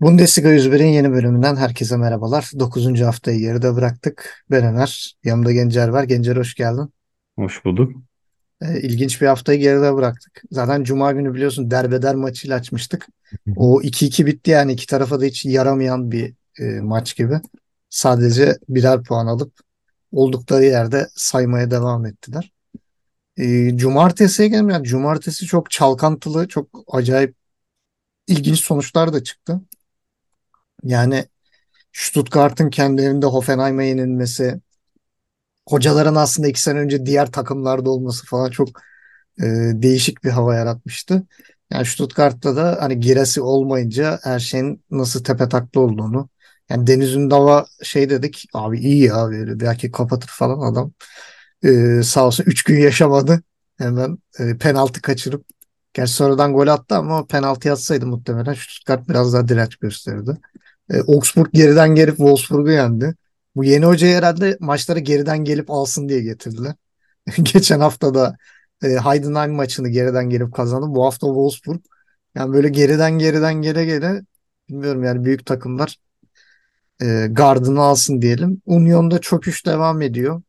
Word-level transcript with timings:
Bundesliga 0.00 0.48
101'in 0.48 0.86
yeni 0.86 1.12
bölümünden 1.12 1.56
herkese 1.56 1.96
merhabalar. 1.96 2.50
Dokuzuncu 2.58 3.06
haftayı 3.06 3.40
geride 3.40 3.74
bıraktık. 3.74 4.44
Ben 4.50 4.64
Ömer, 4.66 5.16
yanımda 5.24 5.52
Gencer 5.52 5.88
var. 5.88 6.04
Gencer 6.04 6.36
hoş 6.36 6.54
geldin. 6.54 6.92
Hoş 7.36 7.64
bulduk. 7.64 7.92
Ee, 8.62 8.80
ilginç 8.80 9.20
bir 9.20 9.26
haftayı 9.26 9.60
geride 9.60 9.94
bıraktık. 9.94 10.42
Zaten 10.50 10.84
Cuma 10.84 11.12
günü 11.12 11.34
biliyorsun 11.34 11.70
derbeder 11.70 12.14
maçıyla 12.14 12.56
açmıştık. 12.56 13.06
O 13.56 13.82
2-2 13.82 14.26
bitti 14.26 14.50
yani 14.50 14.72
iki 14.72 14.86
tarafa 14.86 15.20
da 15.20 15.24
hiç 15.24 15.44
yaramayan 15.44 16.10
bir 16.10 16.34
e, 16.60 16.80
maç 16.80 17.16
gibi. 17.16 17.40
Sadece 17.90 18.58
birer 18.68 19.02
puan 19.02 19.26
alıp 19.26 19.52
oldukları 20.12 20.64
yerde 20.64 21.08
saymaya 21.14 21.70
devam 21.70 22.06
ettiler. 22.06 22.52
E, 23.36 23.76
cumartesiye 23.76 24.48
yani 24.48 24.84
cumartesi 24.84 25.46
çok 25.46 25.70
çalkantılı, 25.70 26.48
çok 26.48 26.68
acayip 26.88 27.34
ilginç 28.26 28.60
sonuçlar 28.60 29.12
da 29.12 29.24
çıktı. 29.24 29.60
Yani 30.82 31.24
Stuttgart'ın 31.92 32.70
kendi 32.70 33.02
evinde 33.02 33.26
Hoffenheim'e 33.26 33.86
yenilmesi, 33.86 34.60
hocaların 35.68 36.14
aslında 36.14 36.48
iki 36.48 36.62
sene 36.62 36.78
önce 36.78 37.06
diğer 37.06 37.32
takımlarda 37.32 37.90
olması 37.90 38.26
falan 38.26 38.50
çok 38.50 38.68
e, 39.40 39.44
değişik 39.74 40.24
bir 40.24 40.30
hava 40.30 40.54
yaratmıştı. 40.54 41.22
Yani 41.72 41.86
Stuttgart'ta 41.86 42.56
da 42.56 42.78
hani 42.80 43.00
giresi 43.00 43.40
olmayınca 43.40 44.18
her 44.22 44.38
şeyin 44.40 44.84
nasıl 44.90 45.24
tepetaklı 45.24 45.80
olduğunu. 45.80 46.28
Yani 46.70 46.86
Deniz 46.86 47.14
Ündava 47.14 47.66
şey 47.82 48.10
dedik 48.10 48.46
abi 48.54 48.78
iyi 48.80 49.04
ya 49.04 49.30
böyle 49.30 49.60
belki 49.60 49.92
kapatır 49.92 50.28
falan 50.28 50.72
adam. 50.72 50.92
E, 51.64 52.02
sağ 52.04 52.26
olsun 52.26 52.44
3 52.48 52.62
gün 52.64 52.80
yaşamadı. 52.80 53.42
Hemen 53.78 54.18
e, 54.38 54.58
penaltı 54.58 55.02
kaçırıp 55.02 55.46
Gerçi 55.94 56.12
sonradan 56.12 56.52
gol 56.52 56.66
attı 56.68 56.94
ama 56.96 57.26
penaltı 57.26 57.72
atsaydı 57.72 58.06
muhtemelen 58.06 58.54
Stuttgart 58.54 59.08
biraz 59.08 59.34
daha 59.34 59.48
direnç 59.48 59.76
gösterdi. 59.76 60.38
E, 60.90 61.00
Augsburg 61.00 61.48
geriden 61.52 61.94
gelip 61.94 62.16
Wolfsburg'u 62.16 62.70
yendi. 62.70 63.14
Bu 63.56 63.64
yeni 63.64 63.86
hocayı 63.86 64.14
herhalde 64.14 64.56
maçları 64.60 64.98
geriden 64.98 65.38
gelip 65.44 65.70
alsın 65.70 66.08
diye 66.08 66.20
getirdiler. 66.22 66.74
Geçen 67.38 67.80
hafta 67.80 68.14
da 68.14 68.36
e, 68.82 68.88
Heidenheim 68.88 69.54
maçını 69.54 69.88
geriden 69.88 70.30
gelip 70.30 70.54
kazandı. 70.54 70.86
Bu 70.88 71.04
hafta 71.06 71.26
Wolfsburg. 71.26 71.80
Yani 72.34 72.52
böyle 72.52 72.68
geriden 72.68 73.12
geriden 73.18 73.54
gele 73.54 73.84
gele 73.84 74.22
bilmiyorum 74.68 75.04
yani 75.04 75.24
büyük 75.24 75.46
takımlar 75.46 75.96
e, 77.02 77.26
gardını 77.30 77.82
alsın 77.82 78.22
diyelim. 78.22 78.62
Union'da 78.66 79.20
çöküş 79.20 79.66
devam 79.66 80.02
ediyor. 80.02 80.42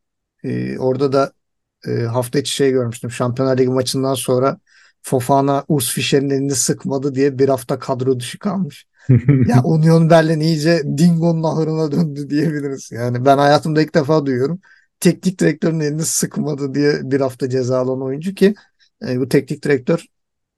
E, 0.44 0.78
orada 0.80 1.14
da 1.14 1.32
e, 1.88 2.02
hafta 2.02 2.40
içi 2.40 2.52
şey 2.52 2.72
görmüştüm. 2.72 3.12
Şampiyonlar 3.12 3.58
Ligi 3.58 3.70
maçından 3.70 4.14
sonra 4.14 4.58
Fofana 5.02 5.66
Urs 5.68 5.92
Fischer'in 5.92 6.30
elini 6.30 6.56
sıkmadı 6.56 7.16
diye 7.16 7.40
bir 7.40 7.50
hafta 7.50 7.80
kadro 7.80 8.20
dışı 8.20 8.40
kalmış. 8.40 8.86
Ya 9.48 9.62
Union 9.64 10.10
Berlin 10.10 10.40
iyice 10.40 10.84
Dingo'nun 10.98 11.44
ahırına 11.44 11.92
döndü 11.92 12.30
diyebiliriz. 12.30 12.92
Yani 12.92 13.26
ben 13.26 13.38
hayatımda 13.38 13.82
ilk 13.82 13.96
defa 13.96 14.26
duyuyorum. 14.26 14.60
Teknik 15.00 15.40
direktörün 15.40 15.80
elini 15.80 16.06
sıkmadı 16.06 16.74
diye 16.74 17.12
bir 17.12 17.22
hafta 17.22 17.50
cezalanan 17.50 18.02
oyuncu 18.02 18.34
ki 18.36 18.56
e, 19.08 19.20
bu 19.20 19.30
teknik 19.30 19.64
direktör 19.64 20.06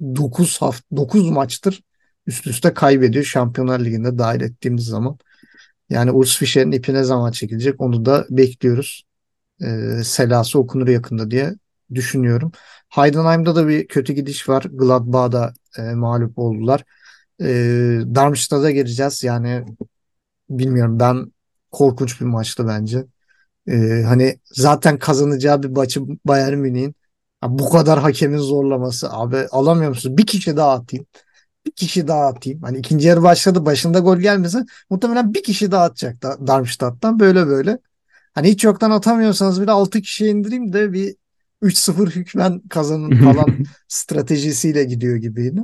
9 0.02 0.62
hafta 0.62 0.96
9 0.98 1.30
maçtır 1.30 1.84
üst 2.28 2.48
üste 2.48 2.74
kaybediyor 2.74 3.26
Şampiyonlar 3.26 3.80
Ligi'nde 3.80 4.18
dahil 4.18 4.42
ettiğimiz 4.42 4.86
zaman. 4.86 5.18
Yani 5.90 6.12
Urs 6.12 6.38
Fischer'in 6.38 6.72
ipi 6.72 6.94
ne 6.94 7.04
zaman 7.04 7.32
çekilecek 7.32 7.82
onu 7.82 8.06
da 8.06 8.26
bekliyoruz. 8.30 9.04
E, 9.62 9.68
selası 10.04 10.60
okunur 10.60 10.88
yakında 10.88 11.32
diye 11.32 11.56
düşünüyorum. 11.94 12.52
Heidenheim'da 12.90 13.56
da 13.56 13.68
bir 13.68 13.88
kötü 13.88 14.14
gidiş 14.14 14.50
var. 14.50 14.64
Gladbach'da 14.72 15.54
e, 15.78 15.82
mağlup 15.82 16.40
oldular. 16.40 16.84
E, 17.42 17.46
Darmstadt'a 18.16 18.72
gireceğiz. 18.72 19.24
Yani 19.24 19.66
bilmiyorum 20.50 21.00
ben 21.00 21.32
korkunç 21.72 22.22
bir 22.22 22.26
maçtı 22.26 22.68
bence. 22.68 23.06
E, 23.68 24.04
hani 24.08 24.40
zaten 24.46 25.00
kazanacağı 25.00 25.64
bir 25.64 25.70
maçı 25.70 26.02
Bayern 26.26 26.58
Münih'in 26.58 26.96
bu 27.44 27.70
kadar 27.70 28.00
hakemin 28.00 28.38
zorlaması 28.38 29.12
abi 29.14 29.38
alamıyor 29.52 29.90
musunuz? 29.90 30.18
Bir 30.18 30.26
kişi 30.26 30.58
daha 30.58 30.72
atayım. 30.74 31.06
Bir 31.66 31.72
kişi 31.72 32.08
daha 32.08 32.26
atayım. 32.28 32.62
Hani 32.62 32.78
ikinci 32.78 33.08
yarı 33.08 33.24
başladı 33.24 33.66
başında 33.66 34.00
gol 34.00 34.18
gelmese 34.18 34.66
muhtemelen 34.90 35.34
bir 35.34 35.44
kişi 35.44 35.72
daha 35.72 35.84
atacak 35.84 36.24
da 36.24 36.48
Darmstadt'tan 36.48 37.20
böyle 37.20 37.48
böyle. 37.48 37.80
Hani 38.34 38.48
hiç 38.50 38.64
yoktan 38.64 38.92
atamıyorsanız 38.92 39.62
bile 39.62 39.72
6 39.72 40.02
kişiye 40.02 40.32
indireyim 40.32 40.74
de 40.74 40.94
bir 40.94 41.16
3-0 41.62 42.12
hükmen 42.12 42.62
kazanın 42.70 43.12
falan 43.24 43.58
stratejisiyle 43.88 44.84
gidiyor 44.84 45.16
gibiydi. 45.16 45.62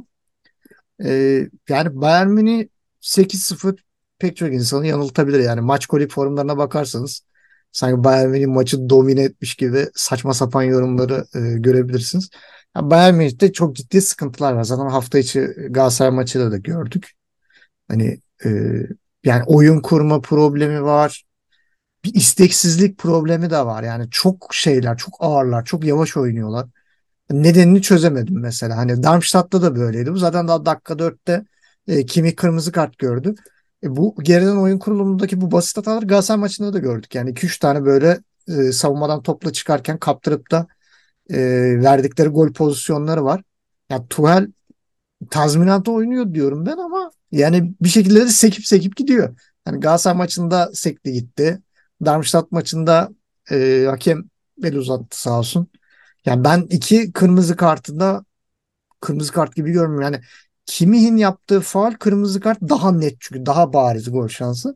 Ee, 1.03 1.49
yani 1.69 2.01
Bayern 2.01 2.27
Münih 2.29 2.67
8-0 3.01 3.83
pek 4.19 4.37
çok 4.37 4.53
insanı 4.53 4.87
yanıltabilir. 4.87 5.39
Yani 5.39 5.61
maç 5.61 5.85
kolik 5.85 6.11
forumlarına 6.11 6.57
bakarsanız 6.57 7.21
sanki 7.71 8.03
Bayern 8.03 8.29
Münih 8.29 8.47
maçı 8.47 8.89
domine 8.89 9.21
etmiş 9.21 9.55
gibi 9.55 9.87
saçma 9.95 10.33
sapan 10.33 10.63
yorumları 10.63 11.25
e, 11.35 11.39
görebilirsiniz. 11.59 12.29
Yani 12.75 12.89
Bayern 12.89 13.15
Münih'te 13.15 13.53
çok 13.53 13.75
ciddi 13.75 14.01
sıkıntılar 14.01 14.53
var. 14.53 14.63
Zaten 14.63 14.89
hafta 14.89 15.19
içi 15.19 15.39
Galatasaray 15.69 16.11
maçında 16.11 16.51
da 16.51 16.57
gördük. 16.57 17.11
Hani 17.87 18.19
e, 18.45 18.49
yani 19.23 19.43
oyun 19.47 19.81
kurma 19.81 20.21
problemi 20.21 20.83
var. 20.83 21.23
Bir 22.05 22.13
isteksizlik 22.15 22.97
problemi 22.97 23.49
de 23.49 23.65
var. 23.65 23.83
Yani 23.83 24.07
çok 24.11 24.49
şeyler, 24.53 24.97
çok 24.97 25.13
ağırlar, 25.19 25.65
çok 25.65 25.85
yavaş 25.85 26.17
oynuyorlar. 26.17 26.67
Nedenini 27.31 27.81
çözemedim 27.81 28.39
mesela. 28.39 28.77
Hani 28.77 29.03
Darmstadt'ta 29.03 29.61
da 29.61 29.75
böyleydi. 29.75 30.13
Bu 30.13 30.17
zaten 30.17 30.47
daha 30.47 30.65
dakika 30.65 30.99
dörtte 30.99 31.45
e, 31.87 32.05
Kimi 32.05 32.35
kırmızı 32.35 32.71
kart 32.71 32.97
gördü. 32.97 33.35
E, 33.83 33.95
bu 33.95 34.15
geriden 34.23 34.55
oyun 34.55 34.79
kurulumundaki 34.79 35.41
bu 35.41 35.51
basit 35.51 35.77
hataları 35.77 36.05
Galatasaray 36.07 36.39
maçında 36.39 36.73
da 36.73 36.79
gördük. 36.79 37.15
Yani 37.15 37.29
2-3 37.29 37.59
tane 37.59 37.85
böyle 37.85 38.19
e, 38.47 38.71
savunmadan 38.71 39.21
topla 39.23 39.53
çıkarken 39.53 39.97
kaptırıp 39.97 40.51
da 40.51 40.67
e, 41.29 41.37
verdikleri 41.83 42.29
gol 42.29 42.53
pozisyonları 42.53 43.25
var. 43.25 43.41
Ya 43.89 44.07
Tuhel 44.07 44.47
tazminatı 45.29 45.91
oynuyor 45.91 46.33
diyorum 46.33 46.65
ben 46.65 46.77
ama 46.77 47.11
yani 47.31 47.73
bir 47.81 47.89
şekilde 47.89 48.21
de 48.21 48.29
sekip 48.29 48.65
sekip 48.65 48.95
gidiyor. 48.95 49.39
Yani 49.67 49.79
Galatasaray 49.79 50.17
maçında 50.17 50.71
sekti 50.73 51.13
gitti. 51.13 51.61
Darmstadt 52.05 52.51
maçında 52.51 53.09
e, 53.51 53.85
hakem 53.89 54.23
el 54.63 54.75
uzattı 54.75 55.21
sağ 55.21 55.39
olsun. 55.39 55.67
Yani 56.25 56.43
ben 56.43 56.67
iki 56.69 57.11
kırmızı 57.11 57.55
kartında 57.55 58.25
kırmızı 59.01 59.31
kart 59.33 59.55
gibi 59.55 59.71
görmüyorum. 59.71 60.01
Yani 60.01 60.21
Kimih'in 60.65 61.17
yaptığı 61.17 61.61
faul 61.61 61.93
kırmızı 61.93 62.39
kart 62.39 62.61
daha 62.61 62.91
net 62.91 63.17
çünkü 63.19 63.45
daha 63.45 63.73
bariz 63.73 64.11
gol 64.11 64.27
şansı. 64.27 64.75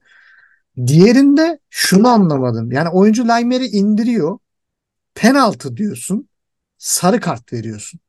Diğerinde 0.87 1.59
şunu 1.69 2.07
anlamadım. 2.07 2.71
Yani 2.71 2.89
oyuncu 2.89 3.27
Laimer'i 3.27 3.65
indiriyor. 3.65 4.39
Penaltı 5.15 5.77
diyorsun. 5.77 6.29
Sarı 6.77 7.19
kart 7.19 7.53
veriyorsun. 7.53 7.99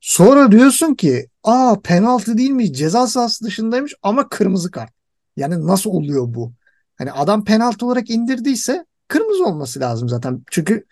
Sonra 0.00 0.52
diyorsun 0.52 0.94
ki 0.94 1.28
aa 1.44 1.76
penaltı 1.84 2.38
değil 2.38 2.50
mi? 2.50 2.72
Ceza 2.72 3.06
sahası 3.06 3.44
dışındaymış 3.44 3.94
ama 4.02 4.28
kırmızı 4.28 4.70
kart. 4.70 4.92
Yani 5.36 5.66
nasıl 5.66 5.90
oluyor 5.90 6.34
bu? 6.34 6.52
Hani 6.96 7.12
adam 7.12 7.44
penaltı 7.44 7.86
olarak 7.86 8.10
indirdiyse 8.10 8.86
kırmızı 9.08 9.44
olması 9.44 9.80
lazım 9.80 10.08
zaten. 10.08 10.42
Çünkü 10.50 10.86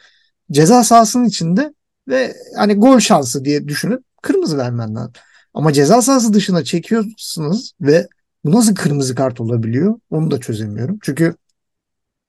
ceza 0.53 0.85
sahasının 0.85 1.25
içinde 1.25 1.75
ve 2.09 2.35
hani 2.57 2.75
gol 2.75 2.99
şansı 2.99 3.45
diye 3.45 3.69
düşünüp 3.69 4.05
kırmızı 4.23 4.59
vermen 4.59 4.95
lazım. 4.95 5.13
Ama 5.55 5.73
ceza 5.73 6.03
sahası 6.03 6.33
dışına 6.33 6.65
çekiyorsunuz 6.65 7.73
ve 7.81 8.09
bu 8.45 8.53
nasıl 8.53 8.75
kırmızı 8.75 9.15
kart 9.15 9.41
olabiliyor? 9.41 10.01
Onu 10.11 10.31
da 10.31 10.41
çözemiyorum. 10.41 10.99
Çünkü 11.03 11.35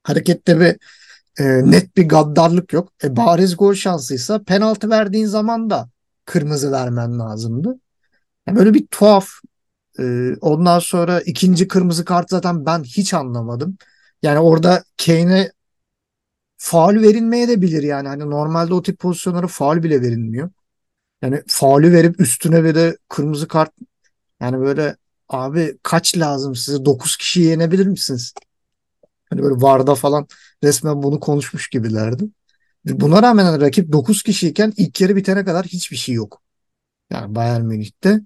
harekette 0.02 0.60
bir 0.60 0.76
e, 1.38 1.70
net 1.70 1.96
bir 1.96 2.08
gaddarlık 2.08 2.72
yok. 2.72 2.92
E, 3.04 3.16
bariz 3.16 3.56
gol 3.56 3.74
şansıysa 3.74 4.42
penaltı 4.42 4.90
verdiğin 4.90 5.26
zaman 5.26 5.70
da 5.70 5.88
kırmızı 6.24 6.72
vermen 6.72 7.18
lazımdı. 7.18 7.78
Yani 8.46 8.58
böyle 8.58 8.74
bir 8.74 8.86
tuhaf. 8.86 9.28
E, 9.98 10.34
ondan 10.40 10.78
sonra 10.78 11.20
ikinci 11.20 11.68
kırmızı 11.68 12.04
kart 12.04 12.30
zaten 12.30 12.66
ben 12.66 12.82
hiç 12.84 13.14
anlamadım. 13.14 13.76
Yani 14.22 14.38
orada 14.38 14.84
Kane'e 15.06 15.52
faul 16.56 17.02
verilmeye 17.02 17.48
de 17.48 17.62
bilir 17.62 17.82
yani. 17.82 18.08
Hani 18.08 18.30
normalde 18.30 18.74
o 18.74 18.82
tip 18.82 18.98
pozisyonlara 18.98 19.46
faul 19.46 19.82
bile 19.82 20.02
verilmiyor. 20.02 20.50
Yani 21.22 21.42
faulü 21.48 21.92
verip 21.92 22.20
üstüne 22.20 22.64
bir 22.64 22.74
de 22.74 22.98
kırmızı 23.08 23.48
kart 23.48 23.72
yani 24.40 24.60
böyle 24.60 24.96
abi 25.28 25.78
kaç 25.82 26.18
lazım 26.18 26.56
size? 26.56 26.84
9 26.84 27.16
kişiyi 27.16 27.46
yenebilir 27.46 27.86
misiniz? 27.86 28.34
Hani 29.30 29.42
böyle 29.42 29.54
VAR'da 29.62 29.94
falan 29.94 30.26
resmen 30.64 31.02
bunu 31.02 31.20
konuşmuş 31.20 31.68
gibilerdi. 31.68 32.24
Buna 32.84 33.22
rağmen 33.22 33.44
hani 33.44 33.60
rakip 33.60 33.92
9 33.92 34.22
kişiyken 34.22 34.72
ilk 34.76 35.00
yarı 35.00 35.16
bitene 35.16 35.44
kadar 35.44 35.66
hiçbir 35.66 35.96
şey 35.96 36.14
yok. 36.14 36.42
Yani 37.10 37.34
Bayern 37.34 37.62
Münih'te. 37.62 38.20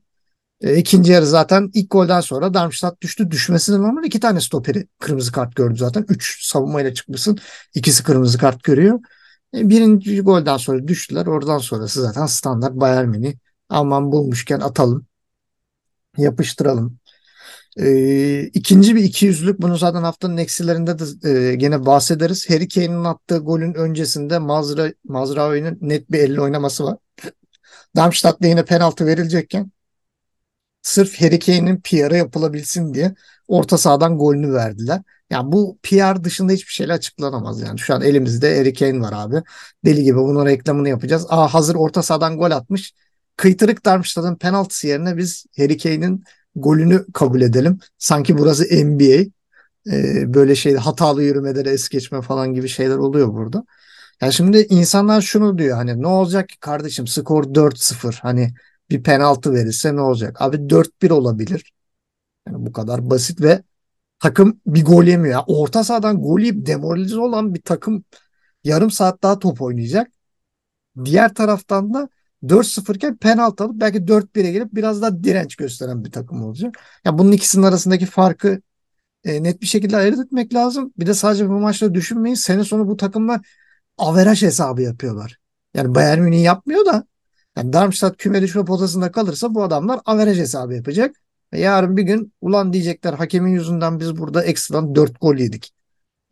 E, 0.61 0.77
ikinci 0.77 1.13
yarı 1.13 1.27
zaten 1.27 1.71
ilk 1.75 1.91
golden 1.91 2.21
sonra 2.21 2.55
Darmstadt 2.55 3.01
düştü. 3.03 3.31
Düşmesine 3.31 3.79
normal 3.79 4.05
iki 4.05 4.21
tane 4.21 4.41
stoperi 4.41 4.87
kırmızı 4.99 5.33
kart 5.33 5.57
gördü 5.57 5.77
zaten. 5.79 6.07
Üç 6.09 6.45
savunmayla 6.47 6.95
çıkmışsın. 6.95 7.39
İkisi 7.75 8.03
kırmızı 8.05 8.39
kart 8.39 8.63
görüyor. 8.65 9.01
E, 9.55 9.69
birinci 9.69 10.21
golden 10.21 10.57
sonra 10.57 10.89
düştüler. 10.89 11.27
Oradan 11.27 11.59
sonrası 11.59 12.03
zaten 12.03 12.27
standart 12.27 12.75
Bayern 12.75 13.09
Münih. 13.09 13.35
Aman 13.69 14.13
bulmuşken 14.13 14.61
atalım. 14.61 15.07
Yapıştıralım. 16.17 16.99
Ee, 17.79 18.43
ikinci 18.43 18.97
bir 18.97 19.05
ikiyüzlülük 19.05 19.63
bunu 19.63 19.77
zaten 19.77 20.03
haftanın 20.03 20.37
eksilerinde 20.37 20.99
de 20.99 21.05
e, 21.31 21.55
gene 21.55 21.87
bahsederiz. 21.87 22.51
Harry 22.51 22.69
Kane'in 22.69 23.05
attığı 23.05 23.39
golün 23.39 23.75
öncesinde 23.75 24.39
Mazra, 24.39 24.93
Mazraoui'nin 25.05 25.79
net 25.81 26.13
bir 26.13 26.19
elle 26.19 26.41
oynaması 26.41 26.85
var. 26.85 26.97
Darmstadt'ta 27.97 28.47
yine 28.49 28.65
penaltı 28.65 29.07
verilecekken 29.07 29.73
sırf 30.83 31.21
Harry 31.21 31.39
Kane'in 31.39 31.81
PR'ı 31.81 32.17
yapılabilsin 32.17 32.95
diye 32.95 33.15
orta 33.49 33.79
sahadan 33.79 34.19
golünü 34.19 34.53
verdiler. 34.53 35.03
Yani 35.31 35.53
bu 35.53 35.79
PR 35.83 36.25
dışında 36.25 36.53
hiçbir 36.53 36.73
şeyle 36.73 36.93
açıklanamaz 36.93 37.61
yani. 37.61 37.79
Şu 37.79 37.95
an 37.95 38.03
elimizde 38.03 38.59
Harry 38.59 38.73
Kane 38.75 39.01
var 39.01 39.13
abi. 39.17 39.43
Deli 39.85 40.03
gibi 40.05 40.19
bunun 40.19 40.47
reklamını 40.47 40.89
yapacağız. 40.89 41.27
Aa 41.29 41.55
hazır 41.55 41.75
orta 41.75 42.03
sahadan 42.03 42.39
gol 42.39 42.51
atmış. 42.51 42.95
Kıytırık 43.37 43.85
Darmstadt'ın 43.85 44.37
penaltısı 44.37 44.87
yerine 44.87 45.17
biz 45.17 45.47
Harry 45.57 45.79
Kane'in 45.79 46.25
golünü 46.55 47.13
kabul 47.13 47.41
edelim. 47.41 47.79
Sanki 47.99 48.39
burası 48.39 48.65
NBA. 48.65 49.31
Ee, 49.93 50.35
böyle 50.35 50.55
şey 50.55 50.75
hatalı 50.75 51.23
yürümeleri 51.23 51.69
es 51.69 51.89
geçme 51.89 52.23
falan 52.23 52.55
gibi 52.55 52.69
şeyler 52.69 52.97
oluyor 52.97 53.35
burada. 53.35 53.65
Yani 54.21 54.33
şimdi 54.33 54.67
insanlar 54.71 55.21
şunu 55.21 55.59
diyor 55.59 55.77
hani 55.77 56.03
ne 56.03 56.07
olacak 56.07 56.49
ki 56.49 56.59
kardeşim 56.61 57.07
skor 57.07 57.45
4-0 57.45 58.19
hani 58.23 58.55
bir 58.91 59.03
penaltı 59.03 59.55
verirse 59.55 59.97
ne 59.97 60.01
olacak? 60.01 60.43
Abi 60.43 60.71
4-1 60.71 61.11
olabilir. 61.11 61.73
Yani 62.49 62.67
bu 62.67 62.73
kadar 62.73 63.11
basit 63.11 63.41
ve 63.43 63.63
takım 64.21 64.61
bir 64.67 64.85
gol 64.85 65.05
yemiyor. 65.05 65.35
Yani 65.35 65.45
orta 65.47 65.85
sahadan 65.85 66.23
gol 66.23 66.41
yiyip 66.41 66.67
demoralize 66.67 67.19
olan 67.21 67.55
bir 67.55 67.63
takım 67.63 68.05
yarım 68.65 68.91
saat 68.91 69.23
daha 69.23 69.39
top 69.39 69.63
oynayacak. 69.63 70.13
Diğer 71.05 71.35
taraftan 71.35 71.95
da 71.95 72.09
4-0 72.49 72.97
iken 72.97 73.17
penaltı 73.17 73.65
alıp 73.65 73.81
belki 73.81 74.09
4-1'e 74.09 74.53
gelip 74.53 74.75
biraz 74.75 75.03
daha 75.03 75.25
direnç 75.25 75.57
gösteren 75.57 76.05
bir 76.05 76.13
takım 76.13 76.45
olacak. 76.45 76.79
Yani 77.05 77.19
bunun 77.19 77.33
ikisinin 77.33 77.63
arasındaki 77.63 78.07
farkı 78.07 78.61
e, 79.25 79.43
net 79.43 79.61
bir 79.63 79.67
şekilde 79.67 79.97
ayırt 79.97 80.19
etmek 80.19 80.55
lazım. 80.55 80.93
Bir 80.99 81.07
de 81.07 81.15
sadece 81.15 81.49
bu 81.49 81.53
maçta 81.53 81.95
düşünmeyin. 81.95 82.35
Sene 82.35 82.65
sonu 82.65 82.89
bu 82.89 82.97
takımlar 82.97 83.41
averaj 83.99 84.43
hesabı 84.43 84.83
yapıyorlar. 84.83 85.39
Yani 85.75 85.95
Bayern 85.95 86.21
Münih 86.21 86.43
yapmıyor 86.43 86.87
da 86.87 87.05
yani 87.59 87.73
Darmstadt 87.73 88.17
küme 88.17 88.43
düşme 88.43 88.65
potasında 88.65 89.13
kalırsa 89.13 89.55
bu 89.55 89.63
adamlar 89.63 90.01
averaj 90.05 90.39
hesabı 90.39 90.75
yapacak. 90.75 91.17
Yarın 91.53 91.97
bir 91.97 92.03
gün 92.03 92.33
ulan 92.41 92.73
diyecekler 92.73 93.13
hakemin 93.15 93.51
yüzünden 93.51 94.01
biz 94.01 94.19
burada 94.19 94.45
ekstradan 94.45 94.95
4 94.95 95.21
gol 95.21 95.37
yedik. 95.37 95.73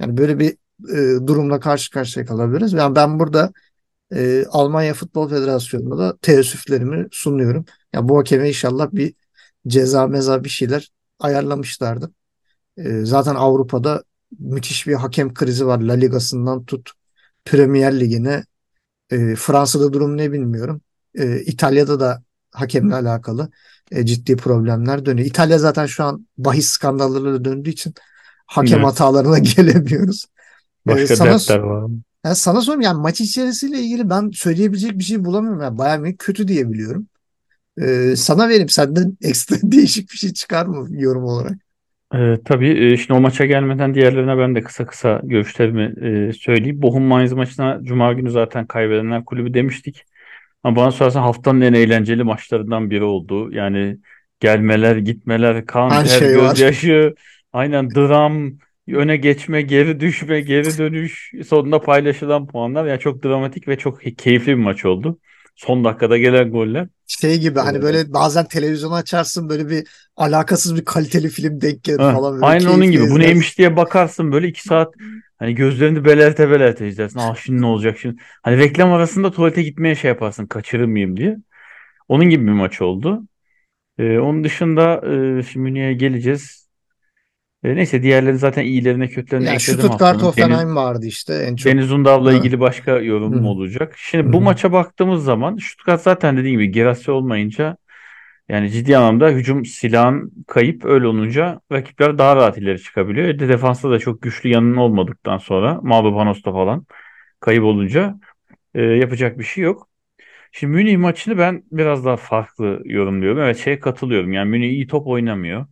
Yani 0.00 0.16
böyle 0.16 0.38
bir 0.38 0.56
e, 0.92 1.26
durumla 1.26 1.60
karşı 1.60 1.90
karşıya 1.90 2.26
kalabiliriz. 2.26 2.72
Yani 2.72 2.96
ben 2.96 3.18
burada 3.18 3.52
e, 4.14 4.44
Almanya 4.50 4.94
Futbol 4.94 5.28
Federasyonu'na 5.28 5.98
da 5.98 6.16
teessüflerimi 6.22 7.08
sunuyorum. 7.12 7.64
Yani 7.92 8.08
bu 8.08 8.18
hakeme 8.18 8.48
inşallah 8.48 8.88
bir 8.92 9.14
ceza 9.68 10.06
meza 10.06 10.44
bir 10.44 10.48
şeyler 10.48 10.90
ayarlamışlardı. 11.20 12.12
E, 12.78 13.04
zaten 13.04 13.34
Avrupa'da 13.34 14.04
müthiş 14.38 14.86
bir 14.86 14.94
hakem 14.94 15.34
krizi 15.34 15.66
var. 15.66 15.80
La 15.80 15.92
Ligası'ndan 15.92 16.64
tut 16.64 16.90
Premier 17.44 18.00
Ligi'ne. 18.00 18.44
E, 19.10 19.36
Fransa'da 19.36 19.92
durum 19.92 20.16
ne 20.16 20.32
bilmiyorum. 20.32 20.82
E, 21.16 21.40
İtalya'da 21.42 22.00
da 22.00 22.22
hakemle 22.52 22.94
alakalı 22.94 23.50
e, 23.90 24.06
ciddi 24.06 24.36
problemler 24.36 25.06
dönüyor. 25.06 25.26
İtalya 25.28 25.58
zaten 25.58 25.86
şu 25.86 26.04
an 26.04 26.28
bahis 26.38 26.68
skandallarıyla 26.68 27.44
döndüğü 27.44 27.70
için 27.70 27.94
hakem 28.46 28.78
Evet. 28.78 28.86
hatalarına 28.86 29.38
gelemiyoruz. 29.56 30.26
E, 30.88 30.92
Başka 30.92 31.16
sana 31.16 31.30
dertler 31.30 31.58
var. 31.58 31.90
yani 32.24 32.36
sana 32.36 32.60
sorayım 32.60 32.80
yani 32.80 33.00
maç 33.02 33.20
içerisiyle 33.20 33.80
ilgili 33.80 34.10
ben 34.10 34.30
söyleyebilecek 34.34 34.98
bir 34.98 35.04
şey 35.04 35.24
bulamıyorum. 35.24 35.60
Yani 35.62 35.78
Bayern 35.78 36.00
Münih 36.00 36.16
kötü 36.18 36.48
diye 36.48 36.72
biliyorum. 36.72 37.08
E, 37.82 38.16
sana 38.16 38.48
vereyim 38.48 38.68
senden 38.68 39.18
ekstra 39.22 39.56
değişik 39.62 40.12
bir 40.12 40.16
şey 40.18 40.32
çıkar 40.32 40.66
mı 40.66 40.88
yorum 40.90 41.24
olarak? 41.24 41.58
Ee, 42.14 42.36
tabii 42.44 42.92
e, 42.92 42.96
şimdi 42.96 43.12
o 43.18 43.20
maça 43.20 43.46
gelmeden 43.46 43.94
diğerlerine 43.94 44.38
ben 44.38 44.54
de 44.54 44.60
kısa 44.62 44.86
kısa 44.86 45.20
görüşlerimi 45.24 45.82
e, 46.28 46.32
söyleyeyim. 46.32 46.82
Bochum 46.82 47.02
Mainz 47.02 47.32
maçına 47.32 47.80
Cuma 47.82 48.12
günü 48.12 48.30
zaten 48.30 48.66
kaybedenler 48.66 49.24
kulübü 49.24 49.54
demiştik. 49.54 50.04
Ama 50.62 50.76
bana 50.76 50.90
sorarsan 50.90 51.22
haftanın 51.22 51.60
en 51.60 51.72
eğlenceli 51.72 52.24
maçlarından 52.24 52.90
biri 52.90 53.04
oldu. 53.04 53.52
Yani 53.52 53.96
gelmeler, 54.40 54.96
gitmeler, 54.96 55.66
kan, 55.66 55.90
Her 55.90 56.04
ter, 56.04 56.18
şey 56.18 56.38
var. 56.38 56.48
gözyaşı, 56.48 57.14
aynen 57.52 57.90
dram, 57.90 58.52
öne 58.88 59.16
geçme, 59.16 59.62
geri 59.62 60.00
düşme, 60.00 60.40
geri 60.40 60.78
dönüş, 60.78 61.32
sonunda 61.46 61.80
paylaşılan 61.80 62.46
puanlar. 62.46 62.86
Yani 62.86 63.00
çok 63.00 63.24
dramatik 63.24 63.68
ve 63.68 63.78
çok 63.78 64.00
keyifli 64.18 64.48
bir 64.48 64.62
maç 64.62 64.84
oldu. 64.84 65.18
Son 65.56 65.84
dakikada 65.84 66.18
gelen 66.18 66.50
goller. 66.50 66.88
Şey 67.06 67.38
gibi 67.40 67.58
hani 67.60 67.78
Ee, 67.78 67.82
böyle 67.82 68.12
bazen 68.12 68.44
televizyonu 68.48 68.94
açarsın 68.94 69.48
böyle 69.48 69.68
bir 69.68 69.88
alakasız 70.16 70.76
bir 70.76 70.84
kaliteli 70.84 71.28
film 71.28 71.60
denk 71.60 71.84
gelir 71.84 71.98
Ha, 71.98 72.12
falan 72.12 72.32
böyle 72.34 72.46
aynen 72.46 72.66
onun 72.66 72.90
gibi. 72.90 73.02
Bu 73.02 73.04
izlersin. 73.04 73.20
neymiş 73.20 73.58
diye 73.58 73.76
bakarsın 73.76 74.32
böyle 74.32 74.48
iki 74.48 74.62
saat 74.62 74.94
hani 75.38 75.54
gözlerini 75.54 76.04
belerte 76.04 76.50
belerte 76.50 76.88
izlersin. 76.88 77.18
Ah 77.18 77.36
şimdi 77.36 77.60
ne 77.62 77.66
olacak 77.66 77.98
şimdi? 77.98 78.22
Hani 78.42 78.58
reklam 78.58 78.92
arasında 78.92 79.30
tuvalete 79.30 79.62
gitmeye 79.62 79.94
şey 79.94 80.08
yaparsın 80.08 80.46
kaçırır 80.46 80.84
mıyım 80.84 81.16
diye. 81.16 81.36
Onun 82.08 82.24
gibi 82.30 82.46
bir 82.46 82.52
maç 82.52 82.82
oldu. 82.82 83.22
Ee, 83.98 84.18
onun 84.18 84.44
dışında 84.44 85.02
e, 85.38 85.42
şimdi 85.42 85.64
Münih'e 85.64 85.92
geleceğiz. 85.94 86.65
E, 87.66 87.76
neyse 87.76 88.02
diğerleri 88.02 88.38
zaten 88.38 88.64
iyilerine 88.64 89.08
kötülerine 89.08 89.46
Ya 89.46 89.54
ekledim 89.54 89.80
Stuttgart 89.80 90.22
Hoffenheim 90.22 90.76
vardı 90.76 91.06
işte 91.06 91.34
en 91.34 91.56
çok. 91.56 91.72
Deniz 91.72 91.92
Undav'la 91.92 92.32
ilgili 92.32 92.60
başka 92.60 92.98
yorumum 92.98 93.44
Hı. 93.44 93.48
olacak. 93.48 93.92
Hı 93.92 93.96
Şimdi 93.98 94.32
bu 94.32 94.40
maça 94.40 94.72
baktığımız 94.72 95.24
zaman 95.24 95.56
Stuttgart 95.56 96.02
zaten 96.02 96.36
dediğim 96.36 96.60
gibi 96.60 96.72
Girassi 96.72 97.10
olmayınca 97.10 97.76
yani 98.48 98.70
ciddi 98.70 98.96
anlamda 98.96 99.30
hücum 99.30 99.64
silahın 99.64 100.32
kayıp 100.46 100.84
öyle 100.84 101.06
olunca 101.06 101.60
rakipler 101.72 102.18
daha 102.18 102.36
rahat 102.36 102.58
ileri 102.58 102.82
çıkabiliyor. 102.82 103.28
Bir 103.28 103.38
De 103.38 103.48
defansta 103.48 103.90
da 103.90 103.98
çok 103.98 104.22
güçlü 104.22 104.48
yanının 104.48 104.76
olmadıktan 104.76 105.38
sonra 105.38 105.80
Mavropanos'ta 105.82 106.52
falan 106.52 106.86
kayıp 107.40 107.64
olunca 107.64 108.18
e, 108.74 108.82
yapacak 108.82 109.38
bir 109.38 109.44
şey 109.44 109.64
yok. 109.64 109.88
Şimdi 110.52 110.72
Münih 110.72 110.96
maçını 110.98 111.38
ben 111.38 111.62
biraz 111.72 112.04
daha 112.04 112.16
farklı 112.16 112.82
yorumluyorum. 112.84 113.40
Evet 113.42 113.58
şeye 113.58 113.80
katılıyorum. 113.80 114.32
Yani 114.32 114.50
Münih 114.50 114.70
iyi 114.70 114.86
top 114.86 115.06
oynamıyor. 115.06 115.66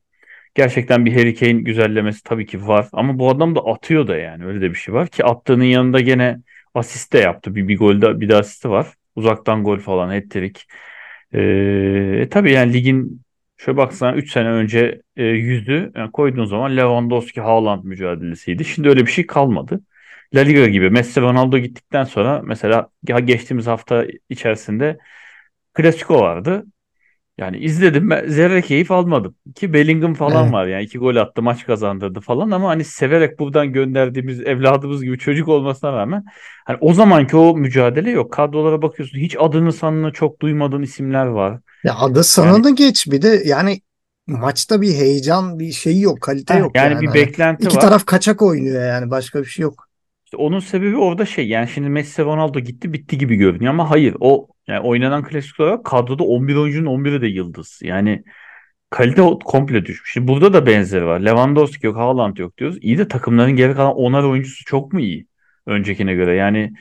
Gerçekten 0.54 1.06
bir 1.06 1.12
Harry 1.12 1.34
Kane 1.34 1.52
güzellemesi 1.52 2.22
tabii 2.22 2.46
ki 2.46 2.66
var. 2.66 2.88
Ama 2.92 3.18
bu 3.18 3.30
adam 3.30 3.54
da 3.56 3.60
atıyor 3.60 4.06
da 4.06 4.16
yani. 4.16 4.44
Öyle 4.46 4.60
de 4.60 4.70
bir 4.70 4.74
şey 4.74 4.94
var 4.94 5.08
ki 5.08 5.24
attığının 5.24 5.64
yanında 5.64 6.00
gene 6.00 6.40
asist 6.74 7.12
de 7.12 7.18
yaptı. 7.18 7.54
Bir, 7.54 7.68
bir 7.68 7.78
golde 7.78 8.20
bir 8.20 8.28
de 8.28 8.36
asisti 8.36 8.70
var. 8.70 8.86
Uzaktan 9.16 9.64
gol 9.64 9.78
falan 9.78 10.08
hat-trick. 10.08 10.60
Ee, 11.34 12.28
tabii 12.30 12.52
yani 12.52 12.72
ligin 12.72 13.22
şöyle 13.56 13.76
baksana 13.76 14.14
3 14.16 14.32
sene 14.32 14.48
önce 14.48 15.02
e, 15.16 15.24
yüzü 15.24 15.92
yani 15.96 16.12
koyduğun 16.12 16.44
zaman 16.44 16.76
Lewandowski 16.76 17.40
Haaland 17.40 17.84
mücadelesiydi. 17.84 18.64
Şimdi 18.64 18.88
öyle 18.88 19.06
bir 19.06 19.10
şey 19.10 19.26
kalmadı. 19.26 19.80
La 20.34 20.40
Liga 20.40 20.68
gibi 20.68 20.90
Messi 20.90 21.20
Ronaldo 21.20 21.58
gittikten 21.58 22.04
sonra 22.04 22.42
mesela 22.44 22.88
geçtiğimiz 23.24 23.66
hafta 23.66 24.06
içerisinde 24.28 24.98
Clasico 25.76 26.20
vardı. 26.20 26.66
Yani 27.38 27.58
izledim 27.58 28.10
ben 28.10 28.28
zerre 28.28 28.62
keyif 28.62 28.90
almadım. 28.90 29.34
Ki 29.54 29.72
Bellingham 29.72 30.14
falan 30.14 30.42
Evet. 30.44 30.52
var 30.52 30.66
yani 30.66 30.82
iki 30.82 30.98
gol 30.98 31.16
attı 31.16 31.42
maç 31.42 31.66
kazandırdı 31.66 32.20
falan 32.20 32.50
ama 32.50 32.68
hani 32.68 32.84
severek 32.84 33.38
buradan 33.38 33.72
gönderdiğimiz 33.72 34.40
evladımız 34.40 35.02
gibi 35.04 35.18
çocuk 35.18 35.48
olmasına 35.48 35.92
rağmen 35.92 36.24
hani 36.64 36.78
o 36.80 36.92
zamanki 36.94 37.36
o 37.36 37.56
mücadele 37.56 38.10
yok. 38.10 38.32
Kadrolara 38.32 38.82
bakıyorsun 38.82 39.18
hiç 39.18 39.36
adını 39.38 39.72
sanını 39.72 40.12
çok 40.12 40.40
duymadığın 40.40 40.82
isimler 40.82 41.26
var. 41.26 41.60
Ya 41.84 41.94
adı 41.98 42.22
Yani 42.38 42.74
geç 42.74 43.06
bir 43.06 43.22
de 43.22 43.42
yani 43.44 43.80
maçta 44.26 44.80
bir 44.80 44.94
heyecan 44.94 45.58
bir 45.58 45.72
şey 45.72 46.00
yok 46.00 46.20
kalite 46.20 46.54
heh, 46.54 46.60
yok 46.60 46.76
yani 46.76 46.92
yani 46.92 47.00
bir 47.00 47.06
hani 47.06 47.14
beklenti 47.14 47.66
iki 47.66 47.76
var. 47.76 47.82
taraf 47.82 48.06
kaçak 48.06 48.42
oynuyor 48.42 48.84
yani 48.84 49.10
başka 49.10 49.40
bir 49.40 49.46
şey 49.46 49.62
yok. 49.62 49.88
İşte 50.24 50.36
onun 50.36 50.58
sebebi 50.58 50.96
orada 50.96 51.26
şey 51.26 51.48
yani 51.48 51.68
şimdi 51.68 51.88
Messi 51.88 52.22
Ronaldo 52.22 52.60
gitti 52.60 52.92
bitti 52.92 53.18
gibi 53.18 53.36
görünüyor 53.36 53.72
ama 53.72 53.90
hayır 53.90 54.16
o 54.20 54.48
yani 54.68 54.80
oynanan 54.80 55.24
klasik 55.24 55.60
olarak 55.60 55.84
kadroda 55.84 56.24
11 56.24 56.56
oyuncunun 56.56 57.04
11'i 57.04 57.20
de 57.20 57.26
yıldız. 57.26 57.80
Yani 57.82 58.24
kalite 58.90 59.22
komple 59.44 59.84
düşmüş. 59.86 60.12
Şimdi 60.12 60.28
burada 60.28 60.52
da 60.52 60.66
benzeri 60.66 61.06
var. 61.06 61.20
Lewandowski 61.20 61.86
yok, 61.86 61.96
Haaland 61.96 62.36
yok 62.36 62.58
diyoruz. 62.58 62.78
İyi 62.80 62.98
de 62.98 63.08
takımların 63.08 63.56
geri 63.56 63.74
kalan 63.74 63.92
10'ar 63.92 64.24
oyuncusu 64.24 64.64
çok 64.64 64.92
mu 64.92 65.00
iyi 65.00 65.26
öncekine 65.66 66.14
göre? 66.14 66.34
Yani 66.34 66.72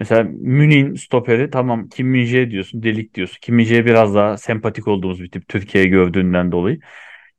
mesela 0.00 0.22
Münih'in 0.32 0.94
stoperi 0.94 1.50
tamam 1.50 1.88
Kim 1.88 2.14
Min-jae 2.14 2.50
diyorsun, 2.50 2.82
Delik 2.82 3.14
diyorsun. 3.14 3.38
Kim 3.42 3.58
Min-jae 3.58 3.86
biraz 3.86 4.14
daha 4.14 4.36
sempatik 4.36 4.88
olduğumuz 4.88 5.22
bir 5.22 5.30
tip 5.30 5.48
Türkiye'ye 5.48 5.90
gördüğünden 5.90 6.52
dolayı. 6.52 6.80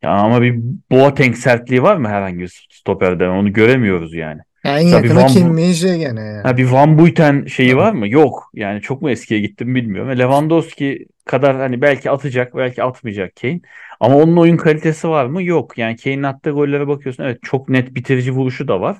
Ya 0.02 0.10
ama 0.12 0.42
bir 0.42 0.56
Boateng 0.92 1.36
sertliği 1.36 1.84
var 1.84 1.96
mı 1.98 2.08
herhangi 2.10 2.40
bir 2.40 2.68
stoperde? 2.72 3.30
Onu 3.30 3.54
göremiyoruz 3.54 4.14
yani. 4.14 4.42
Yani 4.64 4.80
en 4.80 4.88
yakını 4.88 5.16
Van, 5.16 5.28
Kim 5.28 5.50
Bu- 5.50 5.54
Min-jae 5.54 5.98
gene 5.98 6.22
yani. 6.22 6.42
ha, 6.44 6.58
bir 6.58 6.66
Van 6.66 6.98
Buiten 6.98 7.46
şeyi 7.46 7.78
var 7.78 7.92
mı? 7.92 8.08
Yok. 8.08 8.52
Yani 8.54 8.82
çok 8.82 9.02
mu 9.02 9.10
eskiye 9.10 9.40
gittim 9.40 9.76
bilmiyorum. 9.76 10.10
Ve 10.10 10.18
Lewandowski 10.18 11.08
kadar 11.26 11.56
hani 11.56 11.82
belki 11.82 12.12
atacak, 12.12 12.56
belki 12.56 12.84
atmayacak 12.84 13.36
Kane. 13.42 13.60
Ama 14.00 14.16
onun 14.16 14.38
oyun 14.38 14.58
kalitesi 14.58 15.10
var 15.10 15.26
mı? 15.26 15.44
Yok. 15.44 15.78
Yani 15.78 15.96
Kane'in 15.96 16.24
attığı 16.24 16.52
gollere 16.52 16.88
bakıyorsun. 16.88 17.24
Evet 17.24 17.40
çok 17.42 17.70
net 17.70 17.96
bitirici 17.96 18.32
vuruşu 18.32 18.68
da 18.68 18.82
var. 18.82 18.98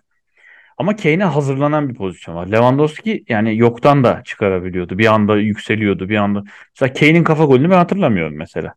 Ama 0.78 0.96
Kane'e 0.96 1.24
hazırlanan 1.24 1.90
bir 1.90 1.96
pozisyon 1.96 2.36
var. 2.36 2.48
Lewandowski 2.48 3.24
yani 3.30 3.58
yoktan 3.58 4.04
da 4.04 4.22
çıkarabiliyordu. 4.26 4.98
Bir 4.98 5.14
anda 5.14 5.38
yükseliyordu. 5.38 6.10
Bir 6.10 6.16
anda. 6.16 6.44
Mesela 6.76 6.94
Kane'in 6.94 7.24
kafa 7.24 7.46
golünü 7.46 7.70
ben 7.70 7.78
hatırlamıyorum 7.78 8.38
mesela. 8.38 8.74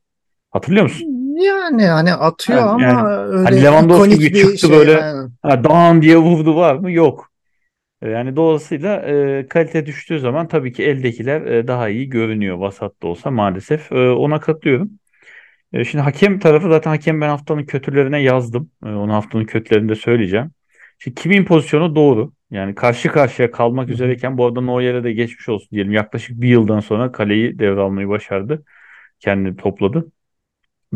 Hatırlıyor 0.50 0.82
musun? 0.82 1.13
Yani 1.42 1.86
hani 1.86 2.12
atıyor 2.14 2.58
Ha, 2.60 2.70
ama 2.70 2.82
yani 2.82 2.94
hani 3.44 3.46
öyle 3.50 3.62
Lewandowski 3.62 4.14
ikonik 4.14 4.20
gibi 4.28 4.34
bir 4.34 4.42
çıktı 4.42 4.58
şey. 4.58 4.70
böyle 4.70 5.00
ha, 5.42 5.64
dağın 5.64 6.02
diye 6.02 6.16
vurdu 6.16 6.56
var 6.56 6.74
mı? 6.76 6.92
Yok. 6.92 7.30
E, 8.02 8.08
Yani 8.10 8.36
dolayısıyla 8.36 8.96
e, 9.02 9.46
kalite 9.48 9.86
düştüğü 9.86 10.20
zaman 10.20 10.48
tabii 10.48 10.72
ki 10.72 10.84
eldekiler 10.84 11.42
e, 11.42 11.68
daha 11.68 11.88
iyi 11.88 12.08
görünüyor 12.08 12.56
vasat 12.56 13.02
da 13.02 13.06
olsa 13.06 13.30
maalesef. 13.30 13.92
E, 13.92 14.10
ona 14.10 14.40
katılıyorum. 14.40 14.90
E, 15.72 15.84
şimdi 15.84 16.04
hakem 16.04 16.38
tarafı 16.38 16.68
zaten 16.68 16.90
hakem 16.90 17.20
ben 17.20 17.28
haftanın 17.28 17.64
kötülerine 17.64 18.22
yazdım. 18.22 18.70
E, 18.86 18.88
onu 18.88 19.14
haftanın 19.14 19.44
kötülerinde 19.44 19.94
söyleyeceğim. 19.94 20.50
Şimdi 20.98 21.14
kimin 21.22 21.44
pozisyonu 21.44 21.96
doğru. 21.96 22.32
Yani 22.50 22.74
karşı 22.74 23.08
karşıya 23.12 23.50
kalmak 23.50 23.88
üzereyken 23.90 24.38
bu 24.38 24.46
arada 24.46 24.60
Neuer'e 24.60 25.04
de 25.04 25.12
geçmiş 25.12 25.48
olsun 25.48 25.68
diyelim. 25.72 25.92
Yaklaşık 25.92 26.40
bir 26.40 26.48
yıldan 26.48 26.80
sonra 26.80 27.12
kaleyi 27.12 27.58
devralmayı 27.58 28.08
başardı. 28.08 28.64
Kendini 29.20 29.56
topladı. 29.56 30.06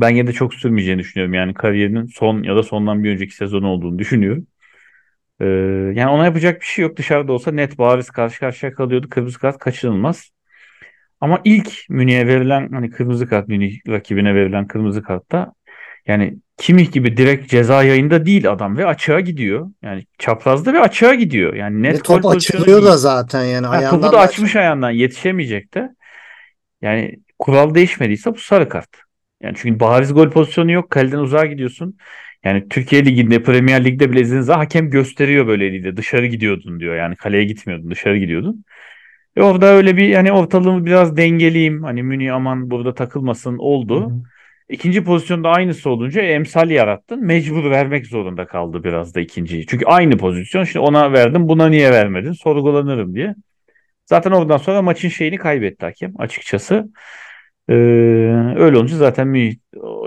Ben 0.01 0.11
yine 0.11 0.27
de 0.27 0.33
çok 0.33 0.55
sürmeyeceğini 0.55 1.01
düşünüyorum. 1.01 1.35
Yani 1.35 1.55
kariyerinin 1.55 2.07
son 2.07 2.43
ya 2.43 2.57
da 2.57 2.63
sondan 2.63 3.05
bir 3.05 3.11
önceki 3.11 3.35
sezon 3.35 3.63
olduğunu 3.63 3.99
düşünüyorum. 3.99 4.47
Ee, 5.41 5.47
yani 5.95 6.09
ona 6.09 6.25
yapacak 6.25 6.61
bir 6.61 6.67
şey 6.67 6.83
yok. 6.83 6.97
Dışarıda 6.97 7.33
olsa 7.33 7.51
net 7.51 7.79
bariz 7.79 8.11
karşı 8.11 8.41
karşıya 8.41 8.73
kalıyordu. 8.73 9.09
Kırmızı 9.11 9.39
kart 9.39 9.59
kaçınılmaz. 9.59 10.31
Ama 11.21 11.41
ilk 11.45 11.73
Münih'e 11.89 12.27
verilen 12.27 12.69
hani 12.73 12.91
kırmızı 12.91 13.27
kart 13.29 13.49
Münih 13.49 13.79
rakibine 13.89 14.35
verilen 14.35 14.67
kırmızı 14.67 15.03
kartta 15.03 15.53
yani 16.07 16.39
Kimih 16.59 16.93
gibi 16.93 17.17
direkt 17.17 17.51
ceza 17.51 17.83
yayında 17.83 18.27
değil 18.27 18.51
adam 18.51 18.77
ve 18.77 18.87
açığa 18.87 19.21
gidiyor. 19.21 19.71
Yani 19.83 20.07
çaprazda 20.19 20.73
ve 20.73 20.81
açığa 20.81 21.15
gidiyor. 21.15 21.55
Yani 21.55 21.83
net 21.83 22.05
top 22.05 22.27
açılıyor 22.27 22.83
da 22.83 22.97
zaten 22.97 23.45
yani 23.45 23.67
Ha, 23.67 23.73
topu 23.73 23.79
ayağından 23.79 24.09
da 24.09 24.13
da 24.13 24.21
açmış 24.21 24.51
açılıyor. 24.51 24.63
ayağından 24.65 24.91
yetişemeyecek 24.91 25.75
de. 25.75 25.95
Yani 26.83 27.17
kural 27.39 27.75
değişmediyse 27.75 28.35
bu 28.35 28.39
sarı 28.39 28.69
kart. 28.69 28.89
Yani 29.43 29.55
çünkü 29.57 29.81
bariz 29.81 30.15
gol 30.15 30.31
pozisyonu 30.31 30.73
yok. 30.73 30.91
Kaleden 30.91 31.19
uzağa 31.19 31.47
gidiyorsun. 31.47 31.97
Yani 32.45 32.69
Türkiye 32.69 33.05
Ligi'nde, 33.05 33.43
Premier 33.43 33.85
Lig'de 33.85 34.11
bile 34.11 34.21
izlediğinizde 34.21 34.53
hakem 34.53 34.91
gösteriyor 34.91 35.47
böyle 35.47 35.67
eliyle. 35.67 35.97
Dışarı 35.97 36.27
gidiyordun 36.27 36.81
diyor. 36.81 36.97
Yani 36.97 37.17
kaleye 37.17 37.45
gitmiyordun, 37.45 37.91
dışarı 37.91 38.19
gidiyordun. 38.19 38.65
Ve 39.37 39.43
orada 39.43 39.67
öyle 39.67 39.97
bir 39.97 40.09
yani 40.09 40.33
ortalığımı 40.33 40.87
biraz 40.87 41.17
dengeleyeyim. 41.17 41.83
Hani 41.83 42.03
Münih 42.03 42.35
aman 42.35 42.71
burada 42.71 42.95
takılmasın 42.95 43.59
oldu. 43.59 44.11
hı. 44.11 44.13
İkinci 44.69 45.05
pozisyonda 45.05 45.49
aynısı 45.49 45.91
olunca 45.91 46.23
emsal 46.23 46.71
yarattın. 46.71 47.25
Mecbur 47.25 47.71
vermek 47.71 48.07
zorunda 48.07 48.47
kaldı 48.47 48.85
biraz 48.85 49.15
da 49.15 49.21
ikinciyi. 49.21 49.67
Çünkü 49.67 49.87
aynı 49.87 50.17
pozisyon. 50.17 50.65
Şimdi 50.65 50.79
ona 50.79 51.13
verdim, 51.13 51.49
buna 51.49 51.69
niye 51.69 51.91
vermedin? 51.91 52.33
Sorgulanırım 52.33 53.15
diye. 53.15 53.35
Zaten 54.07 54.31
oradan 54.31 54.57
sonra 54.57 54.83
maçın 54.83 55.09
şeyini 55.09 55.37
kaybetti 55.37 55.87
hakem 55.87 56.13
açıkçası. 56.19 56.89
Ee, 57.69 57.75
öyle 58.57 58.77
olunca 58.77 58.97
zaten 58.97 59.29
Münih 59.29 59.55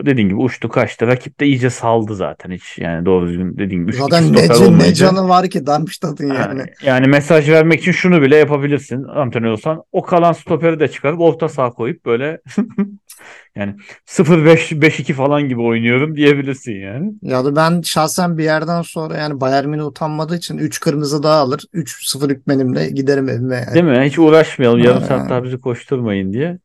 dediğin 0.06 0.30
gibi 0.30 0.40
uçtu 0.40 0.70
kaçtı. 0.70 1.08
Rakip 1.08 1.40
de 1.40 1.46
iyice 1.46 1.70
saldı 1.70 2.16
zaten 2.16 2.52
hiç. 2.52 2.78
Yani 2.78 3.06
doğru 3.06 3.28
düzgün 3.28 3.58
dediğin 3.58 3.82
gibi 3.82 3.94
Zaten 3.94 4.34
ne, 4.34 4.48
can- 4.48 4.80
ne 4.80 4.94
canı 4.94 5.30
var 5.30 5.50
ki 5.50 5.66
Darmstadt'ın 5.66 6.30
Ha, 6.30 6.36
yani. 6.36 6.64
yani 6.84 7.08
mesaj 7.08 7.50
vermek 7.50 7.80
için 7.80 7.92
şunu 7.92 8.22
bile 8.22 8.36
yapabilirsin 8.36 9.04
antrenör 9.04 9.52
olsan. 9.52 9.84
O 9.92 10.02
kalan 10.02 10.34
stoperi 10.34 10.80
de 10.80 10.88
çıkarıp 10.88 11.20
orta 11.20 11.50
saha 11.50 11.70
koyup 11.72 12.06
böyle 12.06 12.42
yani 13.56 13.76
0-5-5-2 14.06 15.14
falan 15.14 15.42
gibi 15.48 15.62
oynuyorum 15.62 16.16
diyebilirsin 16.16 16.74
yani. 16.74 17.14
Ya 17.22 17.46
da 17.46 17.56
ben 17.56 17.82
şahsen 17.82 18.38
bir 18.38 18.44
yerden 18.44 18.82
sonra 18.82 19.18
yani 19.18 19.42
Bayern 19.42 19.70
Münih 19.70 19.86
utanmadığı 19.86 20.36
için 20.36 20.58
3 20.58 20.80
kırmızı 20.80 21.24
daha 21.24 21.36
alır. 21.40 21.64
3-0 21.74 22.30
hükmenimle 22.30 22.90
giderim 22.90 23.30
evime 23.30 23.56
yani. 23.56 23.74
Değil 23.74 23.86
mi? 23.86 24.02
Hiç 24.06 24.20
uğraşmayalım 24.20 24.80
yarım 24.80 25.02
saat 25.02 25.22
Ha, 25.22 25.30
daha 25.30 25.44
bizi 25.44 25.62
koşturmayın 25.62 26.34
diye. 26.34 26.58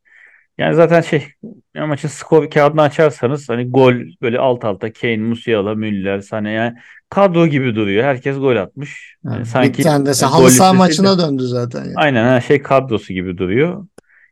Yani 0.58 0.74
zaten 0.74 1.00
şey 1.00 1.26
maçın 1.74 2.08
skor 2.08 2.50
kağıdını 2.50 2.82
açarsanız 2.82 3.48
hani 3.48 3.70
gol 3.70 3.94
böyle 4.22 4.38
alt 4.38 4.64
alta 4.64 4.92
Kane, 4.92 5.16
Musiala, 5.16 5.74
Müller, 5.74 6.18
Sané 6.18 6.52
yani 6.52 6.74
kadro 7.10 7.46
gibi 7.46 7.74
duruyor. 7.74 8.04
Herkes 8.04 8.38
gol 8.38 8.56
atmış. 8.56 9.16
ha. 9.26 9.30
Yani 9.32 9.40
Bir 9.40 9.44
sanki 9.44 9.82
tane 9.82 10.06
de 10.06 10.10
e, 10.10 10.26
halı 10.26 10.50
saha 10.50 10.72
listesi 10.72 10.72
de 10.72 10.76
maçına 10.78 11.18
döndü 11.18 11.42
zaten 11.42 11.84
ya. 11.84 11.92
aynen 11.96 12.24
her 12.24 12.40
şey 12.40 12.62
kadrosu 12.62 13.12
gibi 13.12 13.38
duruyor. 13.38 13.86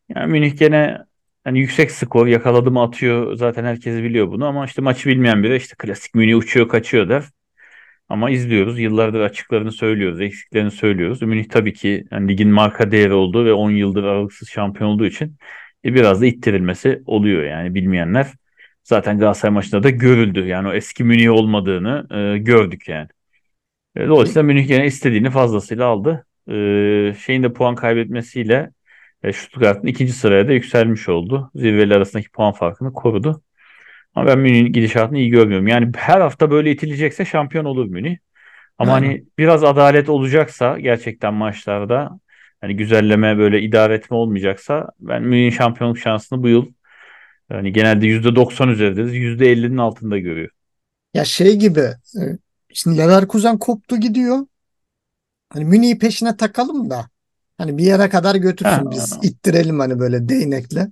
Yani 0.09 0.33
Münih 0.33 0.59
gene 0.59 0.99
hani 1.45 1.59
yüksek 1.59 1.91
skor 1.91 2.27
yakaladı 2.27 2.71
mı 2.71 2.83
atıyor. 2.83 3.37
Zaten 3.37 3.65
herkes 3.65 4.03
biliyor 4.03 4.29
bunu 4.31 4.47
ama 4.47 4.65
işte 4.65 4.83
maçı 4.83 5.09
bilmeyen 5.09 5.43
biri 5.43 5.57
işte 5.57 5.75
klasik 5.79 6.15
Münih 6.15 6.37
uçuyor 6.37 6.69
kaçıyor 6.69 7.09
der. 7.09 7.25
Ama 8.09 8.31
izliyoruz. 8.31 8.79
Yıllardır 8.79 9.21
açıklarını 9.21 9.73
söylüyoruz, 9.73 10.21
eksiklerini 10.21 10.71
söylüyoruz. 10.71 11.23
Münih 11.23 11.49
tabii 11.49 11.73
ki 11.73 12.05
yani 12.11 12.29
ligin 12.29 12.49
marka 12.51 12.91
değeri 12.91 13.13
olduğu 13.13 13.45
ve 13.45 13.53
10 13.53 13.71
yıldır 13.71 14.05
aralıksız 14.05 14.49
şampiyon 14.49 14.91
olduğu 14.91 15.07
için 15.07 15.37
e, 15.85 15.95
biraz 15.95 16.21
da 16.21 16.27
ittirilmesi 16.27 17.03
oluyor 17.07 17.45
yani 17.45 17.75
bilmeyenler. 17.75 18.27
Zaten 18.85 19.19
Galatasaray 19.19 19.55
maçında 19.55 19.83
da 19.83 19.91
görüldü. 19.91 20.47
Yani 20.47 20.69
o 20.69 20.73
eski 20.73 21.05
Münih 21.05 21.31
olmadığını 21.33 22.07
e, 22.11 22.39
gördük 22.39 22.89
yani. 22.89 23.09
E, 23.97 24.09
dolayısıyla 24.09 24.43
Münih 24.43 24.69
gene 24.69 24.87
istediğini 24.87 25.31
fazlasıyla 25.31 25.87
aldı. 25.87 26.27
E, 26.49 26.55
şeyin 27.25 27.43
de 27.43 27.53
puan 27.53 27.75
kaybetmesiyle 27.75 28.71
e, 29.23 29.33
Stuttgart'ın 29.33 29.87
ikinci 29.87 30.13
sıraya 30.13 30.49
da 30.49 30.53
yükselmiş 30.53 31.09
oldu. 31.09 31.51
Zirveler 31.55 31.97
arasındaki 31.97 32.31
puan 32.31 32.53
farkını 32.53 32.93
korudu. 32.93 33.43
Ama 34.15 34.27
ben 34.27 34.39
Münih'in 34.39 34.73
gidişatını 34.73 35.19
iyi 35.19 35.31
görmüyorum. 35.31 35.67
Yani 35.67 35.93
her 35.97 36.21
hafta 36.21 36.51
böyle 36.51 36.71
itilecekse 36.71 37.25
şampiyon 37.25 37.65
olur 37.65 37.87
Münih. 37.87 38.17
Ama 38.79 38.93
Aynen. 38.95 39.07
hani 39.07 39.25
biraz 39.39 39.65
adalet 39.65 40.09
olacaksa 40.09 40.79
gerçekten 40.79 41.35
maçlarda 41.35 42.21
hani 42.65 42.77
güzelleme 42.77 43.39
böyle 43.39 43.63
idare 43.63 43.95
etme 43.95 44.17
olmayacaksa 44.17 44.89
ben 45.01 45.23
Münih'in 45.23 45.51
şampiyonluk 45.51 45.99
şansını 45.99 46.43
bu 46.43 46.49
yıl 46.49 46.67
hani 47.49 47.73
genelde 47.73 48.07
%90 48.07 48.69
üzerindeyiz. 48.69 49.15
%50'nin 49.15 49.77
altında 49.77 50.19
görüyor. 50.19 50.51
Ya 51.15 51.25
şey 51.25 51.57
gibi 51.57 51.81
e, 51.81 52.23
şimdi 52.73 52.99
Leverkusen 52.99 53.59
koptu 53.59 53.97
gidiyor. 54.01 54.47
Hani 55.49 55.65
Münih'i 55.65 55.99
peşine 55.99 56.37
takalım 56.37 56.91
da 56.91 57.09
hani 57.59 57.79
bir 57.79 57.85
yere 57.85 58.09
kadar 58.09 58.35
götürsün 58.35 58.91
biz 58.91 59.13
Ha, 59.13 59.21
ittirelim 59.23 59.79
hani 59.79 59.99
böyle 59.99 60.29
değnekle. 60.29 60.89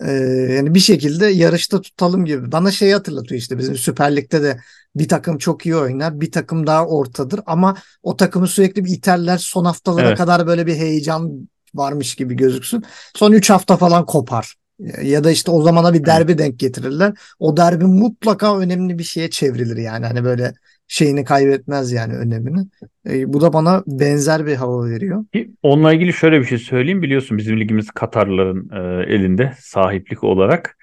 Ee, 0.00 0.12
yani 0.56 0.74
bir 0.74 0.80
şekilde 0.80 1.26
yarışta 1.26 1.80
tutalım 1.80 2.24
gibi. 2.24 2.52
Bana 2.52 2.70
şeyi 2.70 2.94
hatırlatıyor 2.94 3.40
işte 3.40 3.58
bizim 3.58 3.76
Süper 3.76 4.16
Lig'de 4.16 4.42
de 4.42 4.60
bir 4.96 5.08
takım 5.08 5.38
çok 5.38 5.66
iyi 5.66 5.76
oynar, 5.76 6.20
bir 6.20 6.32
takım 6.32 6.66
daha 6.66 6.86
ortadır 6.86 7.40
ama 7.46 7.76
o 8.02 8.16
takımı 8.16 8.48
sürekli 8.48 8.84
bir 8.84 8.90
iterler 8.90 9.38
son 9.38 9.64
haftalara 9.64 10.08
evet. 10.08 10.18
kadar 10.18 10.46
böyle 10.46 10.66
bir 10.66 10.74
heyecan 10.74 11.48
varmış 11.74 12.14
gibi 12.14 12.36
gözüksün. 12.36 12.84
Son 13.16 13.32
3 13.32 13.50
hafta 13.50 13.76
falan 13.76 14.06
kopar. 14.06 14.54
Ya 15.02 15.24
da 15.24 15.30
işte 15.30 15.50
o 15.50 15.62
zamana 15.62 15.94
bir 15.94 16.04
derbi 16.04 16.38
denk 16.38 16.58
getirirler. 16.58 17.12
O 17.38 17.56
derbi 17.56 17.84
mutlaka 17.84 18.58
önemli 18.58 18.98
bir 18.98 19.04
şeye 19.04 19.30
çevrilir 19.30 19.76
yani. 19.76 20.06
Hani 20.06 20.24
böyle 20.24 20.54
şeyini 20.88 21.24
kaybetmez 21.24 21.92
yani 21.92 22.14
önemini. 22.14 22.66
Ee, 23.08 23.32
bu 23.32 23.40
da 23.40 23.52
bana 23.52 23.82
benzer 23.86 24.46
bir 24.46 24.54
hava 24.54 24.90
veriyor. 24.90 25.24
Onunla 25.62 25.92
ilgili 25.92 26.12
şöyle 26.12 26.40
bir 26.40 26.44
şey 26.44 26.58
söyleyeyim. 26.58 27.02
Biliyorsun 27.02 27.38
bizim 27.38 27.60
ligimiz 27.60 27.90
Katarlıların 27.90 28.68
e, 28.72 29.14
elinde 29.14 29.52
sahiplik 29.58 30.24
olarak. 30.24 30.78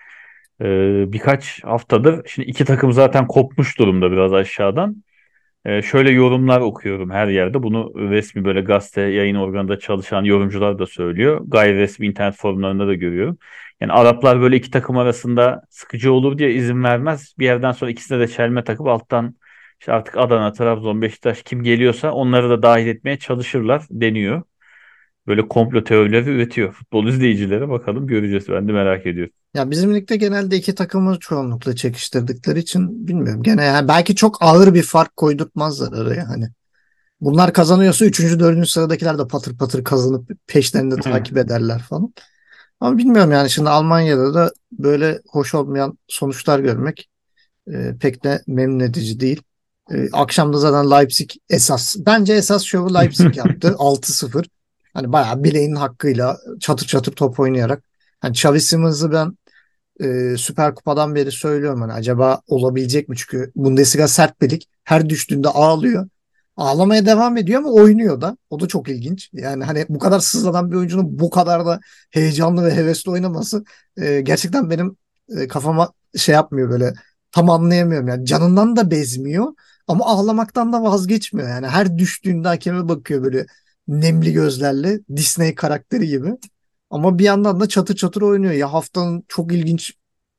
E, 0.62 0.66
birkaç 1.14 1.64
haftadır 1.64 2.28
şimdi 2.28 2.50
iki 2.50 2.66
takım 2.66 2.94
zaten 2.94 3.28
kopmuş 3.28 3.80
durumda 3.80 4.12
biraz 4.12 4.34
aşağıdan. 4.34 5.04
Ee, 5.66 5.82
şöyle 5.82 6.12
yorumlar 6.12 6.62
okuyorum 6.62 7.10
her 7.10 7.28
yerde. 7.28 7.64
Bunu 7.64 7.94
resmi 7.96 8.46
böyle 8.46 8.62
gazete, 8.62 9.02
yayın 9.02 9.36
organında 9.36 9.80
çalışan 9.80 10.24
yorumcular 10.24 10.80
da 10.80 10.86
söylüyor. 10.86 11.42
Gayri 11.48 11.78
resmi 11.78 12.08
internet 12.08 12.36
forumlarında 12.36 12.88
da 12.88 12.94
görüyorum. 12.94 13.38
Yani 13.82 13.92
Araplar 13.92 14.42
böyle 14.42 14.56
iki 14.56 14.72
takım 14.72 14.98
arasında 14.98 15.62
sıkıcı 15.70 16.14
olur 16.14 16.38
diye 16.38 16.54
izin 16.54 16.84
vermez. 16.84 17.36
Bir 17.40 17.46
yerden 17.46 17.72
sonra 17.72 17.92
ikisine 17.92 18.20
de 18.20 18.28
çelme 18.28 18.64
takıp 18.64 18.88
alttan 18.88 19.36
işte 19.82 19.92
artık 19.94 20.18
Adana, 20.18 20.54
Trabzon, 20.54 21.02
Beşiktaş 21.02 21.44
kim 21.44 21.64
geliyorsa 21.64 22.12
onları 22.12 22.50
da 22.50 22.64
dahil 22.64 22.88
etmeye 22.88 23.20
çalışırlar 23.20 23.86
deniyor. 23.92 24.44
Böyle 25.28 25.48
komplo 25.48 25.84
teorileri 25.84 26.30
üretiyor. 26.30 26.72
Futbol 26.72 27.08
izleyicileri 27.08 27.70
bakalım 27.70 28.08
göreceğiz. 28.08 28.50
Ben 28.50 28.68
de 28.68 28.72
merak 28.72 29.06
ediyorum. 29.06 29.34
Ya 29.54 29.72
bizim 29.72 29.96
ligde 29.96 30.16
genelde 30.16 30.56
iki 30.56 30.76
takımı 30.76 31.20
çoğunlukla 31.20 31.76
çekiştirdikleri 31.76 32.60
için 32.60 33.08
bilmiyorum. 33.08 33.44
Gene 33.44 33.64
yani 33.64 33.88
belki 33.88 34.16
çok 34.16 34.38
ağır 34.42 34.74
bir 34.74 34.84
fark 34.84 35.18
koydurtmazlar 35.18 36.06
araya 36.06 36.30
hani. 36.30 36.50
Bunlar 37.22 37.54
kazanıyorsa 37.54 38.06
üçüncü, 38.06 38.40
dördüncü 38.40 38.70
sıradakiler 38.70 39.18
de 39.18 39.28
patır 39.28 39.58
patır 39.58 39.84
kazanıp 39.84 40.30
peşlerinde 40.48 40.94
Evet. 40.96 41.04
takip 41.04 41.38
ederler 41.38 41.80
falan. 41.90 42.14
Ama 42.80 42.98
bilmiyorum 42.98 43.32
yani 43.32 43.50
şimdi 43.50 43.70
Almanya'da 43.70 44.34
da 44.34 44.52
böyle 44.72 45.22
hoş 45.30 45.54
olmayan 45.56 45.98
sonuçlar 46.08 46.60
görmek 46.60 47.10
e, 47.74 47.98
pek 48.00 48.24
de 48.24 48.42
memnun 48.48 48.80
edici 48.80 49.20
değil. 49.20 49.42
E, 49.94 50.10
akşam 50.14 50.54
da 50.54 50.58
zaten 50.58 50.92
Leipzig 50.92 51.30
esas. 51.50 51.96
Bence 52.06 52.34
esas 52.34 52.64
şovu 52.64 52.94
Leipzig 52.94 53.38
yaptı. 53.38 53.76
6-0. 53.80 54.46
Hani 54.94 55.12
bayağı 55.14 55.44
bileğinin 55.44 55.76
hakkıyla 55.76 56.38
çatır 56.60 56.88
çatır 56.88 57.12
top 57.12 57.40
oynayarak. 57.40 57.84
Hani 58.20 58.32
Xavi 58.32 58.62
Simons'ı 58.62 59.12
ben 59.12 59.38
e, 60.02 60.38
Süper 60.38 60.76
Kupa'dan 60.76 61.16
beri 61.16 61.32
söylüyorum 61.32 61.82
hani 61.82 61.94
acaba 61.94 62.42
olabilecek 62.48 63.10
mi? 63.10 63.16
Çünkü 63.18 63.52
Bundesliga 63.56 64.08
sert 64.08 64.42
bir 64.42 64.50
lig. 64.50 64.62
Her 64.84 65.10
düştüğünde 65.10 65.50
ağlıyor. 65.50 66.10
Ağlamaya 66.58 67.06
devam 67.06 67.38
ediyor 67.38 67.60
ama 67.60 67.70
oynuyor 67.70 68.22
da. 68.22 68.38
O 68.50 68.60
da 68.60 68.68
çok 68.68 68.90
ilginç. 68.90 69.30
Yani 69.34 69.64
hani 69.64 69.86
bu 69.90 70.00
kadar 70.00 70.20
sızlanan 70.20 70.72
bir 70.72 70.76
oyuncunun 70.76 71.20
bu 71.20 71.30
kadar 71.30 71.66
da 71.66 71.80
heyecanlı 72.12 72.66
ve 72.66 72.76
hevesli 72.76 73.12
oynaması 73.12 73.64
e, 73.98 74.22
gerçekten 74.22 74.70
benim 74.70 74.98
e, 75.38 75.48
kafama 75.48 75.92
şey 76.18 76.36
yapmıyor 76.36 76.70
böyle 76.70 76.94
tam 77.32 77.50
anlayamıyorum 77.50 78.08
yani 78.08 78.26
canından 78.26 78.76
da 78.76 78.92
bezmiyor 78.92 79.54
ama 79.92 80.06
ağlamaktan 80.06 80.74
da 80.74 80.84
vazgeçmiyor 80.84 81.50
yani. 81.50 81.68
Her 81.68 81.98
düştüğünde 81.98 82.48
hakeme 82.48 82.90
bakıyor 82.90 83.24
böyle 83.24 83.46
nemli 83.88 84.34
gözlerle 84.34 85.00
Disney 85.16 85.56
karakteri 85.56 86.08
gibi. 86.08 86.38
Ama 86.90 87.20
bir 87.20 87.24
yandan 87.24 87.60
da 87.60 87.68
çatır 87.68 87.96
çatır 87.96 88.22
oynuyor. 88.22 88.54
Ya 88.54 88.74
haftanın 88.74 89.24
çok 89.28 89.54
ilginç 89.54 89.94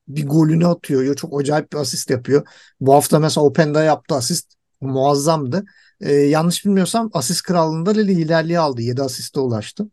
bir 0.08 0.26
golünü 0.26 0.66
atıyor. 0.66 1.02
Ya 1.02 1.14
çok 1.14 1.40
acayip 1.40 1.72
bir 1.72 1.78
asist 1.78 2.10
yapıyor. 2.10 2.46
Bu 2.80 2.94
hafta 2.94 3.18
mesela 3.18 3.44
Openda 3.44 3.82
yaptı 3.82 4.14
asist 4.14 4.54
muazzamdı. 4.80 5.64
Ee, 6.00 6.12
yanlış 6.12 6.64
bilmiyorsam 6.64 7.10
asist 7.12 7.42
krallığında 7.42 7.90
liderliği 7.90 8.58
aldı. 8.58 8.82
7 8.82 9.02
asiste 9.02 9.40
ulaştı. 9.40 9.86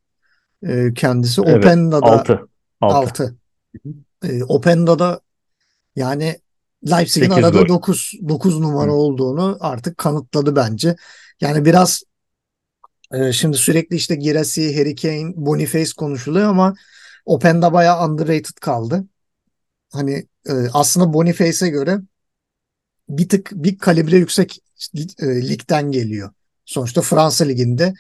Ee, 0.64 0.94
kendisi 0.96 1.42
Evet. 1.46 1.66
Openda'da 1.66 2.06
6. 2.06 2.48
6. 2.82 2.96
6 2.96 3.36
e, 4.24 4.44
Openda'da 4.44 5.20
yani 5.96 6.40
Leipzig'in 6.88 7.30
8 7.30 7.44
arada 7.44 7.62
gol. 7.62 7.68
9 7.68 8.14
9 8.30 8.60
numara 8.60 8.92
Hı. 8.92 8.96
olduğunu 8.96 9.58
artık 9.60 9.98
kanıtladı 9.98 10.56
bence. 10.56 10.96
Yani 11.42 11.66
biraz 11.66 12.04
e, 13.14 13.34
şimdi 13.34 13.58
sürekli 13.58 13.96
işte 13.96 14.16
Girassi, 14.16 14.78
Harry 14.78 14.96
Kane, 14.96 15.34
Boniface 15.36 15.92
konuşuluyor 15.98 16.50
ama 16.50 16.76
Openda 17.26 17.74
bayağı 17.74 18.06
underrated 18.06 18.58
kaldı. 18.62 19.06
Hani 19.92 20.28
e, 20.50 20.54
aslında 20.74 21.14
Boniface'e 21.14 21.70
göre 21.70 22.00
bir 23.10 23.30
tık 23.30 23.52
bir 23.54 23.78
kalibre 23.78 24.18
yüksek 24.18 24.60
e, 25.20 25.26
ligden 25.26 25.92
geliyor. 25.92 26.32
Sonuçta 26.66 27.02
Fransa 27.02 27.46
liginde 27.46 27.94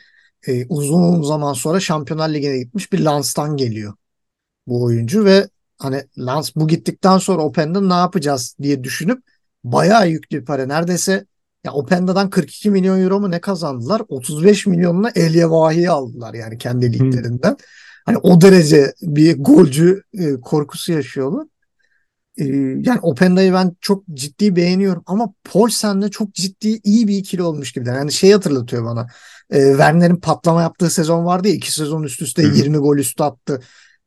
e, 0.47 0.65
uzun 0.65 1.21
zaman 1.21 1.53
sonra 1.53 1.79
Şampiyonlar 1.79 2.29
Ligi'ne 2.29 2.57
gitmiş 2.57 2.91
bir 2.93 3.05
Lens'tan 3.05 3.57
geliyor 3.57 3.93
bu 4.67 4.83
oyuncu 4.83 5.25
ve 5.25 5.47
hani 5.79 6.03
Lens 6.17 6.55
bu 6.55 6.67
gittikten 6.67 7.17
sonra 7.17 7.41
Openda 7.41 7.81
ne 7.81 7.93
yapacağız 7.93 8.55
diye 8.61 8.83
düşünüp 8.83 9.23
bayağı 9.63 10.09
yüklü 10.09 10.39
bir 10.39 10.45
para. 10.45 10.65
Neredeyse 10.65 11.25
ya 11.63 11.71
Openda'dan 11.73 12.29
42 12.29 12.69
milyon 12.69 13.01
euro 13.01 13.19
mu 13.19 13.31
ne 13.31 13.41
kazandılar? 13.41 14.01
35 14.07 14.67
milyonuna 14.67 15.11
Elyevahi'yi 15.15 15.89
aldılar 15.89 16.33
yani 16.33 16.57
kendi 16.57 16.87
Hı. 16.87 16.91
liglerinden. 16.91 17.57
Hani 18.05 18.17
o 18.17 18.41
derece 18.41 18.93
bir 19.01 19.37
golcü 19.37 20.03
e, 20.13 20.33
korkusu 20.41 20.91
yaşıyorlar. 20.91 21.47
E, 22.37 22.45
yani 22.85 22.99
Openda'yı 23.01 23.53
ben 23.53 23.75
çok 23.81 24.03
ciddi 24.13 24.55
beğeniyorum 24.55 25.03
ama 25.05 25.33
Poulsen 25.43 26.01
de 26.01 26.09
çok 26.09 26.33
ciddi 26.33 26.79
iyi 26.83 27.07
bir 27.07 27.17
ikili 27.17 27.43
olmuş 27.43 27.71
gibi. 27.71 27.89
Yani 27.89 28.11
şey 28.11 28.31
hatırlatıyor 28.31 28.85
bana. 28.85 29.07
E, 29.49 29.69
Werner'in 29.69 30.15
patlama 30.15 30.61
yaptığı 30.61 30.89
sezon 30.89 31.25
vardı 31.25 31.47
ya 31.47 31.53
iki 31.53 31.71
sezon 31.71 32.03
üst 32.03 32.21
üste 32.21 32.43
hı. 32.43 32.55
20 32.55 32.77
gol 32.77 32.97
üstü 32.97 33.23
attı. 33.23 33.61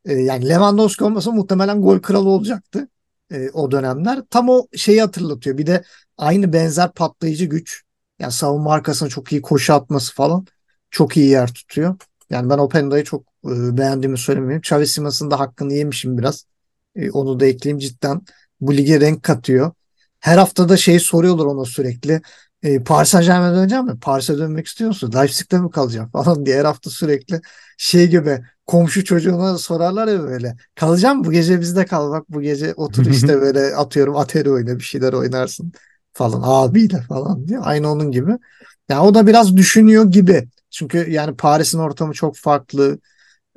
E, 0.05 0.13
yani 0.13 0.49
Lewandowski 0.49 1.03
olmasa 1.03 1.31
muhtemelen 1.31 1.81
gol 1.81 1.99
kralı 1.99 2.29
olacaktı 2.29 2.87
e, 3.31 3.49
o 3.49 3.71
dönemler. 3.71 4.21
Tam 4.29 4.49
o 4.49 4.67
şeyi 4.75 5.01
hatırlatıyor. 5.01 5.57
Bir 5.57 5.67
de 5.67 5.83
aynı 6.17 6.53
benzer 6.53 6.91
patlayıcı 6.93 7.45
güç. 7.45 7.83
Yani 8.19 8.31
savunma 8.31 8.73
arkasına 8.73 9.09
çok 9.09 9.31
iyi 9.31 9.41
koşu 9.41 9.73
atması 9.73 10.13
falan. 10.15 10.45
Çok 10.91 11.17
iyi 11.17 11.29
yer 11.29 11.53
tutuyor. 11.53 11.95
Yani 12.29 12.49
ben 12.49 12.57
Openda'yı 12.57 13.03
çok 13.03 13.23
e, 13.45 13.77
beğendiğimi 13.77 14.17
söylemeyeyim. 14.17 14.59
Xavi 14.59 14.87
Simons'ın 14.87 15.31
da 15.31 15.39
hakkını 15.39 15.73
yemişim 15.73 16.17
biraz. 16.17 16.45
E, 16.95 17.11
onu 17.11 17.39
da 17.39 17.45
ekleyeyim 17.45 17.79
cidden. 17.79 18.21
Bu 18.61 18.77
lige 18.77 18.99
renk 18.99 19.23
katıyor. 19.23 19.71
Her 20.19 20.37
hafta 20.37 20.69
da 20.69 20.77
şey 20.77 20.99
soruyorlar 20.99 21.45
ona 21.45 21.65
sürekli. 21.65 22.21
E, 22.63 22.83
Paris 22.83 23.09
Saint-Germain'e 23.09 23.55
döneceğim 23.55 23.85
mi? 23.85 23.99
Paris'e 23.99 24.37
dönmek 24.37 24.67
istiyor 24.67 24.87
musun? 24.87 25.11
Leipzig'te 25.15 25.59
mi 25.59 25.71
kalacağım 25.71 26.09
falan 26.09 26.45
diye 26.45 26.59
her 26.59 26.65
hafta 26.65 26.89
sürekli 26.89 27.41
şey 27.77 28.07
gibi 28.07 28.41
komşu 28.65 29.03
çocuğuna 29.05 29.57
sorarlar 29.57 30.07
ya 30.07 30.23
böyle. 30.23 30.55
Kalacağım 30.75 31.23
bu 31.23 31.31
gece 31.31 31.61
bizde 31.61 31.85
kal 31.85 32.11
bak 32.11 32.25
bu 32.29 32.41
gece 32.41 32.73
otur 32.73 33.05
işte 33.05 33.41
böyle 33.41 33.75
atıyorum 33.75 34.15
Atari 34.17 34.51
oyna 34.51 34.75
bir 34.75 34.83
şeyler 34.83 35.13
oynarsın 35.13 35.71
falan 36.13 36.41
abiyle 36.45 37.01
falan 37.01 37.47
diye. 37.47 37.59
Aynı 37.59 37.91
onun 37.91 38.11
gibi. 38.11 38.31
Yani 38.89 39.01
o 39.01 39.13
da 39.15 39.27
biraz 39.27 39.57
düşünüyor 39.57 40.05
gibi. 40.11 40.49
Çünkü 40.69 41.11
yani 41.11 41.35
Paris'in 41.35 41.79
ortamı 41.79 42.13
çok 42.13 42.35
farklı. 42.37 42.99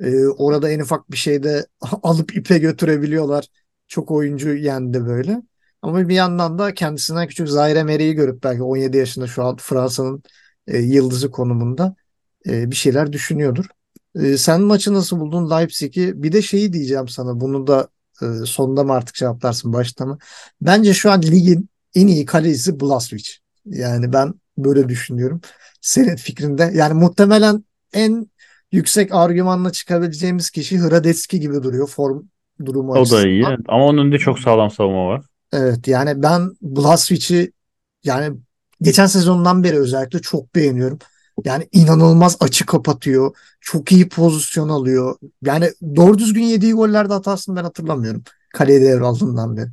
Ee, 0.01 0.27
orada 0.27 0.69
en 0.69 0.79
ufak 0.79 1.11
bir 1.11 1.17
şeyde 1.17 1.65
alıp 2.03 2.35
ipe 2.37 2.57
götürebiliyorlar. 2.57 3.45
Çok 3.87 4.11
oyuncu 4.11 4.55
yendi 4.55 5.05
böyle. 5.05 5.41
Ama 5.87 6.09
bir 6.09 6.15
yandan 6.15 6.59
da 6.59 6.73
kendisinden 6.73 7.27
küçük 7.27 7.49
Zaire 7.49 7.79
Emery'i 7.79 8.13
görüp 8.13 8.43
belki 8.43 8.63
17 8.63 8.97
yaşında 8.97 9.27
şu 9.27 9.43
an 9.43 9.57
Fransa'nın 9.57 10.23
e, 10.67 10.77
yıldızı 10.77 11.31
konumunda 11.31 11.95
e, 12.47 12.71
bir 12.71 12.75
şeyler 12.75 13.13
düşünüyordur. 13.13 13.65
E, 14.15 14.37
sen 14.37 14.61
maçı 14.61 14.93
nasıl 14.93 15.19
buldun 15.19 15.51
Leipzig'i? 15.51 16.23
Bir 16.23 16.31
de 16.31 16.41
şeyi 16.41 16.73
diyeceğim 16.73 17.07
sana. 17.07 17.39
Bunu 17.39 17.67
da 17.67 17.87
e, 18.21 18.25
sonunda 18.45 18.83
mı 18.83 18.93
artık 18.93 19.15
cevaplarsın 19.15 19.73
başta 19.73 20.05
mı? 20.05 20.17
Bence 20.61 20.93
şu 20.93 21.11
an 21.11 21.21
ligin 21.21 21.69
en 21.95 22.07
iyi 22.07 22.25
kalecisi 22.25 22.71
Blažević. 22.71 23.37
Yani 23.65 24.13
ben 24.13 24.33
böyle 24.57 24.89
düşünüyorum. 24.89 25.41
Senin 25.81 26.15
fikrinde 26.15 26.71
yani 26.73 26.93
muhtemelen 26.93 27.65
en 27.93 28.31
yüksek 28.71 29.13
argümanla 29.13 29.71
çıkabileceğimiz 29.71 30.49
kişi 30.49 30.79
Hradecky 30.79 31.41
gibi 31.41 31.63
duruyor 31.63 31.87
form 31.87 32.23
durumu 32.65 32.91
O 32.91 32.95
da 32.95 32.99
iyi. 32.99 33.45
açısından. 33.45 33.63
Ama 33.67 33.85
onun 33.85 33.97
önünde 33.97 34.17
çok 34.17 34.39
sağlam 34.39 34.71
savunma 34.71 35.07
var. 35.07 35.25
Evet 35.53 35.87
yani 35.87 36.23
ben 36.23 36.51
Blažević'i 36.61 37.51
yani 38.03 38.37
geçen 38.81 39.05
sezondan 39.05 39.63
beri 39.63 39.79
özellikle 39.79 40.19
çok 40.19 40.55
beğeniyorum. 40.55 40.99
Yani 41.45 41.67
inanılmaz 41.71 42.37
açı 42.39 42.65
kapatıyor. 42.65 43.35
Çok 43.61 43.91
iyi 43.91 44.09
pozisyon 44.09 44.69
alıyor. 44.69 45.15
Yani 45.43 45.69
doğru 45.95 46.17
düzgün 46.17 46.43
yediği 46.43 46.73
gollerde 46.73 47.13
hatasını 47.13 47.55
ben 47.55 47.63
hatırlamıyorum. 47.63 48.23
Kaleye 48.53 48.81
devraldığından 48.81 49.57
beri. 49.57 49.67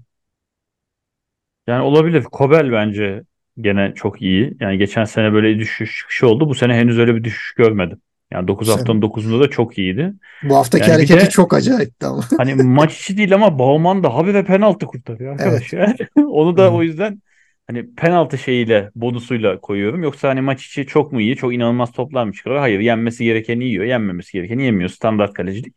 Yani 1.66 1.82
olabilir. 1.82 2.22
Kobel 2.24 2.72
bence 2.72 3.24
gene 3.60 3.92
çok 3.94 4.22
iyi. 4.22 4.56
Yani 4.60 4.78
geçen 4.78 5.04
sene 5.04 5.32
böyle 5.32 5.58
düşüş 5.58 5.98
çıkışı 5.98 6.28
oldu. 6.28 6.48
Bu 6.48 6.54
sene 6.54 6.74
henüz 6.74 6.98
öyle 6.98 7.14
bir 7.14 7.24
düşüş 7.24 7.54
görmedim. 7.54 8.00
Yani 8.32 8.48
9 8.48 8.66
Sen, 8.66 8.72
haftanın 8.72 9.02
9'unda 9.02 9.40
da 9.40 9.50
çok 9.50 9.78
iyiydi. 9.78 10.14
bu 10.42 10.56
haftaki 10.56 10.90
Yani 10.90 10.92
hareketi 10.92 11.26
de 11.26 11.30
çok 11.30 11.54
acayipti 11.54 12.06
ama. 12.06 12.24
hani 12.36 12.54
maç 12.54 13.00
içi 13.00 13.16
değil 13.16 13.34
ama 13.34 13.58
Bauman 13.58 14.02
da 14.04 14.14
habire 14.14 14.44
penaltı 14.44 14.86
kurtarıyor 14.86 15.32
arkadaş. 15.32 15.72
Evet. 15.74 16.00
Onu 16.16 16.56
da 16.56 16.64
Hı. 16.66 16.70
o 16.70 16.82
yüzden 16.82 17.22
hani 17.66 17.94
penaltı 17.94 18.38
şeyiyle 18.38 18.90
bonusuyla 18.94 19.60
koyuyorum. 19.60 20.02
Yoksa 20.02 20.28
hani 20.28 20.40
maç 20.40 20.66
içi 20.66 20.86
çok 20.86 21.12
mu 21.12 21.20
iyi? 21.20 21.36
Çok 21.36 21.54
inanılmaz 21.54 21.92
toplar 21.92 22.24
mı 22.24 22.32
çıkarıyor? 22.32 22.60
Hayır. 22.60 22.80
Yenmesi 22.80 23.24
gerekeni 23.24 23.64
yiyor. 23.64 23.84
Yenmemesi 23.84 24.32
gerekeni 24.32 24.64
yemiyor. 24.64 24.90
Standart 24.90 25.32
kalecilik. 25.34 25.74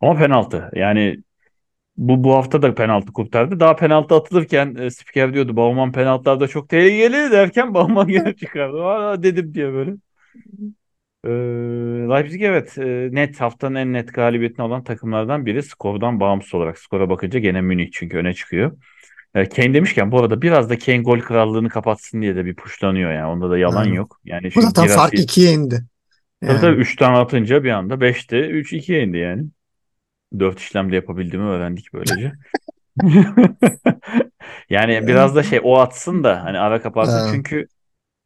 Ama 0.00 0.16
penaltı. 0.18 0.70
Yani 0.74 1.16
bu 1.96 2.24
bu 2.24 2.34
hafta 2.34 2.62
da 2.62 2.74
penaltı 2.74 3.12
kurtardı. 3.12 3.60
Daha 3.60 3.76
penaltı 3.76 4.14
atılırken 4.14 4.74
e, 4.74 4.90
spiker 4.90 5.34
diyordu 5.34 5.56
Bauman 5.56 5.92
penaltılarda 5.92 6.48
çok 6.48 6.68
tehlikeli 6.68 7.32
derken 7.32 7.74
Bauman 7.74 8.08
gene 8.08 8.36
çıkardı. 8.36 8.84
Aa, 8.84 9.22
dedim 9.22 9.54
diye 9.54 9.72
böyle. 9.72 9.92
Ee, 11.24 11.28
Leipzig 12.10 12.42
evet 12.42 12.78
e, 12.78 13.08
net 13.12 13.40
haftanın 13.40 13.74
en 13.74 13.92
net 13.92 14.14
galibiyetini 14.14 14.62
alan 14.66 14.84
takımlardan 14.84 15.46
biri 15.46 15.62
skordan 15.62 16.20
bağımsız 16.20 16.54
olarak. 16.54 16.78
Skora 16.78 17.10
bakınca 17.10 17.38
gene 17.38 17.60
Münih 17.60 17.88
çünkü 17.92 18.16
öne 18.16 18.34
çıkıyor. 18.34 18.72
E, 19.34 19.48
Kane 19.48 19.74
demişken 19.74 20.12
bu 20.12 20.20
arada 20.20 20.42
biraz 20.42 20.70
da 20.70 20.78
Kane 20.78 21.02
gol 21.02 21.20
krallığını 21.20 21.68
kapatsın 21.68 22.22
diye 22.22 22.36
de 22.36 22.44
bir 22.44 22.56
puşlanıyor 22.56 23.12
yani. 23.12 23.26
Onda 23.26 23.50
da 23.50 23.58
yalan 23.58 23.82
Aynen. 23.82 23.94
yok. 23.94 24.20
Yani 24.24 24.50
Bu 24.56 24.62
zaten 24.62 24.86
fark 24.86 25.12
Girassi 25.12 25.22
ikiye 25.22 25.52
indi. 25.52 25.84
tabii 26.40 26.60
tabii 26.60 26.72
Yani 26.72 26.80
3 26.80 26.96
tane 26.96 27.16
atınca 27.16 27.64
bir 27.64 27.70
anda 27.70 28.00
5'te 28.00 28.40
3-2'ye 28.48 29.02
indi 29.02 29.18
yani. 29.18 29.44
4 30.38 30.60
işlemde 30.60 30.94
yapabildiğimi 30.96 31.48
öğrendik 31.48 31.92
böylece. 31.92 32.32
Yani 34.70 35.06
biraz 35.06 35.36
da 35.36 35.42
şey 35.42 35.60
o 35.62 35.78
atsın 35.78 36.24
da 36.24 36.44
hani 36.44 36.58
ara 36.58 36.82
kapatsın 36.82 37.28
Ee, 37.28 37.30
çünkü 37.30 37.66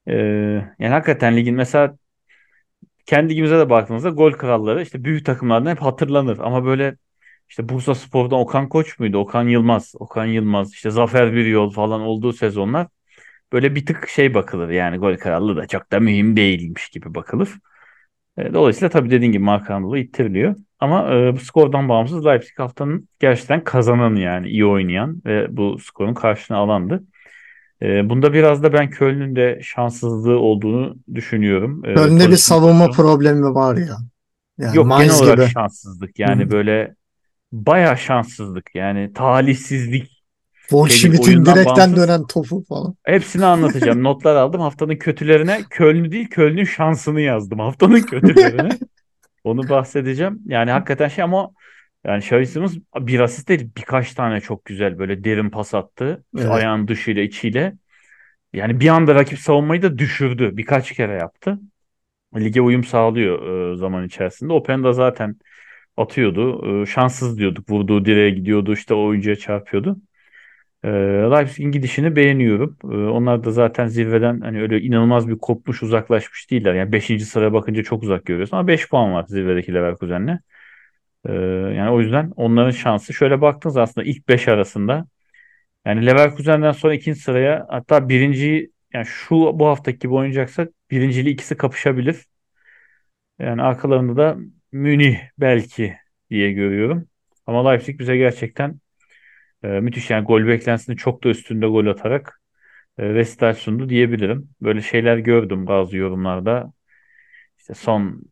e, 0.07 0.15
yani 0.79 0.93
hakikaten 0.93 1.37
ligin 1.37 1.55
mesela 1.55 1.97
kendi 3.07 3.31
ligimize 3.33 3.59
de 3.59 3.71
baktığımızda 3.71 4.09
gol 4.11 4.33
kralları 4.33 4.83
işte 4.83 5.05
büyük 5.05 5.27
takımlardan 5.27 5.71
hep 5.71 5.83
hatırlanır 5.83 6.39
ama 6.39 6.65
böyle 6.65 6.97
işte 7.49 7.69
Bursaspor'dan 7.69 8.39
Okan 8.39 8.69
Koç 8.69 8.99
muydu? 8.99 9.19
Okan 9.19 9.49
Yılmaz, 9.49 9.95
Okan 9.99 10.25
Yılmaz 10.27 10.73
işte 10.73 10.91
Zafer 10.91 11.33
Biryol 11.33 11.71
falan 11.71 12.01
olduğu 12.01 12.33
sezonlar 12.33 12.87
böyle 13.53 13.75
bir 13.75 13.87
tık 13.87 14.09
şey 14.09 14.35
bakılır 14.35 14.71
yani 14.71 14.97
gol 14.97 15.17
krallığı 15.17 15.57
da 15.57 15.67
çok 15.67 15.93
da 15.93 16.01
mühim 16.01 16.37
değilmiş 16.37 16.89
gibi 16.89 17.15
bakılır. 17.15 17.49
E, 18.39 18.55
Dolayısıyla 18.55 18.89
tabii 18.89 19.11
dediğin 19.11 19.33
gibi 19.33 19.45
Markanlı'lı 19.45 19.99
ittiriliyor. 19.99 20.57
Ama 20.79 21.15
e, 21.15 21.33
bu 21.37 21.39
skordan 21.41 21.89
bağımsız 21.89 22.27
Leipzig 22.27 22.59
haftanın 22.59 23.09
gerçekten 23.21 23.65
kazananı 23.65 24.21
yani 24.21 24.49
iyi 24.49 24.67
oynayan 24.67 25.23
ve 25.27 25.57
bu 25.57 25.79
skorun 25.79 26.15
karşına 26.15 26.57
alandı. 26.57 27.05
E, 27.83 28.11
bunda 28.11 28.33
biraz 28.33 28.63
da 28.63 28.73
ben 28.73 28.91
Köln'ün 28.91 29.37
de 29.37 29.61
şanssızlığı 29.63 30.39
olduğunu 30.39 30.97
düşünüyorum. 31.15 31.83
E, 31.85 31.89
önünde 31.89 32.31
bir 32.31 32.37
savunma 32.37 32.91
problemi 32.91 33.55
var 33.55 33.77
ya. 33.77 33.97
Yani 34.59 34.77
Yok 34.77 34.85
genel 34.85 34.87
Mainz 34.87 35.23
olarak 35.23 35.39
gibi. 35.39 35.53
şanssızlık 35.53 36.19
yani 36.19 36.51
böyle 36.51 36.95
bayağı 37.53 37.99
şanssızlık 37.99 38.75
yani 38.75 39.13
talihsizlik 39.13 40.25
oyundan 40.73 41.55
direkten 41.55 41.77
bağımsız. 41.77 41.97
dönen 41.97 42.27
topu 42.27 42.65
falan. 42.69 42.95
Hepsini 43.05 43.45
anlatacağım. 43.45 44.03
Notlar 44.05 44.37
aldım. 44.37 44.61
Haftanın 44.61 44.97
kötülerine 44.97 45.61
Köln'ü 45.71 46.13
değil 46.13 46.29
Köln'ün 46.29 46.65
şansını 46.65 47.21
yazdım. 47.21 47.59
Haftanın 47.59 48.01
kötülerine. 48.11 48.69
Onu 49.45 49.69
bahsedeceğim. 49.69 50.41
Yani 50.47 50.71
hakikaten 50.71 51.09
şey 51.09 51.25
ama 51.25 51.51
Yani 52.05 52.19
Xavi 52.19 52.47
Simons 52.47 52.77
bir 52.97 53.21
asist 53.21 53.49
değil 53.49 53.71
birkaç 53.77 54.15
tane 54.15 54.41
çok 54.41 54.65
güzel 54.65 54.99
böyle 54.99 55.25
derin 55.25 55.51
pas 55.51 55.75
attı. 55.75 56.25
Evet. 56.39 56.51
ayağın 56.51 56.89
dışıyla 56.89 57.23
içiyle. 57.23 57.75
Yani 58.53 58.81
bir 58.81 58.89
anda 58.89 59.15
rakip 59.15 59.39
savunmayı 59.39 59.83
da 59.83 59.99
düşürdü. 59.99 60.57
Birkaç 60.57 60.93
kere 60.93 61.13
yaptı. 61.15 61.59
Lige 62.37 62.61
uyum 62.61 62.85
sağlıyor 62.85 63.73
e, 63.73 63.77
zaman 63.77 64.07
içerisinde. 64.07 64.53
Openda 64.53 64.93
zaten 64.93 65.37
atıyordu. 65.97 66.83
E, 66.83 66.87
şanssız 66.87 67.39
diyorduk. 67.39 67.71
Vurduğu 67.71 68.05
direğe 68.05 68.31
gidiyordu. 68.31 68.73
işte 68.73 68.95
oyuncuya 68.95 69.37
çarpıyordu. 69.37 69.97
E, 70.85 70.89
Leipzig'in 71.31 71.73
gidişini 71.73 72.17
beğeniyorum. 72.17 72.79
E, 72.85 72.87
onlar 72.87 73.45
da 73.45 73.51
zaten 73.51 73.87
zirveden 73.87 74.41
hani 74.41 74.63
öyle 74.63 74.81
inanılmaz 74.81 75.29
bir 75.29 75.39
kopmuş 75.39 75.83
uzaklaşmış 75.83 76.51
değiller. 76.51 76.75
Yani 76.75 76.93
5. 76.93 77.25
sıraya 77.27 77.53
bakınca 77.53 77.83
çok 77.83 78.03
uzak 78.03 78.27
görüyorsun 78.27 78.57
ama 78.57 78.69
5 78.69 78.89
puan 78.89 79.13
var 79.15 79.25
zirvedeki 79.29 79.75
Leverkusen'le. 79.75 80.39
E, 81.29 81.33
yani 81.77 81.91
o 81.91 82.01
yüzden 82.01 82.33
onların 82.37 82.71
şansı. 82.71 83.15
Şöyle 83.15 83.41
baktığınız 83.41 83.77
aslında 83.77 84.07
ilk 84.07 84.29
5 84.29 84.49
arasında 84.49 85.07
yani 85.87 86.07
Leverkusen'den 86.07 86.73
sonra 86.73 86.95
ikinci 86.95 87.21
sıraya 87.21 87.67
hatta 87.71 88.09
birinciyi 88.09 88.73
yani 88.95 89.07
şu 89.07 89.37
bu 89.37 89.67
haftaki 89.67 89.99
gibi 89.99 90.15
oynayacaksak 90.15 90.71
birincili 90.91 91.31
ikisi 91.31 91.57
kapışabilir. 91.57 92.27
Yani 93.39 93.63
arkalarında 93.63 94.17
da 94.17 94.37
Münih 94.73 95.19
belki 95.39 95.97
diye 96.31 96.53
görüyorum. 96.53 97.09
Ama 97.47 97.71
Leipzig 97.71 97.99
bize 98.01 98.17
gerçekten 98.17 98.81
e, 99.65 99.69
müthiş 99.69 100.11
yani 100.11 100.25
gol 100.27 100.47
beklentisinin 100.47 100.97
çok 100.97 101.25
da 101.25 101.29
üstünde 101.29 101.67
gol 101.67 101.87
atarak 101.87 102.41
e, 102.99 103.05
resital 103.15 103.55
sundu 103.55 103.89
diyebilirim. 103.89 104.51
Böyle 104.63 104.83
şeyler 104.83 105.19
gördüm 105.19 105.67
bazı 105.67 105.97
yorumlarda. 105.97 106.73
İşte 107.59 107.75
son 107.75 108.23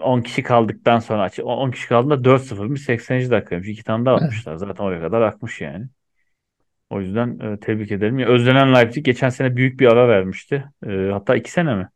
10 0.00 0.20
kişi 0.20 0.42
kaldıktan 0.42 0.98
sonra 0.98 1.22
aç- 1.22 1.40
10 1.40 1.70
kişi 1.70 1.88
kaldığında 1.88 2.24
4-0'mış 2.24 2.82
80. 2.82 3.30
dakikaymış. 3.30 3.68
İki 3.68 3.84
tane 3.84 4.04
daha 4.04 4.14
atmışlar. 4.14 4.56
Zaten 4.56 4.84
oraya 4.84 5.00
kadar 5.00 5.20
akmış 5.20 5.60
yani. 5.60 5.86
O 6.90 7.00
yüzden 7.00 7.38
e, 7.38 7.60
tebrik 7.60 7.92
ederim. 7.92 8.18
Ya, 8.18 8.26
özlenen 8.28 8.74
Leipzig 8.74 9.04
geçen 9.04 9.28
sene 9.28 9.56
büyük 9.56 9.80
bir 9.80 9.86
ara 9.86 10.08
vermişti. 10.08 10.64
E, 10.86 11.08
hatta 11.12 11.36
iki 11.36 11.50
sene 11.50 11.74
mi? 11.74 11.88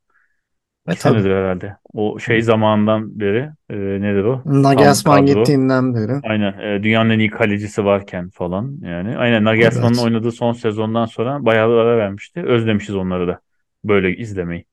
Ve 0.88 0.92
İki 0.92 1.02
tabii 1.02 1.20
senedir 1.20 1.34
herhalde. 1.36 1.76
O 1.92 2.18
şey 2.18 2.42
zamanından 2.42 3.20
beri 3.20 3.50
e, 3.70 3.76
nedir 3.76 4.24
o? 4.24 4.42
Nagelsmann 4.46 5.26
gittiğinden 5.26 5.94
beri. 5.94 6.12
Aynen. 6.22 6.58
e, 6.58 6.82
dünyanın 6.82 7.10
en 7.10 7.18
iyi 7.18 7.30
kalecisi 7.30 7.84
varken 7.84 8.28
falan 8.30 8.78
yani. 8.82 9.16
Aynen 9.18 9.44
Nagelsmann'ın 9.44 9.94
Evet. 9.94 10.04
oynadığı 10.04 10.32
son 10.32 10.52
sezondan 10.52 11.06
sonra 11.06 11.44
bayağı 11.44 11.78
ara 11.78 11.96
vermişti. 11.98 12.42
Özlemişiz 12.42 12.96
onları 12.96 13.28
da. 13.28 13.40
Böyle 13.84 14.16
izlemeyi. 14.16 14.64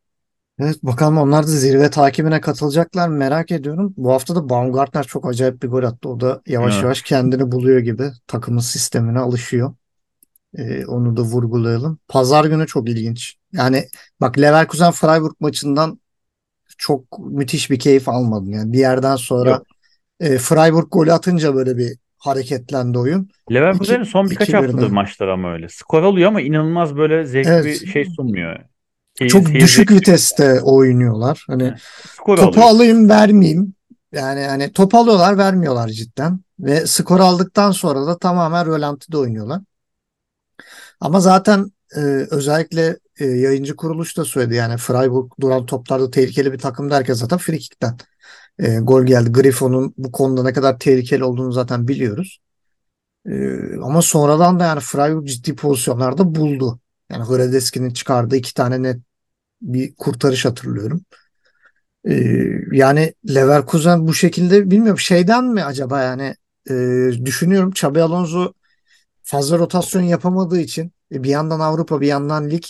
Evet 0.59 0.83
bakalım 0.83 1.17
onlar 1.17 1.43
da 1.43 1.47
zirve 1.47 1.89
takibine 1.89 2.41
katılacaklar 2.41 3.07
mı 3.07 3.15
merak 3.15 3.51
ediyorum. 3.51 3.93
Bu 3.97 4.11
hafta 4.11 4.35
da 4.35 4.49
Baumgartner 4.49 5.03
çok 5.03 5.29
acayip 5.29 5.63
bir 5.63 5.67
gol 5.67 5.83
attı. 5.83 6.09
O 6.09 6.19
da 6.19 6.41
yavaş 6.47 6.73
Evet. 6.73 6.83
yavaş 6.83 7.01
kendini 7.01 7.51
buluyor 7.51 7.79
gibi. 7.79 8.11
Takımın 8.27 8.59
sistemine 8.59 9.19
alışıyor. 9.19 9.73
Ee, 10.57 10.85
onu 10.85 11.17
da 11.17 11.21
vurgulayalım. 11.21 11.99
Pazar 12.07 12.45
günü 12.45 12.67
çok 12.67 12.89
ilginç. 12.89 13.35
Yani 13.53 13.87
bak 14.21 14.39
Leverkusen 14.39 14.91
Freiburg 14.91 15.33
maçından 15.39 15.99
çok 16.77 17.19
müthiş 17.19 17.71
bir 17.71 17.79
keyif 17.79 18.09
almadım. 18.09 18.49
Yani 18.53 18.73
bir 18.73 18.79
yerden 18.79 19.15
sonra 19.15 19.49
Yok. 19.49 19.63
e, 20.19 20.37
Freiburg 20.37 20.87
golü 20.91 21.13
atınca 21.13 21.55
böyle 21.55 21.77
bir 21.77 21.97
hareketlendi 22.17 22.97
oyun. 22.99 23.29
Leverkusen'in 23.51 24.01
2 24.01 24.09
son 24.11 24.29
birkaç 24.29 24.49
2-1'de. 24.49 24.57
haftadır 24.57 24.91
maçları 24.91 25.33
ama 25.33 25.53
öyle. 25.53 25.69
Skor 25.69 26.03
oluyor 26.03 26.27
ama 26.27 26.41
inanılmaz 26.41 26.95
böyle 26.97 27.25
zevkli 27.25 27.49
Evet. 27.51 27.65
bir 27.65 27.87
şey 27.87 28.05
sunmuyor. 28.05 28.59
Çok 29.25 29.47
seyir 29.47 29.59
düşük 29.59 29.91
yok. 29.91 29.99
viteste 29.99 30.61
oynuyorlar. 30.61 31.45
Hani 31.47 31.63
Yani 31.63 31.77
topu 32.25 32.43
alıyor. 32.43 32.75
alayım 32.75 33.09
vermeyeyim. 33.09 33.73
Yani 34.11 34.41
hani 34.41 34.73
top 34.73 34.95
alıyorlar 34.95 35.37
vermiyorlar 35.37 35.87
cidden. 35.87 36.39
Ve 36.59 36.87
skor 36.87 37.19
aldıktan 37.19 37.71
sonra 37.71 38.07
da 38.07 38.17
tamamen 38.17 38.65
rölantide 38.65 39.17
oynuyorlar. 39.17 39.61
Ama 40.99 41.19
zaten 41.19 41.71
e, 41.95 41.99
özellikle 42.31 42.97
e, 43.19 43.25
yayıncı 43.25 43.75
kuruluş 43.75 44.17
da 44.17 44.25
söyledi 44.25 44.55
yani 44.55 44.77
Freiburg 44.77 45.31
duran 45.39 45.65
toplarda 45.65 46.11
tehlikeli 46.11 46.53
bir 46.53 46.57
takım 46.59 46.89
derken 46.91 47.13
zaten 47.13 47.37
frikikten 47.37 47.97
e, 48.59 48.77
gol 48.79 49.03
geldi. 49.05 49.31
Griffon'un 49.31 49.93
bu 49.97 50.11
konuda 50.11 50.43
ne 50.43 50.53
kadar 50.53 50.79
tehlikeli 50.79 51.23
olduğunu 51.23 51.51
zaten 51.51 51.87
biliyoruz. 51.87 52.39
E, 53.29 53.31
ama 53.83 54.01
sonradan 54.01 54.59
da 54.59 54.63
yani 54.65 54.79
Freiburg 54.79 55.27
ciddi 55.27 55.55
pozisyonlarda 55.55 56.35
buldu. 56.35 56.79
Yani 57.11 57.23
Hradeski'nin 57.23 57.89
çıkardığı 57.89 58.35
iki 58.35 58.53
tane 58.53 58.83
net 58.83 58.97
bir 59.61 59.95
kurtarış 59.95 60.45
hatırlıyorum. 60.45 61.01
E, 62.09 62.13
yani 62.71 63.13
Leverkusen 63.35 64.07
bu 64.07 64.13
şekilde 64.13 64.71
bilmiyorum 64.71 64.99
şeyden 64.99 65.45
mi 65.45 65.63
acaba 65.63 66.01
yani 66.01 66.35
e, 66.69 66.73
düşünüyorum 67.25 67.69
Xabi 67.69 68.01
Alonso 68.01 68.53
fazla 69.23 69.59
rotasyon 69.59 70.01
yapamadığı 70.01 70.59
için 70.59 70.91
e, 71.11 71.23
bir 71.23 71.29
yandan 71.29 71.59
Avrupa 71.59 72.01
bir 72.01 72.07
yandan 72.07 72.49
lig 72.49 72.63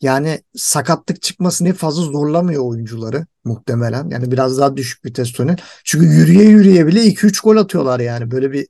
yani 0.00 0.42
sakatlık 0.56 1.22
çıkmasını 1.22 1.72
fazla 1.72 2.02
zorlamıyor 2.02 2.64
oyuncuları 2.64 3.26
muhtemelen. 3.44 4.08
Yani 4.10 4.32
biraz 4.32 4.58
daha 4.58 4.76
düşük 4.76 5.04
vites 5.04 5.32
tonu. 5.32 5.56
Çünkü 5.84 6.06
yürüye 6.06 6.44
yürüye 6.44 6.86
bile 6.86 7.04
2-3 7.04 7.42
gol 7.42 7.56
atıyorlar 7.56 8.00
yani. 8.00 8.30
Böyle 8.30 8.52
bir 8.52 8.66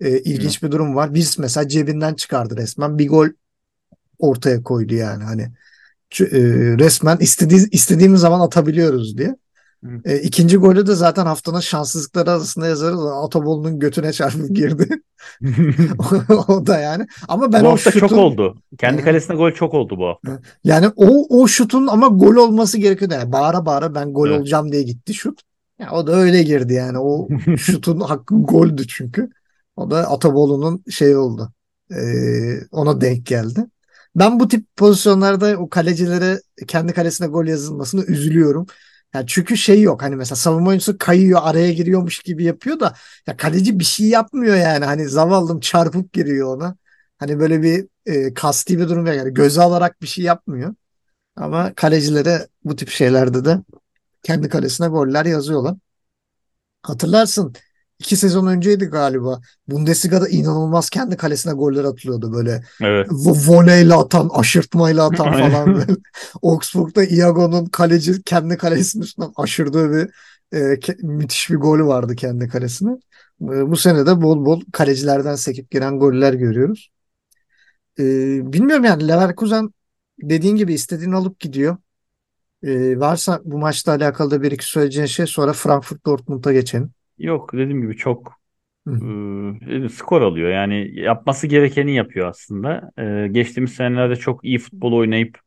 e, 0.00 0.20
ilginç 0.20 0.62
bir 0.62 0.70
durum 0.70 0.96
var. 0.96 1.14
Biz 1.14 1.38
mesela 1.38 1.68
cebinden 1.68 2.14
çıkardı 2.14 2.56
resmen. 2.56 2.98
Bir 2.98 3.08
gol 3.08 3.28
ortaya 4.18 4.62
koydu 4.62 4.94
yani 4.94 5.24
hani 5.24 5.52
resmen 6.20 7.16
istediği, 7.20 7.70
istediğimiz 7.70 8.20
zaman 8.20 8.40
atabiliyoruz 8.40 9.18
diye. 9.18 9.36
E, 10.04 10.18
ikinci 10.18 10.56
golü 10.56 10.86
de 10.86 10.94
zaten 10.94 11.26
haftanın 11.26 11.60
şanssızlıkları 11.60 12.30
arasında 12.30 12.66
yazarız. 12.66 13.00
Atobolu'nun 13.06 13.78
götüne 13.78 14.12
çarpıp 14.12 14.56
girdi. 14.56 14.88
o 16.48 16.66
da 16.66 16.78
yani. 16.78 17.06
Ama 17.28 17.52
ben 17.52 17.64
Bu 17.64 17.68
o 17.68 17.70
hafta 17.70 17.90
çok 17.90 18.00
şutun 18.00 18.18
oldu. 18.18 18.56
Kendi 18.78 19.02
kalesine 19.04 19.36
gol 19.36 19.50
çok 19.50 19.74
oldu 19.74 19.98
bu 19.98 20.06
hafta. 20.06 20.40
yani 20.64 20.88
o 20.96 21.40
o 21.42 21.46
şutun 21.48 21.86
ama 21.86 22.06
gol 22.06 22.36
olması 22.36 22.78
gerekiyor. 22.78 23.10
Yani 23.10 23.32
bağıra 23.32 23.66
bağıra 23.66 23.94
ben 23.94 24.12
gol 24.12 24.28
Evet. 24.28 24.38
olacağım 24.38 24.72
diye 24.72 24.82
gitti 24.82 25.14
şut. 25.14 25.40
Ya 25.78 25.90
o 25.92 26.06
da 26.06 26.12
öyle 26.12 26.42
girdi 26.42 26.74
yani. 26.74 26.98
O 26.98 27.28
şutun 27.56 28.00
hakkı 28.00 28.34
goldü 28.34 28.86
çünkü. 28.88 29.30
O 29.76 29.90
da 29.90 30.10
Atobolu'nun 30.10 30.84
şey 30.90 31.16
oldu. 31.16 31.52
Ee, 31.90 32.60
ona 32.72 33.00
denk 33.00 33.26
geldi. 33.26 33.66
Ben 34.16 34.40
bu 34.40 34.48
tip 34.48 34.76
pozisyonlarda 34.76 35.56
o 35.58 35.68
kalecilere 35.68 36.40
kendi 36.68 36.92
kalesine 36.92 37.26
gol 37.26 37.46
yazılmasına 37.46 38.04
üzülüyorum. 38.04 38.66
Yani 39.14 39.26
çünkü 39.26 39.56
şey 39.56 39.82
yok 39.82 40.02
hani 40.02 40.16
mesela 40.16 40.36
savunma 40.36 40.68
oyuncusu 40.68 40.98
kayıyor 40.98 41.40
araya 41.42 41.72
giriyormuş 41.72 42.18
gibi 42.18 42.44
yapıyor 42.44 42.80
da 42.80 42.94
ya 43.26 43.36
kaleci 43.36 43.78
bir 43.78 43.84
şey 43.84 44.08
yapmıyor 44.08 44.56
yani 44.56 44.84
hani 44.84 45.08
zavallım 45.08 45.60
çarpıp 45.60 46.12
giriyor 46.12 46.56
ona. 46.56 46.76
Hani 47.18 47.40
böyle 47.40 47.62
bir 47.62 47.88
e, 48.06 48.34
kasti 48.34 48.78
bir 48.78 48.88
durum 48.88 49.06
yani 49.06 49.34
göze 49.34 49.62
alarak 49.62 50.02
bir 50.02 50.06
şey 50.06 50.24
yapmıyor. 50.24 50.74
Ama 51.36 51.74
kalecilere 51.74 52.48
bu 52.64 52.76
tip 52.76 52.88
şeylerde 52.88 53.44
de 53.44 53.58
kendi 54.22 54.48
kalesine 54.48 54.88
goller 54.88 55.24
yazıyorlar. 55.26 55.76
Hatırlarsın 56.82 57.54
iki 57.98 58.16
sezon 58.16 58.46
önceydi 58.46 58.84
galiba. 58.84 59.40
Bundesliga'da 59.68 60.28
inanılmaz 60.28 60.90
kendi 60.90 61.16
kalesine 61.16 61.52
goller 61.52 61.84
atılıyordu 61.84 62.32
böyle 62.32 62.62
Evet. 62.82 63.08
vo- 63.08 63.48
voleyle 63.48 63.94
atan, 63.94 64.30
aşırtmayla 64.34 65.04
atan 65.06 65.32
falan 65.32 65.74
böyle. 65.74 65.92
Augsburg'da 66.42 67.04
Iago'nun 67.04 67.66
kaleci 67.66 68.22
kendi 68.22 68.56
kalesinin 68.56 69.02
üstünden 69.02 69.32
aşırdığı 69.36 69.92
bir 69.92 70.10
e, 70.58 70.78
müthiş 71.02 71.50
bir 71.50 71.56
golü 71.56 71.84
vardı 71.84 72.16
kendi 72.16 72.48
kalesine. 72.48 72.90
E, 73.42 73.70
bu 73.70 73.76
sene 73.76 74.06
de 74.06 74.22
bol 74.22 74.44
bol 74.44 74.60
kalecilerden 74.72 75.34
sekip 75.34 75.70
giren 75.70 75.98
goller 75.98 76.34
görüyoruz. 76.34 76.90
E, 77.98 78.04
bilmiyorum 78.52 78.84
yani 78.84 79.08
Leverkusen 79.08 79.70
dediğin 80.22 80.56
gibi 80.56 80.74
istediğini 80.74 81.16
alıp 81.16 81.40
gidiyor. 81.40 81.76
E, 82.62 83.00
varsa 83.00 83.40
bu 83.44 83.58
maçla 83.58 83.92
alakalı 83.92 84.30
da 84.30 84.42
bir 84.42 84.52
iki 84.52 84.66
söyleyeceğin 84.66 85.06
şey 85.06 85.26
sonra 85.26 85.52
Frankfurt 85.52 86.06
Dortmund'a 86.06 86.52
geçelim. 86.52 86.90
Yok 87.18 87.52
dediğim 87.52 87.80
gibi 87.82 87.96
çok 87.96 88.40
e, 89.84 89.88
skor 89.88 90.22
alıyor. 90.22 90.50
Yani 90.50 91.00
yapması 91.00 91.46
gerekeni 91.46 91.94
yapıyor 91.94 92.28
aslında. 92.28 92.90
E, 93.24 93.28
geçtiğimiz 93.28 93.74
senelerde 93.74 94.16
çok 94.16 94.44
iyi 94.44 94.58
futbol 94.58 94.92
oynayıp 94.92 95.38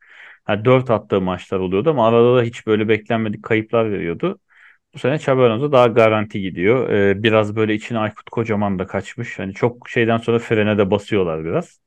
ha, 0.43 0.65
4 0.65 0.89
attığı 0.91 1.21
maçlar 1.21 1.59
oluyordu 1.59 1.89
ama 1.89 2.07
arada 2.07 2.37
da 2.37 2.41
hiç 2.43 2.67
böyle 2.67 2.87
beklenmedik 2.87 3.43
kayıplar 3.43 3.91
veriyordu. 3.91 4.39
Bu 4.95 4.99
sene 4.99 5.15
Xabi 5.15 5.41
Alonso 5.43 5.71
daha 5.71 5.87
garanti 5.87 6.41
gidiyor. 6.41 6.89
E, 6.89 7.23
biraz 7.23 7.55
böyle 7.55 7.75
içine 7.75 7.99
Aykut 7.99 8.29
Kocaman 8.29 8.79
da 8.79 8.87
kaçmış. 8.87 9.39
Hani 9.39 9.53
çok 9.53 9.89
şeyden 9.89 10.17
sonra 10.17 10.39
frene 10.39 10.77
de 10.77 10.91
basıyorlar 10.91 11.45
biraz. 11.45 11.79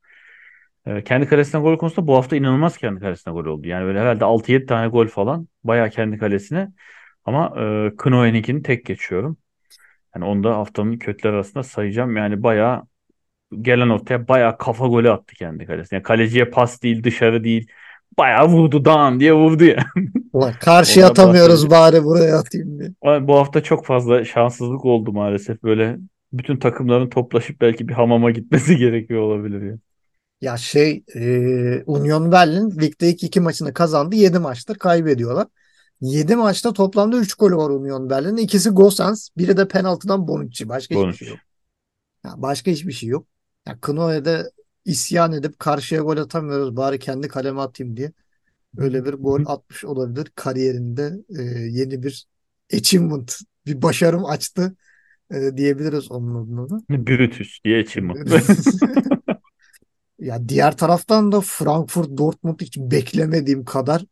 E, 0.85 1.03
kendi 1.03 1.27
kalesine 1.27 1.61
gol 1.61 1.77
konusunda 1.77 2.07
bu 2.07 2.15
hafta 2.15 2.35
inanılmaz 2.35 2.77
kendi 2.77 2.99
kalesine 2.99 3.33
gol 3.33 3.45
oldu. 3.45 3.67
Yani 3.67 3.85
böyle 3.85 3.99
herhalde 3.99 4.25
6-7 4.25 4.65
tane 4.65 4.87
gol 4.87 5.07
falan 5.07 5.47
bayağı 5.63 5.89
kendi 5.89 6.17
kalesine. 6.17 6.69
Ama 7.25 7.47
e, 7.93 7.97
Knoe'ninkini 7.97 8.63
tek 8.63 8.85
geçiyorum. 8.85 9.37
Yani 10.15 10.25
onu 10.25 10.43
da 10.43 10.57
haftanın 10.57 10.97
kötüler 10.97 11.33
arasında 11.33 11.63
sayacağım. 11.63 12.17
Yani 12.17 12.43
bayağı 12.43 12.83
gelen 13.61 13.89
ortaya 13.89 14.27
bayağı 14.27 14.57
kafa 14.57 14.87
golü 14.87 15.11
attı 15.11 15.35
kendi 15.35 15.65
kalesine. 15.65 15.97
Yani 15.97 16.03
kaleciye 16.03 16.45
pas 16.45 16.83
değil 16.83 17.03
dışarı 17.03 17.43
değil. 17.43 17.67
Bayağı 18.17 18.47
vurdu 18.47 18.85
dağın 18.85 19.19
diye 19.19 19.33
vurdu 19.33 19.63
ya. 19.63 19.85
Ulan 20.33 20.53
karşıya 20.59 21.07
atamıyoruz 21.07 21.69
bari 21.69 22.03
buraya 22.03 22.37
atayım 22.37 22.79
diye. 22.79 22.93
Bu 23.27 23.37
hafta 23.37 23.63
çok 23.63 23.85
fazla 23.85 24.25
şanssızlık 24.25 24.85
oldu 24.85 25.11
maalesef. 25.11 25.63
Böyle 25.63 25.97
bütün 26.33 26.57
takımların 26.57 27.09
toplaşıp 27.09 27.61
belki 27.61 27.87
bir 27.87 27.93
hamama 27.93 28.31
gitmesi 28.31 28.75
gerekiyor 28.77 29.21
olabilir 29.21 29.61
ya. 29.61 29.77
Ya 30.41 30.57
şey 30.57 31.03
e, 31.15 31.21
Union 31.85 32.31
Berlin 32.31 32.71
ligde 32.81 33.09
ilk 33.09 33.23
iki 33.23 33.39
maçını 33.39 33.73
kazandı. 33.73 34.15
7 34.15 34.39
maçtır 34.39 34.75
kaybediyorlar. 34.75 35.47
7 36.01 36.35
maçta 36.35 36.73
toplamda 36.73 37.17
3 37.17 37.33
golü 37.33 37.55
var 37.55 37.69
Union 37.69 38.09
Berlin'in. 38.09 38.37
İkisi 38.37 38.69
Gosens, 38.69 39.29
biri 39.37 39.57
de 39.57 39.67
penaltıdan 39.67 40.27
Bonucci. 40.27 40.69
Başka 40.69 40.95
hiçbir 40.95 40.95
şey 40.95 41.03
Bonucci. 41.03 41.25
yok. 41.25 41.39
Ya 42.25 42.33
başka 42.37 42.71
hiçbir 42.71 42.91
şey 42.91 43.09
yok. 43.09 43.27
Ya 43.67 43.77
Knoe'de 43.81 44.51
isyan 44.85 45.33
edip 45.33 45.59
karşıya 45.59 46.01
gol 46.01 46.17
atamıyoruz. 46.17 46.75
Bari 46.75 46.99
kendi 46.99 47.27
kaleme 47.27 47.61
atayım 47.61 47.97
diye. 47.97 48.11
Öyle 48.77 49.05
bir 49.05 49.13
gol 49.13 49.43
atmış 49.45 49.85
olabilir. 49.85 50.31
Kariyerinde 50.35 51.13
e, 51.39 51.41
yeni 51.51 52.03
bir 52.03 52.27
achievement, 52.73 53.39
bir 53.65 53.81
başarım 53.81 54.25
açtı 54.25 54.75
e, 55.33 55.57
diyebiliriz 55.57 56.11
onun 56.11 56.43
adına 56.43 56.69
da. 56.69 56.81
Brutus 56.89 57.59
diye 57.65 57.79
içim 57.79 58.11
Ya 60.19 60.49
diğer 60.49 60.77
taraftan 60.77 61.31
da 61.31 61.41
Frankfurt 61.41 62.17
Dortmund 62.17 62.61
hiç 62.61 62.77
beklemediğim 62.77 63.65
kadar 63.65 64.05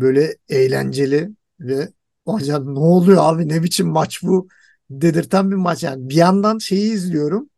böyle 0.00 0.36
eğlenceli 0.48 1.30
ve 1.60 1.88
acaba 2.26 2.70
ne 2.72 2.78
oluyor 2.78 3.18
abi 3.20 3.48
ne 3.48 3.62
biçim 3.62 3.88
maç 3.88 4.22
bu 4.22 4.48
dedirten 4.90 5.50
bir 5.50 5.56
maç 5.56 5.82
yani. 5.82 6.08
Bir 6.08 6.14
yandan 6.14 6.58
şeyi 6.58 6.92
izliyorum. 6.92 7.50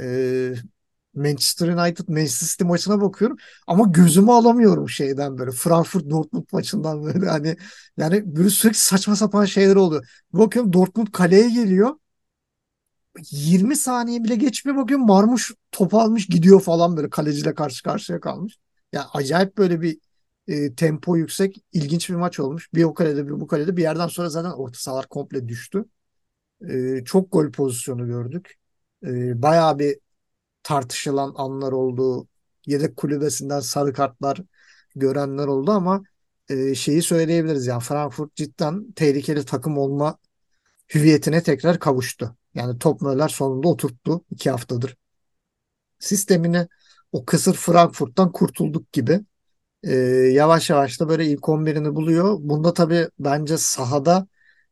Ee, 0.00 0.54
Manchester 1.14 1.68
United 1.68 2.08
Manchester 2.08 2.46
City 2.46 2.64
maçına 2.64 3.00
bakıyorum 3.00 3.36
ama 3.66 3.84
gözümü 3.88 4.32
alamıyorum 4.32 4.88
şeyden 4.88 5.38
böyle 5.38 5.50
Frankfurt 5.50 6.10
Dortmund 6.10 6.44
maçından 6.52 7.04
böyle 7.04 7.26
hani 7.30 7.56
yani 7.96 8.36
böyle 8.36 8.50
sürekli 8.50 8.78
saçma 8.78 9.16
sapan 9.16 9.44
şeyler 9.44 9.76
oluyor. 9.76 10.08
Bakıyorum 10.32 10.72
Dortmund 10.72 11.06
kaleye 11.12 11.50
geliyor. 11.50 11.96
20 13.30 13.76
saniye 13.76 14.24
bile 14.24 14.36
geçmiyor 14.36 14.78
bakıyorum 14.78 15.06
Marmuş 15.06 15.52
topu 15.72 16.00
almış 16.00 16.26
gidiyor 16.26 16.60
falan 16.60 16.96
böyle 16.96 17.10
kaleciyle 17.10 17.54
karşı 17.54 17.82
karşıya 17.82 18.20
kalmış. 18.20 18.58
Ya 18.92 19.08
acayip 19.12 19.58
böyle 19.58 19.80
bir 19.80 19.98
e, 20.48 20.74
tempo 20.74 21.16
yüksek 21.16 21.56
ilginç 21.72 22.10
bir 22.10 22.14
maç 22.14 22.40
olmuş. 22.40 22.70
Bir 22.74 22.84
o 22.84 22.94
kalede 22.94 23.26
bir 23.26 23.32
bu 23.32 23.46
kalede 23.46 23.76
bir 23.76 23.82
yerden 23.82 24.08
sonra 24.08 24.28
zaten 24.28 24.50
orta 24.50 24.78
sahalar 24.78 25.08
komple 25.08 25.48
düştü. 25.48 25.84
E, 26.70 27.04
çok 27.04 27.32
gol 27.32 27.52
pozisyonu 27.52 28.06
gördük. 28.06 28.54
E, 29.06 29.42
bayağı 29.42 29.78
bir 29.78 29.98
tartışılan 30.62 31.34
anlar 31.36 31.72
oldu. 31.72 32.28
Yedek 32.66 32.96
kulübesinden 32.96 33.60
sarı 33.60 33.92
kartlar 33.92 34.40
görenler 34.96 35.46
oldu 35.46 35.70
ama 35.70 36.02
e, 36.48 36.74
şeyi 36.74 37.02
söyleyebiliriz 37.02 37.66
yani 37.66 37.82
Frankfurt 37.82 38.36
cidden 38.36 38.92
tehlikeli 38.92 39.44
takım 39.44 39.78
olma 39.78 40.18
hüviyetine 40.94 41.42
tekrar 41.42 41.78
kavuştu. 41.78 42.36
Yani 42.54 42.78
Topmöller 42.78 43.28
sonunda 43.28 43.68
oturttu 43.68 44.24
iki 44.30 44.50
haftadır. 44.50 44.96
Sistemini 45.98 46.68
o 47.12 47.24
kısır 47.24 47.54
Frankfurt'tan 47.54 48.32
kurtulduk 48.32 48.92
gibi. 48.92 49.20
Ee, 49.84 49.94
yavaş 50.32 50.70
yavaş 50.70 51.00
da 51.00 51.08
böyle 51.08 51.26
ilk 51.26 51.48
11'ini 51.48 51.94
buluyor. 51.94 52.36
Bunda 52.40 52.74
tabii 52.74 53.08
bence 53.18 53.58
sahada 53.58 54.26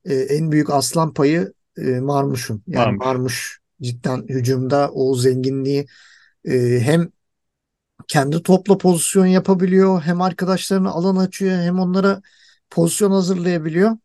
e, 0.04 0.14
en 0.14 0.52
büyük 0.52 0.70
aslan 0.70 1.14
payı 1.14 1.52
e, 1.78 1.82
Marmuş'un. 2.00 2.62
Yani 2.66 2.84
Varmış. 2.86 3.06
Marmuş 3.06 3.60
cidden 3.82 4.22
hücumda 4.28 4.90
o 4.92 5.14
zenginliği 5.14 5.86
e, 6.44 6.80
hem 6.80 7.08
kendi 8.08 8.42
topla 8.42 8.78
pozisyon 8.78 9.26
yapabiliyor, 9.26 10.02
hem 10.02 10.20
arkadaşlarına 10.22 10.90
alan 10.90 11.16
açıyor, 11.16 11.52
hem 11.58 11.78
onlara 11.78 12.22
pozisyon 12.70 13.10
hazırlayabiliyor. 13.10 13.96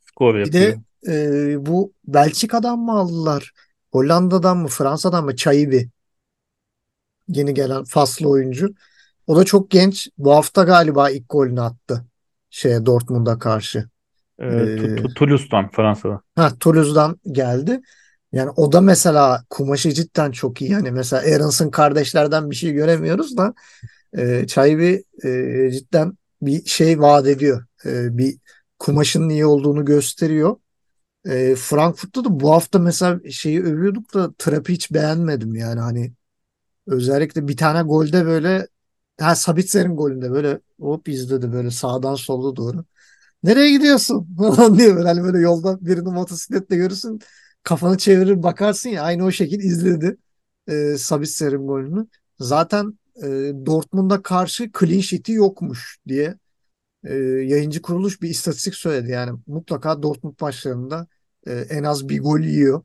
Skor 0.00 0.34
Bir 0.44 0.52
de 0.52 0.58
yapıyor. 0.58 0.82
e, 1.08 1.66
bu 1.66 1.92
Belçika'dan 2.04 2.78
mı 2.78 2.92
aldılar? 2.92 3.52
Hollanda'dan 3.92 4.56
mı? 4.58 4.68
Fransa'dan 4.68 5.24
mı? 5.24 5.36
Çaybi. 5.36 5.90
Yeni 7.28 7.54
gelen 7.54 7.84
faslı 7.84 8.28
oyuncu. 8.28 8.74
O 9.26 9.36
da 9.36 9.44
çok 9.44 9.70
genç. 9.70 10.08
Bu 10.18 10.32
hafta 10.32 10.62
galiba 10.62 11.10
ilk 11.10 11.28
golünü 11.28 11.60
attı. 11.60 12.04
Şeye 12.50 12.86
Dortmund'a 12.86 13.38
karşı. 13.38 13.88
Ee, 14.38 14.46
E, 14.46 14.76
Tu- 14.76 15.14
Toulouse'dan 15.14 15.70
Fransa'da. 15.70 16.20
ha, 16.36 16.52
Toulouse'dan 16.60 17.20
geldi. 17.32 17.80
Yani 18.32 18.50
o 18.56 18.72
da 18.72 18.80
mesela 18.80 19.44
kumaşı 19.50 19.92
cidden 19.92 20.30
çok 20.30 20.62
iyi. 20.62 20.70
Yani 20.70 20.90
mesela 20.90 21.22
Aarons'ın 21.22 21.70
kardeşlerden 21.70 22.50
bir 22.50 22.56
şey 22.56 22.72
göremiyoruz 22.72 23.36
da 23.36 23.54
e, 24.16 24.46
Çaybi 24.46 25.04
e, 25.24 25.28
cidden 25.72 26.12
bir 26.42 26.64
şey 26.64 27.00
vaat 27.00 27.26
ediyor. 27.26 27.64
E, 27.84 28.18
bir 28.18 28.36
kumaşının 28.78 29.28
iyi 29.28 29.46
olduğunu 29.46 29.84
gösteriyor. 29.84 30.56
E, 31.28 31.54
Frankfurt'ta 31.54 32.24
da 32.24 32.40
bu 32.40 32.50
hafta 32.52 32.78
mesela 32.78 33.20
şeyi 33.30 33.62
övüyorduk 33.62 34.14
da 34.14 34.32
Trapp'i 34.38 34.72
hiç 34.72 34.92
beğenmedim 34.92 35.54
yani 35.54 35.80
hani 35.80 36.12
özellikle 36.86 37.48
bir 37.48 37.56
tane 37.56 37.82
golde 37.82 38.26
böyle 38.26 38.68
ha 39.20 39.34
Sabitzer'in 39.34 39.96
golünde 39.96 40.30
böyle 40.30 40.60
hop 40.80 41.08
izledi 41.08 41.52
böyle 41.52 41.70
sağdan 41.70 42.14
sola 42.14 42.56
doğru. 42.56 42.84
Nereye 43.44 43.72
gidiyorsun? 43.72 44.28
falan 44.38 44.78
diye 44.78 44.96
böyle 44.96 45.08
hani 45.08 45.22
böyle 45.24 45.38
yolda 45.38 45.86
birini 45.86 46.08
motosikletle 46.12 46.76
görürsün 46.76 47.20
kafanı 47.62 47.98
çevirir 47.98 48.42
bakarsın 48.42 48.90
ya 48.90 49.02
aynı 49.02 49.24
o 49.24 49.30
şekil 49.30 49.60
izledi 49.60 50.16
e, 50.68 50.96
Sabitzer'in 50.98 51.66
golünü. 51.66 52.06
Zaten 52.40 52.98
e, 53.16 53.26
Dortmund'a 53.66 54.22
karşı 54.22 54.70
clean 54.80 55.00
sheet'i 55.00 55.32
yokmuş 55.32 55.98
diye 56.08 56.36
e, 57.04 57.14
yayıncı 57.16 57.82
kuruluş 57.82 58.22
bir 58.22 58.30
istatistik 58.30 58.74
söyledi. 58.74 59.10
Yani 59.10 59.40
mutlaka 59.46 60.02
Dortmund 60.02 60.34
maçlarında 60.40 61.06
e, 61.46 61.52
en 61.52 61.84
az 61.84 62.08
bir 62.08 62.20
gol 62.22 62.40
yiyor. 62.40 62.84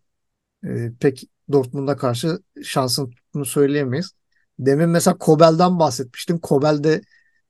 E, 0.66 0.92
pek 1.00 1.24
Dortmund'a 1.52 1.98
karşı 1.98 2.40
şansını 2.64 3.10
tuttuğunu 3.10 3.46
söyleyemeyiz. 3.46 4.14
Demin 4.60 4.90
mesela 4.90 5.18
Kobel'den 5.18 5.80
bahsetmiştim. 5.80 6.40
Kobel'de 6.40 7.02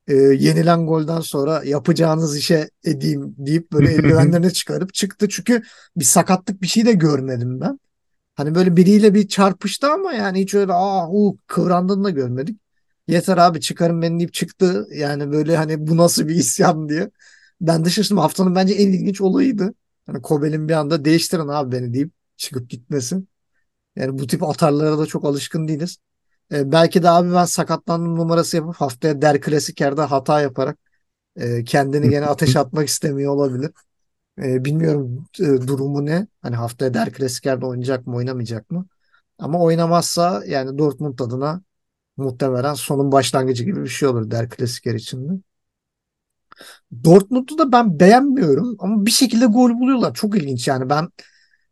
e, 0.07 0.13
yenilen 0.15 0.87
golden 0.87 1.21
sonra 1.21 1.63
yapacağınız 1.63 2.37
işe 2.37 2.69
edeyim 2.85 3.35
deyip 3.37 3.71
böyle 3.71 3.91
eldivenlerini 3.93 4.53
çıkarıp 4.53 4.93
çıktı. 4.93 5.29
Çünkü 5.29 5.63
bir 5.97 6.05
sakatlık 6.05 6.61
bir 6.61 6.67
şey 6.67 6.85
de 6.85 6.93
görmedim 6.93 7.61
ben. 7.61 7.79
Hani 8.35 8.55
böyle 8.55 8.75
biriyle 8.75 9.13
bir 9.13 9.27
çarpıştı 9.27 9.91
ama 9.91 10.13
yani 10.13 10.41
hiç 10.41 10.53
öyle 10.55 10.73
aa 10.73 11.09
u 11.11 11.37
kıvrandığını 11.47 12.03
da 12.03 12.09
görmedik. 12.09 12.59
Yeter 13.07 13.37
abi 13.37 13.61
çıkarın 13.61 14.01
beni 14.01 14.19
deyip 14.19 14.33
çıktı. 14.33 14.87
Yani 14.95 15.31
böyle 15.31 15.57
hani 15.57 15.87
bu 15.87 15.97
nasıl 15.97 16.27
bir 16.27 16.35
isyan 16.35 16.89
diye. 16.89 17.11
Ben 17.61 17.85
de 17.85 17.89
şaşırdım. 17.89 18.17
Haftanın 18.17 18.55
bence 18.55 18.73
en 18.73 18.87
ilginç 18.93 19.21
olayıydı. 19.21 19.73
Hani 20.05 20.21
Kobel'in 20.21 20.69
bir 20.69 20.73
anda 20.73 21.05
değiştirin 21.05 21.47
abi 21.47 21.71
beni 21.75 21.93
deyip 21.93 22.11
çıkıp 22.37 22.69
gitmesi. 22.69 23.17
Yani 23.95 24.19
bu 24.19 24.27
tip 24.27 24.43
atarlara 24.43 24.99
da 24.99 25.05
çok 25.05 25.25
alışkın 25.25 25.67
değiliz. 25.67 25.97
E, 26.51 26.71
belki 26.71 27.03
de 27.03 27.09
abi 27.09 27.33
ben 27.33 27.45
sakatlandım 27.45 28.15
numarası 28.15 28.57
yapıp 28.57 28.75
haftaya 28.75 29.21
Der 29.21 29.41
Klasiker'de 29.41 30.01
hata 30.01 30.41
yaparak 30.41 30.77
e, 31.37 31.63
kendini 31.63 32.09
gene 32.09 32.25
ateş 32.25 32.55
atmak 32.57 32.87
istemiyor 32.87 33.33
olabilir. 33.35 33.71
E, 34.43 34.65
bilmiyorum 34.65 35.27
e, 35.41 35.45
durumu 35.45 36.05
ne? 36.05 36.27
Hani 36.41 36.55
haftaya 36.55 36.93
Der 36.93 37.13
Klasiker'de 37.13 37.65
oynayacak 37.65 38.07
mı 38.07 38.15
oynamayacak 38.15 38.71
mı? 38.71 38.87
Ama 39.39 39.61
oynamazsa 39.61 40.43
yani 40.47 40.77
Dortmund 40.77 41.19
adına 41.19 41.61
muhtemelen 42.17 42.75
sonun 42.75 43.11
başlangıcı 43.11 43.63
gibi 43.65 43.83
bir 43.83 43.89
şey 43.89 44.09
olur 44.09 44.31
Der 44.31 44.49
Klasiker 44.49 44.95
için 44.95 45.29
de. 45.29 45.33
Dortmund'u 47.03 47.57
da 47.57 47.71
ben 47.71 47.99
beğenmiyorum 47.99 48.75
ama 48.79 49.05
bir 49.05 49.11
şekilde 49.11 49.45
gol 49.45 49.69
buluyorlar. 49.69 50.13
Çok 50.13 50.37
ilginç 50.37 50.67
yani 50.67 50.89
ben 50.89 51.09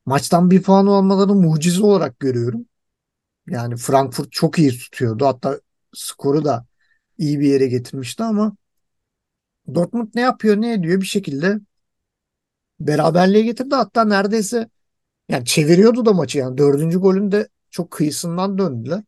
maçtan 0.05 0.51
bir 0.51 0.61
puan 0.63 0.85
almalarını 0.87 1.35
mucize 1.35 1.83
olarak 1.83 2.19
görüyorum. 2.19 2.65
Yani 3.47 3.77
Frankfurt 3.77 4.31
çok 4.31 4.59
iyi 4.59 4.71
tutuyordu. 4.77 5.25
Hatta 5.25 5.59
skoru 5.93 6.45
da 6.45 6.65
iyi 7.17 7.39
bir 7.39 7.47
yere 7.47 7.67
getirmişti 7.67 8.23
ama 8.23 8.57
Dortmund 9.75 10.07
ne 10.15 10.21
yapıyor 10.21 10.57
ne 10.57 10.73
ediyor 10.73 11.01
bir 11.01 11.05
şekilde 11.05 11.59
beraberliğe 12.79 13.43
getirdi. 13.43 13.75
Hatta 13.75 14.05
neredeyse 14.05 14.69
yani 15.29 15.45
çeviriyordu 15.45 16.05
da 16.05 16.13
maçı 16.13 16.37
yani. 16.39 16.59
Dördüncü 16.59 16.99
golün 16.99 17.31
de 17.31 17.49
çok 17.71 17.91
kıyısından 17.91 18.57
döndüler. 18.57 19.03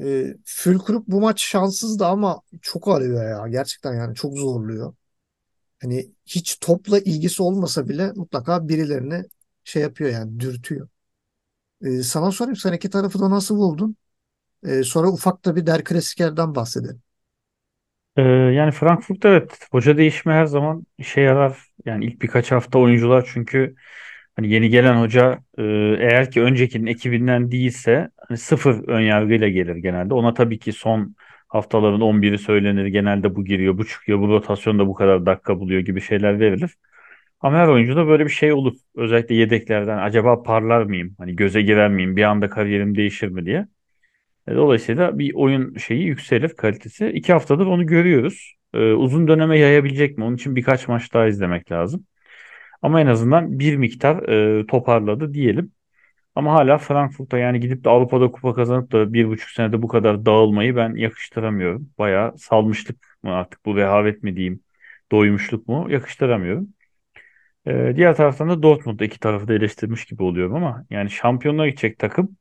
E, 0.00 0.36
Fülkrug 0.44 1.04
bu 1.08 1.20
maç 1.20 1.42
şanssızdı 1.42 2.06
ama 2.06 2.40
çok 2.62 2.88
arıyor 2.88 3.28
ya. 3.30 3.48
Gerçekten 3.48 3.94
yani 3.94 4.14
çok 4.14 4.38
zorluyor. 4.38 4.94
Hani 5.82 6.12
hiç 6.26 6.58
topla 6.60 6.98
ilgisi 7.00 7.42
olmasa 7.42 7.88
bile 7.88 8.12
mutlaka 8.16 8.68
birilerini 8.68 9.24
şey 9.64 9.82
yapıyor 9.82 10.10
yani 10.10 10.40
dürtüyor. 10.40 10.88
E, 11.82 12.02
sana 12.02 12.30
sorayım 12.32 12.56
sen 12.56 12.72
iki 12.72 12.90
tarafı 12.90 13.20
da 13.20 13.30
nasıl 13.30 13.56
buldun? 13.56 13.96
E, 14.64 14.84
sonra 14.84 15.08
ufak 15.12 15.46
da 15.46 15.56
bir 15.56 15.66
Der 15.66 15.84
Klasiker'den 15.84 16.54
bahsedelim. 16.54 17.02
Ee, 18.16 18.22
yani 18.22 18.70
Frankfurt 18.72 19.24
evet 19.24 19.68
hoca 19.72 19.96
değişimi 19.96 20.34
her 20.34 20.44
zaman 20.46 20.86
işe 20.98 21.20
yarar. 21.20 21.58
Yani 21.84 22.04
ilk 22.04 22.22
birkaç 22.22 22.52
hafta 22.52 22.78
oyuncular 22.78 23.28
çünkü 23.32 23.74
hani 24.36 24.48
yeni 24.50 24.68
gelen 24.70 25.00
hoca 25.00 25.38
e, 25.58 25.62
eğer 26.00 26.30
ki 26.30 26.42
öncekinin 26.42 26.86
ekibinden 26.86 27.50
değilse 27.50 28.10
hani 28.28 28.38
sıfır 28.38 28.88
ön 28.88 29.00
yargıyla 29.00 29.48
gelir 29.48 29.76
genelde. 29.76 30.14
Ona 30.14 30.34
tabii 30.34 30.58
ki 30.58 30.72
son 30.72 31.16
haftaların 31.48 32.00
11'i 32.00 32.38
söylenir. 32.38 32.86
Genelde 32.86 33.34
bu 33.36 33.44
giriyor, 33.44 33.78
bu 33.78 33.86
çıkıyor, 33.86 34.20
bu 34.20 34.28
rotasyonda 34.28 34.86
bu 34.88 34.94
kadar 34.94 35.26
dakika 35.26 35.60
buluyor 35.60 35.80
gibi 35.80 36.00
şeyler 36.00 36.40
verilir. 36.40 36.70
Ama 37.40 37.58
her 37.58 37.68
oyuncuda 37.68 38.06
böyle 38.06 38.24
bir 38.24 38.30
şey 38.30 38.52
olur. 38.52 38.74
Özellikle 38.94 39.34
yedeklerden 39.34 39.98
acaba 39.98 40.42
parlar 40.42 40.82
mıyım? 40.82 41.14
Hani 41.18 41.36
göze 41.36 41.62
girer 41.62 41.90
miyim? 41.90 42.16
Bir 42.16 42.22
anda 42.22 42.50
kariyerim 42.50 42.96
değişir 42.96 43.28
mi 43.28 43.46
diye. 43.46 43.68
E, 44.48 44.54
Dolayısıyla 44.54 45.18
bir 45.18 45.34
oyun 45.34 45.76
şeyi 45.78 46.04
yükselir 46.04 46.50
kalitesi. 46.56 47.08
İki 47.08 47.32
haftadır 47.32 47.66
onu 47.66 47.86
görüyoruz. 47.86 48.54
Ee, 48.74 48.92
uzun 48.92 49.28
döneme 49.28 49.58
yayabilecek 49.58 50.18
mi? 50.18 50.24
Onun 50.24 50.36
için 50.36 50.56
birkaç 50.56 50.88
maç 50.88 51.14
daha 51.14 51.26
izlemek 51.26 51.72
lazım. 51.72 52.06
Ama 52.82 53.00
en 53.00 53.06
azından 53.06 53.58
bir 53.58 53.76
miktar 53.76 54.28
e, 54.60 54.66
toparladı 54.66 55.34
diyelim. 55.34 55.72
Ama 56.34 56.52
hala 56.54 56.78
Frankfurt'a 56.78 57.38
yani 57.38 57.60
gidip 57.60 57.84
de 57.84 57.90
Avrupa'da 57.90 58.30
kupa 58.32 58.54
kazanıp 58.54 58.92
da 58.92 59.12
bir 59.12 59.28
buçuk 59.28 59.50
senede 59.50 59.82
bu 59.82 59.88
kadar 59.88 60.26
dağılmayı 60.26 60.76
ben 60.76 60.94
yakıştıramıyorum. 60.96 61.90
Bayağı 61.98 62.38
salmışlık 62.38 63.18
mı 63.22 63.34
artık 63.34 63.66
bu 63.66 63.76
rehavet 63.76 64.22
mi 64.22 64.36
diyeyim, 64.36 64.60
doymuşluk 65.12 65.68
mu 65.68 65.86
yakıştıramıyorum. 65.90 66.74
Ee, 67.68 67.92
diğer 67.96 68.16
taraftan 68.16 68.48
da 68.50 68.62
Dortmund 68.62 69.00
iki 69.00 69.20
tarafı 69.20 69.48
da 69.48 69.54
eleştirmiş 69.54 70.04
gibi 70.04 70.22
oluyorum 70.22 70.54
ama 70.54 70.84
yani 70.90 71.10
şampiyonluğa 71.10 71.68
gidecek 71.68 71.98
takım 71.98 72.36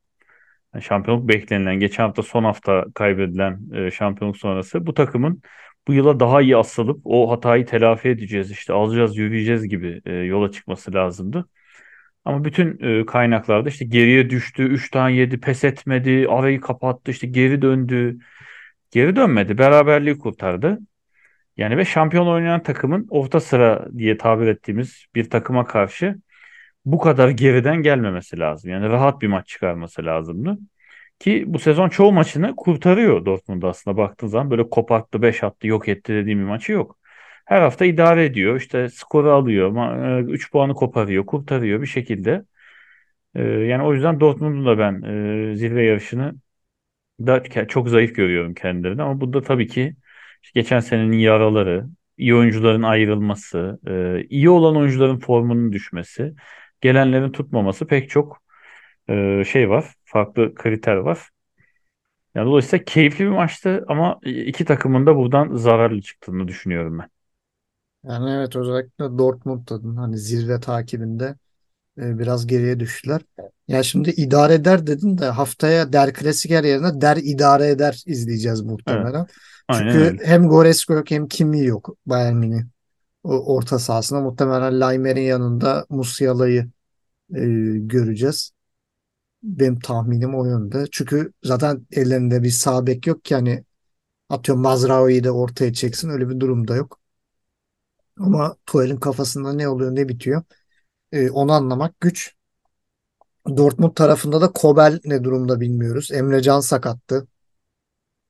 yani 0.73 0.83
şampiyonluk 0.83 1.27
beklenilen, 1.29 1.79
geçen 1.79 2.03
hafta 2.03 2.23
son 2.23 2.43
hafta 2.43 2.85
kaybedilen 2.95 3.61
e, 3.73 3.91
şampiyonluk 3.91 4.37
sonrası 4.37 4.85
bu 4.87 4.93
takımın 4.93 5.41
bu 5.87 5.93
yıla 5.93 6.19
daha 6.19 6.41
iyi 6.41 6.57
asılıp 6.57 7.01
o 7.03 7.31
hatayı 7.31 7.65
telafi 7.65 8.09
edeceğiz, 8.09 8.51
işte 8.51 8.73
alacağız, 8.73 9.17
yürüyeceğiz 9.17 9.67
gibi 9.67 10.01
e, 10.05 10.13
yola 10.13 10.51
çıkması 10.51 10.93
lazımdı. 10.93 11.49
Ama 12.25 12.45
bütün 12.45 12.79
e, 12.83 13.05
kaynaklarda 13.05 13.69
işte 13.69 13.85
geriye 13.85 14.29
düştü, 14.29 14.63
3 14.63 14.91
tane 14.91 15.15
yedi, 15.15 15.39
pes 15.39 15.63
etmedi, 15.63 16.27
arayı 16.29 16.61
kapattı, 16.61 17.11
işte 17.11 17.27
geri 17.27 17.61
döndü. 17.61 18.17
Geri 18.91 19.15
dönmedi, 19.15 19.57
beraberliği 19.57 20.17
kurtardı. 20.17 20.79
Yani 21.57 21.77
ve 21.77 21.85
şampiyon 21.85 22.27
oynayan 22.27 22.63
takımın 22.63 23.07
orta 23.09 23.39
sıra 23.39 23.87
diye 23.97 24.17
tabir 24.17 24.47
ettiğimiz 24.47 25.05
bir 25.15 25.29
takıma 25.29 25.65
karşı 25.67 26.15
bu 26.85 26.99
kadar 26.99 27.29
geriden 27.29 27.77
gelmemesi 27.83 28.39
lazım. 28.39 28.71
Yani 28.71 28.89
rahat 28.89 29.21
bir 29.21 29.27
maç 29.27 29.47
çıkarması 29.47 30.05
lazımdı. 30.05 30.57
Ki 31.19 31.43
bu 31.47 31.59
sezon 31.59 31.89
çoğu 31.89 32.11
maçını 32.13 32.55
kurtarıyor 32.57 33.25
Dortmund 33.25 33.63
aslında 33.63 33.97
baktığın 33.97 34.27
zaman 34.27 34.51
böyle 34.51 34.69
koparttı, 34.69 35.21
5 35.21 35.43
attı, 35.43 35.67
yok 35.67 35.87
etti 35.89 36.13
dediğim 36.13 36.39
bir 36.39 36.45
maçı 36.45 36.71
yok. 36.71 36.97
Her 37.45 37.61
hafta 37.61 37.85
idare 37.85 38.25
ediyor. 38.25 38.57
İşte 38.57 38.89
skoru 38.89 39.31
alıyor, 39.31 40.23
3 40.29 40.51
puanı 40.51 40.73
koparıyor, 40.73 41.25
kurtarıyor 41.25 41.81
bir 41.81 41.87
şekilde. 41.87 42.43
Ee, 43.35 43.43
yani 43.43 43.83
o 43.83 43.93
yüzden 43.93 44.19
Dortmund'un 44.19 44.65
da 44.65 44.77
ben 44.79 45.01
e, 45.51 45.55
zirve 45.55 45.83
yarışını 45.85 46.35
da 47.19 47.43
çok 47.67 47.89
zayıf 47.89 48.15
görüyorum 48.15 48.53
kendilerini. 48.53 49.01
Ama 49.03 49.21
bu 49.21 49.33
da 49.33 49.41
tabii 49.41 49.67
ki 49.67 49.95
geçen 50.55 50.79
senenin 50.79 51.17
yaraları, 51.17 51.86
iyi 52.17 52.36
oyuncuların 52.36 52.83
ayrılması, 52.83 53.79
e, 53.88 54.23
iyi 54.29 54.49
olan 54.49 54.75
oyuncuların 54.77 55.19
formunun 55.19 55.73
düşmesi, 55.73 56.33
gelenlerin 56.81 57.31
tutmaması 57.31 57.88
pek 57.88 58.10
çok 58.10 58.41
e, 59.10 59.43
şey 59.45 59.69
var, 59.69 59.86
farklı 60.05 60.55
kriter 60.55 60.95
var. 60.95 61.29
Yani 62.36 62.45
dolayısıyla 62.47 62.86
keyifli 62.86 63.25
bir 63.25 63.29
maçtı 63.29 63.86
ama 63.88 64.19
iki 64.23 64.65
takımın 64.65 65.05
da 65.05 65.15
buradan 65.15 65.55
zararlı 65.55 66.01
çıktığını 66.01 66.47
düşünüyorum 66.47 66.99
ben. 66.99 67.10
Yani 68.03 68.29
evet 68.31 68.55
özellikle 68.55 69.17
Dortmund'da 69.17 70.01
hani 70.01 70.17
zirve 70.17 70.60
takibinde 70.60 71.36
e, 71.97 72.19
biraz 72.19 72.47
geriye 72.47 72.79
düştüler. 72.79 73.21
Ya 73.67 73.83
şimdi 73.83 74.10
idare 74.10 74.53
eder 74.53 74.88
dedin 74.88 75.17
de 75.17 75.25
haftaya 75.25 75.93
Der 75.93 76.13
Klasiker 76.13 76.63
yerine 76.63 77.01
Der 77.01 77.17
idare 77.17 77.69
eder 77.69 78.03
izleyeceğiz 78.05 78.62
Evet, 78.88 79.10
muhtemelen. 79.12 79.27
aynen 79.67 79.95
Çünkü 79.95 80.13
öyle. 80.13 80.19
hem 80.23 80.47
Goretzka 80.47 80.93
yok 80.93 81.12
hem 81.12 81.27
Kimi 81.27 81.65
yok 81.65 81.97
Bayern 82.05 82.36
Münih. 82.36 82.63
Orta 83.23 83.79
sahasında 83.79 84.21
muhtemelen 84.21 84.79
Laimer'in 84.79 85.21
yanında 85.21 85.86
Musiala'yı 85.89 86.62
e, 87.36 87.39
göreceğiz. 87.77 88.51
Benim 89.43 89.79
tahminim 89.79 90.36
o 90.36 90.45
yönde. 90.45 90.86
Çünkü 90.91 91.33
zaten 91.43 91.88
ellerinde 91.91 92.43
bir 92.43 92.49
sağ 92.51 92.88
bek 92.88 93.07
yok 93.07 93.25
ki 93.25 93.36
hani 93.36 93.63
atıyorum 94.29 94.63
Mazraoui'yi 94.63 95.23
de 95.25 95.31
ortaya 95.31 95.73
çeksin 95.73 96.10
öyle 96.10 96.29
bir 96.29 96.39
durum 96.39 96.67
da 96.67 96.75
yok. 96.75 96.99
Ama 98.19 98.55
Tuchel'in 98.65 98.97
kafasında 98.97 99.53
ne 99.53 99.67
oluyor 99.67 99.95
ne 99.95 100.10
bitiyor 100.10 100.43
e, 101.11 101.29
onu 101.29 101.51
anlamak 101.51 102.01
güç. 102.01 102.33
Dortmund 103.57 103.95
tarafında 103.95 104.41
da 104.41 104.51
Kobel 104.51 104.99
ne 105.05 105.23
durumda 105.23 105.59
bilmiyoruz. 105.59 106.11
Emre 106.11 106.41
Can 106.41 106.59
sakattı. 106.59 107.27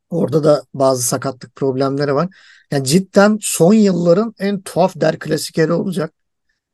Orada 0.09 0.43
da 0.43 0.63
bazı 0.73 1.03
sakatlık 1.03 1.55
problemleri 1.55 2.15
var. 2.15 2.29
Yani 2.71 2.85
cidden 2.85 3.37
son 3.41 3.73
yılların 3.73 4.35
en 4.39 4.61
tuhaf 4.61 4.93
der 4.95 5.19
klasikeri 5.19 5.73
olacak. 5.73 6.13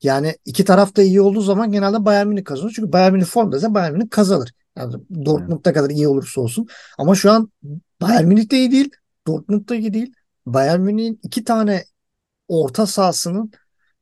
Yani 0.03 0.35
iki 0.45 0.65
taraf 0.65 0.95
da 0.95 1.01
iyi 1.01 1.21
olduğu 1.21 1.41
zaman 1.41 1.71
genelde 1.71 2.05
Bayern 2.05 2.27
Münih 2.27 2.43
kazanır. 2.43 2.73
Çünkü 2.75 2.91
Bayern 2.91 3.13
Münih 3.13 3.25
formdaysa 3.25 3.73
Bayern 3.73 3.93
Münih 3.93 4.09
kazanır. 4.09 4.53
Yani 4.77 4.95
Evet. 4.95 5.25
Dortmund 5.25 5.61
ne 5.65 5.73
kadar 5.73 5.89
iyi 5.89 6.07
olursa 6.07 6.41
olsun. 6.41 6.67
Ama 6.97 7.15
şu 7.15 7.31
an 7.31 7.51
Bayern 8.01 8.25
Münih 8.25 8.51
de 8.51 8.57
iyi 8.57 8.71
değil. 8.71 8.89
Dortmund 9.27 9.69
da 9.69 9.75
iyi 9.75 9.93
değil. 9.93 10.13
Bayern 10.45 10.81
Münih'in 10.81 11.19
iki 11.23 11.43
tane 11.43 11.83
orta 12.47 12.87
sahasının 12.87 13.51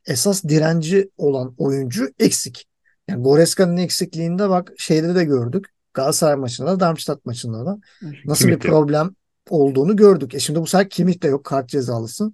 esas 0.08 0.44
direnci 0.44 1.10
olan 1.18 1.54
oyuncu 1.58 2.10
eksik. 2.20 2.68
Yani 3.08 3.24
Goreska'nın 3.24 3.78
eksikliğinde 3.78 4.50
bak 4.50 4.72
şeyde 4.78 5.16
de 5.16 5.24
gördük. 5.24 5.66
Galatasaray 5.94 6.36
maçında 6.36 6.68
da 6.72 6.80
Darmstadt 6.80 7.26
maçında 7.26 7.66
da 7.66 7.80
nasıl 8.26 8.46
bir 8.48 8.50
Kimmich 8.52 8.66
de 8.66 8.70
problem 8.70 9.16
olduğunu 9.50 9.96
gördük. 9.96 10.36
E 10.36 10.40
şimdi 10.40 10.60
bu 10.62 10.68
sefer 10.68 10.90
Kimmich 10.90 11.24
de 11.24 11.28
yok 11.28 11.44
kart 11.44 11.70
cezalısı. 11.70 12.32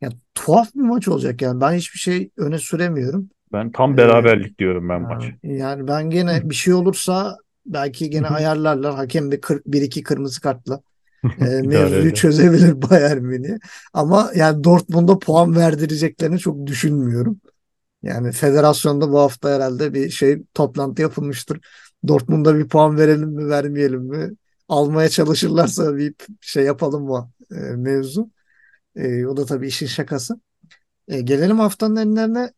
Yani 0.00 0.14
tuhaf 0.34 0.74
bir 0.74 0.80
maç 0.80 1.08
olacak 1.08 1.42
yani. 1.42 1.60
Ben 1.60 1.72
hiçbir 1.72 1.98
şey 1.98 2.30
öne 2.36 2.58
süremiyorum. 2.58 3.30
Ben 3.52 3.72
tam 3.72 3.94
Ee, 3.94 3.96
beraberlik 3.96 4.58
diyorum 4.58 4.88
ben 4.88 5.02
maç. 5.02 5.24
yani 5.42 5.88
ben 5.88 6.10
gene 6.10 6.50
bir 6.50 6.54
şey 6.54 6.74
olursa 6.74 7.36
belki 7.66 8.10
gene 8.10 8.26
ayarlarlar. 8.26 8.94
Hakem 8.94 9.32
de 9.32 9.40
41-2 9.40 10.02
kırmızı 10.02 10.40
kartla 10.40 10.80
e, 11.38 11.44
mevzuyu 11.62 12.14
çözebilir 12.14 12.82
Bayern 12.82 13.22
Münih. 13.22 13.58
Ama 13.92 14.32
yani 14.34 14.64
Dortmund'a 14.64 15.18
puan 15.18 15.56
verdireceklerini 15.56 16.38
çok 16.38 16.66
düşünmüyorum. 16.66 17.40
Yani 18.02 18.32
federasyonda 18.32 19.12
bu 19.12 19.18
hafta 19.18 19.50
herhalde 19.50 19.94
bir 19.94 20.10
şey 20.10 20.42
toplantı 20.54 21.02
yapılmıştır. 21.02 21.60
Dortmund'a 22.08 22.58
bir 22.58 22.68
puan 22.68 22.98
verelim 22.98 23.28
mi 23.28 23.48
vermeyelim 23.48 24.02
mi? 24.02 24.30
Almaya 24.68 25.08
çalışırlarsa 25.08 25.96
bir 25.96 26.14
şey 26.40 26.64
yapalım 26.64 27.04
mı 27.04 27.30
e, 27.50 27.54
mevzu. 27.56 28.30
E, 28.96 29.26
o 29.26 29.36
da 29.36 29.46
tabii 29.46 29.66
işin 29.68 29.86
şakası. 29.86 30.40
E, 31.08 31.20
gelelim 31.20 31.58
haftanın 31.58 31.96
enlerine. 31.96 32.52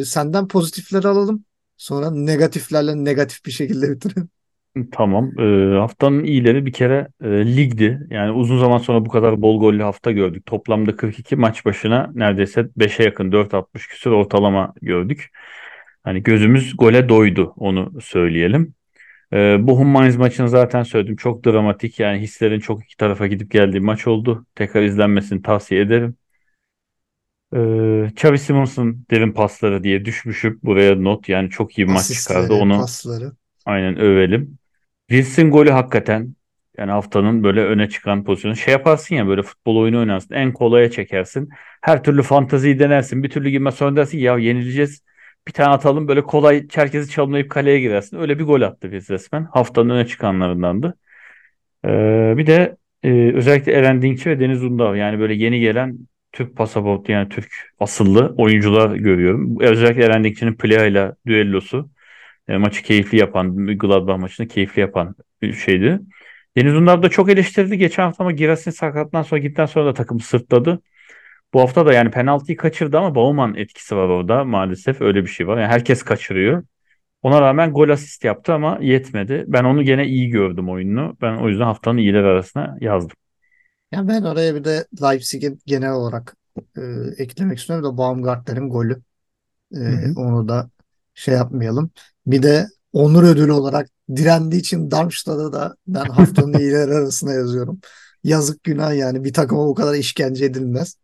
E, 0.00 0.04
senden 0.04 0.48
pozitifleri 0.48 1.08
alalım. 1.08 1.44
Sonra 1.76 2.10
negatiflerle 2.10 3.04
negatif 3.04 3.46
bir 3.46 3.50
şekilde 3.50 3.90
bitirelim. 3.92 4.28
Tamam. 4.92 5.38
Ee, 5.38 5.78
haftanın 5.78 6.24
iyileri 6.24 6.66
bir 6.66 6.72
kere 6.72 7.08
e, 7.24 7.28
ligdi. 7.56 8.06
Yani 8.10 8.32
uzun 8.32 8.58
zaman 8.58 8.78
sonra 8.78 9.04
bu 9.04 9.08
kadar 9.08 9.42
bol 9.42 9.60
gollü 9.60 9.82
hafta 9.82 10.10
gördük. 10.12 10.46
Toplamda 10.46 10.96
42 10.96 11.36
maç 11.36 11.64
başına 11.64 12.10
neredeyse 12.14 12.68
5'e 12.78 13.04
yakın 13.04 13.30
4.60 13.30 13.88
küsur 13.88 14.12
ortalama 14.12 14.74
gördük. 14.82 15.30
Hani 16.04 16.22
gözümüz 16.22 16.76
gole 16.76 17.08
doydu 17.08 17.52
onu 17.56 18.00
söyleyelim. 18.00 18.74
Ee, 19.32 19.56
Bochum 19.60 19.88
Mainz 19.88 20.16
maçını 20.16 20.48
zaten 20.48 20.82
söyledim. 20.82 21.16
Çok 21.16 21.46
dramatik 21.46 22.00
yani 22.00 22.18
hislerin 22.18 22.60
çok 22.60 22.84
iki 22.84 22.96
tarafa 22.96 23.26
gidip 23.26 23.50
geldiği 23.50 23.80
maç 23.80 24.06
oldu. 24.06 24.46
Tekrar 24.54 24.82
izlenmesini 24.82 25.42
tavsiye 25.42 25.80
ederim. 25.80 26.16
Ee, 27.56 28.10
Xavi 28.16 28.38
Simons'un 28.38 29.06
derin 29.10 29.32
pasları 29.32 29.84
diye 29.84 30.04
düşmüşüm 30.04 30.60
buraya 30.62 30.94
not. 30.96 31.28
Yani 31.28 31.50
çok 31.50 31.78
iyi 31.78 31.88
bir 31.88 31.92
maç 31.92 32.12
çıkardı. 32.12 32.40
Asistleri, 32.40 32.62
Onu 32.62 32.76
pasları. 32.76 33.32
aynen 33.66 33.98
övelim. 33.98 34.58
Wilson 35.08 35.50
golü 35.50 35.70
hakikaten 35.70 36.34
yani 36.78 36.90
haftanın 36.90 37.42
böyle 37.44 37.64
öne 37.64 37.88
çıkan 37.88 38.24
pozisyonu. 38.24 38.56
Şey 38.56 38.72
yaparsın 38.72 39.14
ya 39.14 39.26
böyle 39.26 39.42
futbol 39.42 39.76
oyunu 39.76 39.98
oynarsın. 39.98 40.34
En 40.34 40.52
kolaya 40.52 40.90
çekersin. 40.90 41.48
Her 41.80 42.04
türlü 42.04 42.22
fantaziyi 42.22 42.78
denersin. 42.78 43.22
Bir 43.22 43.30
türlü 43.30 43.50
girmez 43.50 43.74
sonra 43.74 43.96
dersin 43.96 44.18
ya 44.18 44.38
yenileceğiz. 44.38 45.02
Bir 45.48 45.52
tane 45.52 45.68
atalım 45.68 46.08
böyle 46.08 46.22
kolay 46.22 46.66
herkesi 46.74 47.10
çalımlayıp 47.10 47.50
kaleye 47.50 47.80
girersin. 47.80 48.18
Öyle 48.18 48.38
bir 48.38 48.44
gol 48.44 48.62
attı 48.62 48.80
Wilson 48.82 49.14
resmen. 49.14 49.44
Haftanın 49.44 49.90
öne 49.90 50.06
çıkanlarındandı. 50.06 50.94
Ee, 51.84 52.34
bir 52.36 52.46
de 52.46 52.76
e, 53.02 53.32
özellikle 53.34 53.72
Eren 53.72 54.02
Dinkçi 54.02 54.30
ve 54.30 54.40
Deniz 54.40 54.64
Undar 54.64 54.94
yani 54.94 55.18
böyle 55.18 55.34
yeni 55.34 55.60
gelen 55.60 55.98
Türk 56.32 56.56
pasaportu 56.56 57.12
yani 57.12 57.28
Türk 57.28 57.52
asıllı 57.80 58.34
oyuncular 58.38 58.96
görüyorum. 58.96 59.60
Özellikle 59.60 60.04
Eren 60.04 60.24
Dinkçi'nin 60.24 60.54
Plea 60.54 60.86
ile 60.86 61.12
düellosu 61.26 61.90
e, 62.48 62.56
maçı 62.58 62.82
keyifli 62.82 63.18
yapan, 63.18 63.56
Gladbach 63.78 64.18
maçını 64.18 64.48
keyifli 64.48 64.80
yapan 64.80 65.14
bir 65.42 65.52
şeydi. 65.52 66.00
Deniz 66.56 66.74
Undar 66.74 67.02
da 67.02 67.08
çok 67.08 67.30
eleştirdi 67.30 67.78
geçen 67.78 68.02
hafta 68.02 68.24
ama 68.24 68.32
Girassin 68.32 68.70
sakatlıktan 68.70 69.22
sonra 69.22 69.40
gittikten 69.40 69.66
sonra 69.66 69.86
da 69.86 69.94
takım 69.94 70.20
sırtladı. 70.20 70.82
Bu 71.54 71.60
hafta 71.60 71.86
da 71.86 71.92
yani 71.92 72.10
penaltıyı 72.10 72.56
kaçırdı 72.56 72.98
ama 72.98 73.14
Baumann 73.14 73.54
etkisi 73.54 73.96
var 73.96 74.08
orada 74.08 74.44
maalesef 74.44 75.00
öyle 75.00 75.22
bir 75.22 75.28
şey 75.28 75.46
var. 75.48 75.58
Yani 75.58 75.68
herkes 75.68 76.02
kaçırıyor. 76.02 76.64
Ona 77.22 77.40
rağmen 77.40 77.72
gol 77.72 77.88
asist 77.88 78.24
yaptı 78.24 78.52
ama 78.54 78.78
yetmedi. 78.80 79.44
Ben 79.48 79.64
onu 79.64 79.82
gene 79.82 80.06
iyi 80.06 80.28
gördüm 80.28 80.68
oyununu. 80.70 81.16
Ben 81.20 81.36
o 81.36 81.48
yüzden 81.48 81.64
haftanın 81.64 81.98
iyiler 81.98 82.24
arasına 82.24 82.76
yazdım. 82.80 83.16
Yani 83.92 84.08
ben 84.08 84.22
oraya 84.22 84.54
bir 84.54 84.64
de 84.64 84.86
Leipzig'in 85.02 85.58
genel 85.66 85.92
olarak 85.92 86.36
e, 86.76 86.82
eklemek 87.18 87.58
istiyorum 87.58 87.84
da 87.84 87.96
Baumgartner'in 87.98 88.68
golü. 88.68 89.02
E, 89.74 89.76
Hı 89.76 89.82
hı. 89.82 90.20
onu 90.20 90.48
da 90.48 90.70
şey 91.14 91.34
yapmayalım. 91.34 91.90
Bir 92.26 92.42
de 92.42 92.66
onur 92.92 93.22
ödülü 93.22 93.52
olarak 93.52 93.88
direndiği 94.16 94.60
için 94.60 94.90
Darmstadt'ı 94.90 95.52
da 95.52 95.76
ben 95.86 96.04
haftanın 96.04 96.52
iyileri 96.58 96.94
arasına 96.94 97.32
yazıyorum. 97.32 97.80
Yazık 98.24 98.64
günah 98.64 98.94
yani 98.96 99.24
bir 99.24 99.32
takıma 99.32 99.66
bu 99.66 99.74
kadar 99.74 99.94
işkence 99.94 100.44
edilmez. 100.44 100.96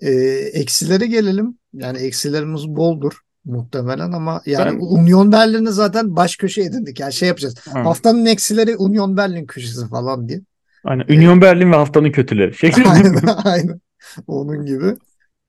E, 0.00 0.10
eksilere 0.52 1.06
gelelim. 1.06 1.58
Yani 1.72 1.98
eksilerimiz 1.98 2.68
boldur 2.68 3.12
muhtemelen 3.44 4.12
ama 4.12 4.42
yani 4.46 4.76
Ben 4.76 4.80
Union 4.80 5.32
Berlin'i 5.32 5.72
zaten 5.72 6.16
baş 6.16 6.36
köşe 6.36 6.62
edindik. 6.62 7.00
Yani 7.00 7.12
şey 7.12 7.28
yapacağız. 7.28 7.54
ha, 7.72 7.84
Haftanın 7.84 8.26
eksileri 8.26 8.76
Union 8.76 9.16
Berlin 9.16 9.46
köşesi 9.46 9.88
falan 9.88 10.28
diye. 10.28 10.40
aynen. 10.84 11.04
Union 11.08 11.40
Berlin 11.40 11.72
ve 11.72 11.76
haftanın 11.76 12.10
kötüleri 12.12 12.54
şeklinde 12.54 12.88
aynen, 12.90 13.22
aynen. 13.44 13.80
Onun 14.26 14.66
gibi. 14.66 14.96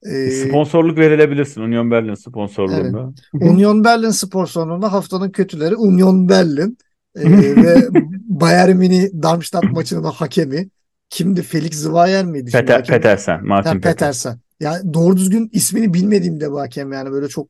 Bir 0.06 0.10
E, 0.12 0.32
sponsorluk 0.32 0.98
verilebilirsin 0.98 1.62
Union 1.62 1.92
Berlin 1.92 2.08
evet. 2.08 2.20
sponsorluğunda. 2.20 3.14
Union 3.34 3.84
Berlin 3.84 4.10
spor 4.10 4.48
salonunda 4.48 4.92
haftanın 4.94 5.30
kötüleri 5.30 5.76
Union 5.76 6.30
Berlin 6.30 6.78
E, 7.16 7.32
ve 7.64 7.88
Bayern 8.28 8.76
Münih 8.78 9.08
Darmstadt 9.24 9.64
maçının 9.72 10.04
hakemi 10.04 10.70
kimdi? 11.10 11.42
Felix 11.42 11.74
Zweier 11.74 12.26
miydi 12.26 12.52
Peter? 12.52 12.84
Petersen, 12.86 13.46
Martin 13.48 13.70
Petersen. 13.72 13.92
Petersen. 13.94 14.40
Yani 14.60 14.94
doğru 14.94 15.18
düzgün 15.18 15.50
ismini 15.54 15.94
bilmediğim 15.94 16.40
de 16.40 16.52
bir 16.52 16.58
hakem 16.58 16.92
yani 16.94 17.12
böyle 17.12 17.28
çok 17.28 17.48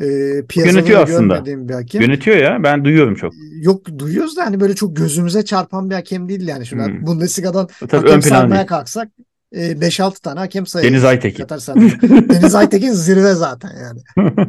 e, 0.00 0.06
piyasada 0.48 0.78
Yönetiyor 0.78 1.02
aslında. 1.02 1.44
bir 1.46 1.74
hakem. 1.74 2.02
Yönetiyor 2.02 2.36
ya. 2.36 2.58
Ben 2.62 2.84
duyuyorum 2.84 3.14
çok. 3.14 3.32
Yok 3.62 3.98
duyuyoruz 3.98 4.36
da 4.36 4.46
hani 4.46 4.60
böyle 4.60 4.74
çok 4.74 4.96
gözümüze 4.96 5.44
çarpan 5.44 5.90
bir 5.90 5.94
hakem 5.94 6.28
değil 6.28 6.48
yani. 6.48 6.66
Şimdi 6.66 6.82
Hmm. 6.84 7.06
Bundesliga'dan 7.06 7.68
Tabii 7.80 7.96
hakem 7.96 8.22
saymaya 8.22 8.54
değil. 8.58 8.66
kalksak 8.66 9.08
e, 9.08 9.22
5-6 9.52 10.20
tane 10.20 10.38
hakem 10.40 10.60
Deniz 10.60 10.70
sayarız. 10.70 11.04
Aytekin. 11.04 11.46
Deniz 12.28 12.54
Aytekin 12.54 12.92
zirve 12.92 13.34
zaten 13.34 13.70
yani. 13.76 14.00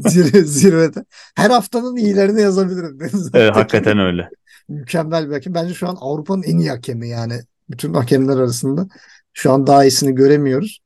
Zirve, 0.10 0.43
zirvede. 0.43 1.06
Her 1.36 1.49
haftanın 1.49 1.95
iyilerini 1.95 2.41
yazabilirim 2.41 2.99
Deniz 2.99 3.14
Evet, 3.14 3.36
Aytekin. 3.36 3.54
hakikaten 3.54 3.99
öyle. 3.99 4.30
Mükemmel 4.70 5.30
bir 5.30 5.34
hakem. 5.34 5.54
Bence 5.54 5.74
şu 5.74 5.89
an 5.89 5.97
Avrupa'nın 5.99 6.43
en 6.43 6.58
iyi 6.58 6.70
hakemi 6.70 7.10
yani. 7.10 7.39
Bütün 7.70 7.93
hakemler 7.93 8.38
arasında. 8.38 8.88
Şu 9.34 9.51
an 9.51 9.68
daha 9.68 9.86
iyisini 9.86 10.16
göremiyoruz. 10.16 10.80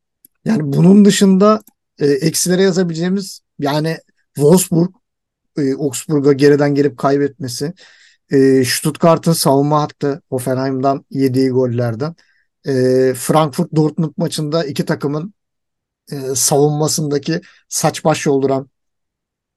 Yani 0.45 0.61
bunun 0.63 1.05
dışında 1.05 1.61
e, 1.99 2.07
eksilere 2.07 2.61
yazabileceğimiz 2.61 3.41
yani 3.59 3.97
Wolfsburg, 4.35 4.89
e, 5.57 5.73
Augsburg'a 5.75 6.33
geriden 6.33 6.75
gelip 6.75 6.97
kaybetmesi, 6.97 7.73
e, 8.31 8.65
Stuttgart'ın 8.65 9.33
savunma 9.33 9.81
hattı 9.81 10.21
Hoffenheim'dan 10.29 11.05
yediği 11.09 11.49
gollerden, 11.49 12.15
e, 12.67 13.13
Frankfurt 13.13 13.75
Dortmund 13.75 14.13
maçında 14.17 14.65
iki 14.65 14.85
takımın 14.85 15.33
e, 16.11 16.15
savunmasındaki 16.35 17.41
saç 17.69 18.05
baş 18.05 18.25
yolduran 18.25 18.69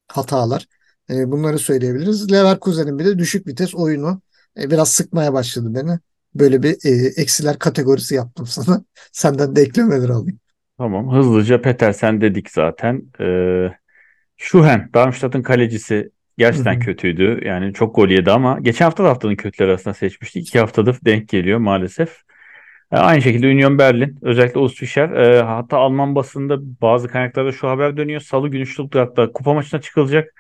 hatalar. 0.09 0.67
E, 1.11 1.31
bunları 1.31 1.59
söyleyebiliriz. 1.59 2.33
Leverkusen'in 2.33 2.99
bir 2.99 3.05
de 3.05 3.19
düşük 3.19 3.47
vites 3.47 3.75
oyunu 3.75 4.21
e, 4.59 4.71
biraz 4.71 4.93
sıkmaya 4.93 5.33
başladı 5.33 5.75
beni. 5.75 5.99
Böyle 6.35 6.63
bir 6.63 6.77
e, 6.85 7.07
eksiler 7.23 7.59
kategorisi 7.59 8.15
yaptım 8.15 8.47
sana. 8.51 8.85
Senden 9.13 9.57
de 9.57 9.63
eklemeler 9.63 10.09
alayım. 10.09 10.39
Tamam. 10.79 11.13
Hızlıca 11.17 11.63
Petersen 11.63 12.21
dedik 12.21 12.51
zaten. 12.51 13.03
Ee, 13.21 13.69
Schuhen, 14.37 14.91
Darmstadt'ın 14.95 15.43
kalecisi 15.43 16.11
gerçekten 16.39 16.75
hı. 16.75 16.81
kötüydü. 16.81 17.41
Yani 17.45 17.73
çok 17.73 17.95
gol 17.95 18.09
yedi 18.09 18.31
ama 18.31 18.59
geçen 18.61 18.85
hafta 18.85 19.05
da 19.05 19.09
haftanın 19.09 19.37
kötüleri 19.37 19.71
arasında 19.71 19.95
seçmiştik. 19.95 20.49
İki 20.49 20.59
haftadır 20.59 20.99
denk 21.05 21.29
geliyor 21.29 21.59
maalesef. 21.59 22.23
E, 22.93 22.97
Aynı 22.97 23.23
şekilde 23.23 23.47
Union 23.47 23.79
Berlin, 23.79 24.19
özellikle 24.23 24.61
Urs 24.61 24.75
Fischer, 24.75 25.11
e, 25.11 25.43
hatta 25.43 25.79
Alman 25.79 26.15
basında 26.15 26.57
bazı 26.83 27.09
kaynaklarda 27.09 27.53
şu 27.53 27.69
haber 27.69 27.97
dönüyor. 27.97 28.21
Salı 28.21 28.49
günü 28.49 28.67
Stuttgart'ta 28.67 29.33
kupa 29.33 29.55
maçına 29.55 29.81
çıkılacak. 29.81 30.35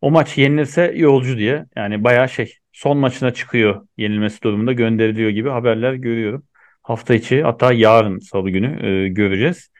O 0.00 0.10
maç 0.10 0.38
yenilirse 0.38 0.92
yolcu 0.96 1.38
diye. 1.38 1.66
Yani 1.76 2.04
bayağı 2.04 2.28
şey 2.28 2.56
son 2.72 2.98
maçına 2.98 3.30
çıkıyor 3.34 3.86
yenilmesi 3.96 4.42
durumunda 4.42 4.72
gönderiliyor 4.72 5.30
gibi 5.30 5.48
haberler 5.48 5.92
görüyorum. 5.94 6.42
Hafta 6.82 7.14
içi 7.14 7.42
hatta 7.42 7.72
yarın 7.72 8.18
Salı 8.18 8.50
günü 8.50 8.86
e, 8.86 9.08
göreceğiz. 9.08 9.70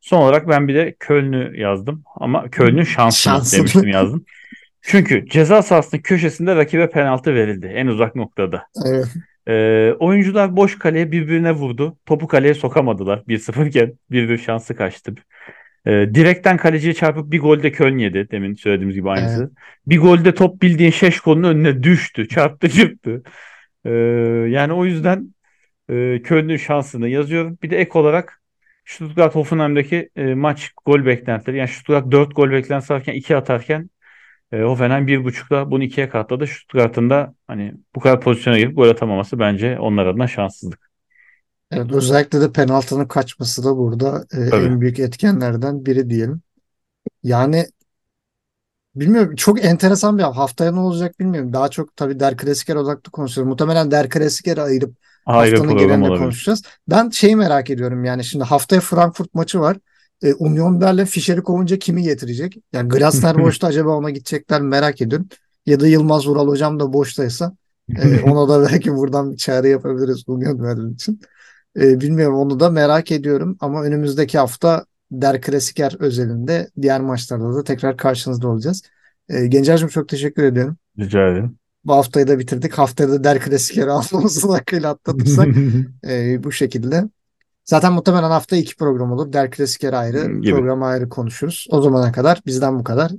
Son 0.00 0.20
olarak 0.22 0.48
ben 0.48 0.68
bir 0.68 0.74
de 0.74 0.94
Köln'ü 0.98 1.60
yazdım 1.60 2.02
ama 2.16 2.48
Köln'ün 2.50 2.82
şansını 2.82 3.32
Şansını. 3.34 3.58
demiştim 3.58 3.88
yazdım. 3.88 4.24
Çünkü 4.82 5.26
ceza 5.28 5.62
sahasının 5.62 6.02
köşesinde 6.02 6.56
rakibe 6.56 6.90
penaltı 6.90 7.34
verildi 7.34 7.66
en 7.66 7.86
uzak 7.86 8.14
noktada. 8.16 8.62
Evet. 8.86 9.06
Ee, 9.50 9.94
oyuncular 9.98 10.56
boş 10.56 10.78
kaleye 10.78 11.12
birbirine 11.12 11.52
vurdu. 11.52 11.96
Topu 12.06 12.28
kaleye 12.28 12.54
sokamadılar 12.54 13.22
1-0 13.28 13.66
iken 13.66 13.92
bir 14.10 14.28
bir 14.28 14.38
şansı 14.38 14.76
kaçtı. 14.76 15.14
Ee, 15.86 15.90
direkten 16.14 16.56
kaleciye 16.56 16.94
çarpıp 16.94 17.32
bir 17.32 17.40
golde 17.40 17.72
Köln 17.72 17.98
yedi. 17.98 18.28
Demin 18.30 18.54
söylediğimiz 18.54 18.94
gibi 18.96 19.08
Evet. 19.08 19.18
aynısı. 19.18 19.52
Bir 19.86 19.98
golde 19.98 20.34
top 20.34 20.62
bildiğin 20.62 20.90
Şeşko'nun 20.90 21.42
önüne 21.42 21.82
düştü. 21.82 22.28
Çarptı 22.28 22.68
çıktı. 22.70 23.22
Ee, 23.84 23.90
yani 24.48 24.72
o 24.72 24.84
yüzden 24.84 25.34
e, 25.90 26.22
Köln'ün 26.22 26.56
şansını 26.56 27.08
yazıyorum. 27.08 27.58
Bir 27.62 27.70
de 27.70 27.78
ek 27.78 27.98
olarak 27.98 28.42
Stuttgart 28.84 29.34
Hoffenheim'daki 29.34 30.10
e, 30.16 30.34
maç 30.34 30.70
gol 30.86 31.06
beklentileri. 31.06 31.58
Yani 31.58 31.68
Stuttgart 31.68 32.12
4 32.12 32.36
gol 32.36 32.50
beklentisi 32.50 32.92
varken 32.92 33.14
2 33.14 33.36
atarken 33.36 33.90
e, 34.52 34.62
Hoffenheim 34.62 35.08
1.5'la 35.08 35.70
bunu 35.70 35.84
2'ye 35.84 36.08
katladı. 36.08 36.46
Stuttgart'ın 36.46 37.10
da 37.10 37.34
hani 37.46 37.74
bu 37.94 38.00
kadar 38.00 38.20
pozisyona 38.20 38.58
girip 38.58 38.76
gol 38.76 38.88
atamaması 38.88 39.38
bence 39.38 39.78
onlar 39.78 40.06
adına 40.06 40.28
şanssızlık. 40.28 40.90
Evet, 41.70 41.92
özellikle 41.92 42.40
de 42.40 42.52
penaltının 42.52 43.04
kaçması 43.04 43.64
da 43.64 43.76
burada 43.76 44.24
e, 44.32 44.50
Tabii. 44.50 44.64
en 44.64 44.80
büyük 44.80 44.98
etkenlerden 44.98 45.86
biri 45.86 46.10
diyelim. 46.10 46.40
Yani 47.22 47.66
bilmiyorum 48.94 49.34
çok 49.36 49.64
enteresan 49.64 50.18
bir 50.18 50.22
haftaya 50.22 50.72
ne 50.72 50.80
olacak 50.80 51.20
bilmiyorum. 51.20 51.52
Daha 51.52 51.68
çok 51.68 51.96
tabii 51.96 52.20
Der 52.20 52.36
Klassiker 52.36 52.76
odaklı 52.76 53.10
konuşuyoruz. 53.10 53.48
Muhtemelen 53.48 53.90
Der 53.90 54.08
Klassiker'i 54.08 54.62
ayırıp 54.62 54.94
Ayrı 55.26 55.56
haftanın 55.56 55.78
genelinde 55.78 56.08
olabilir. 56.08 56.22
konuşacağız. 56.22 56.62
Ben 56.88 57.10
şeyi 57.10 57.36
merak 57.36 57.70
ediyorum 57.70 58.04
yani 58.04 58.24
şimdi 58.24 58.44
haftaya 58.44 58.80
Frankfurt 58.80 59.34
maçı 59.34 59.60
var. 59.60 59.76
E, 60.22 60.34
Union 60.34 60.80
Berlin 60.80 61.04
Fischer'i 61.04 61.42
kovunca 61.42 61.78
kimi 61.78 62.02
getirecek? 62.02 62.56
Yani 62.72 62.88
Glasner 62.88 63.38
boşta 63.44 63.66
acaba 63.66 63.90
ona 63.90 64.10
gidecekler 64.10 64.60
merak 64.60 65.00
ediyorum. 65.00 65.28
Ya 65.66 65.80
da 65.80 65.86
Yılmaz 65.86 66.26
Vural 66.26 66.48
hocam 66.48 66.80
da 66.80 66.92
boştaysa 66.92 67.56
e, 67.96 68.20
ona 68.20 68.48
da 68.48 68.68
belki 68.70 68.94
buradan 68.96 69.32
bir 69.32 69.36
çağrı 69.36 69.68
yapabiliriz 69.68 70.24
Union 70.26 70.62
Berlin 70.62 70.94
için. 70.94 71.20
E, 71.80 72.00
bilmiyorum 72.00 72.36
onu 72.36 72.60
da 72.60 72.70
merak 72.70 73.12
ediyorum 73.12 73.56
ama 73.60 73.82
önümüzdeki 73.82 74.38
hafta 74.38 74.84
Der 75.10 75.40
Klassiker 75.40 75.96
özelinde 75.98 76.70
diğer 76.82 77.00
maçlarda 77.00 77.54
da 77.54 77.64
tekrar 77.64 77.96
karşınızda 77.96 78.48
olacağız. 78.48 78.82
E, 79.28 79.46
Gencer'cim 79.46 79.88
çok 79.88 80.08
teşekkür 80.08 80.42
ediyorum. 80.42 80.76
Rica 80.98 81.28
ederim. 81.28 81.56
Bu 81.84 81.92
haftayı 81.92 82.28
da 82.28 82.38
bitirdik. 82.38 82.72
Haftaya 82.72 83.10
da 83.10 83.24
Der 83.24 83.40
Klassiker'i 83.40 83.90
almamızın 83.90 84.48
hakkıyla 84.48 84.90
atlatırsak 84.90 85.48
e, 86.08 86.44
bu 86.44 86.52
şekilde. 86.52 87.04
Zaten 87.70 87.92
muhtemelen 87.92 88.30
hafta 88.30 88.56
iki 88.56 88.76
program 88.76 89.12
olur. 89.12 89.32
Der 89.32 89.50
Klassiker 89.50 89.92
ayrı, 89.92 90.40
Gibi. 90.40 90.50
program 90.50 90.82
ayrı 90.82 91.08
konuşuruz. 91.08 91.66
O 91.70 91.82
zamana 91.82 92.12
kadar 92.12 92.40
bizden 92.46 92.78
bu 92.78 92.84
kadar. 92.84 93.12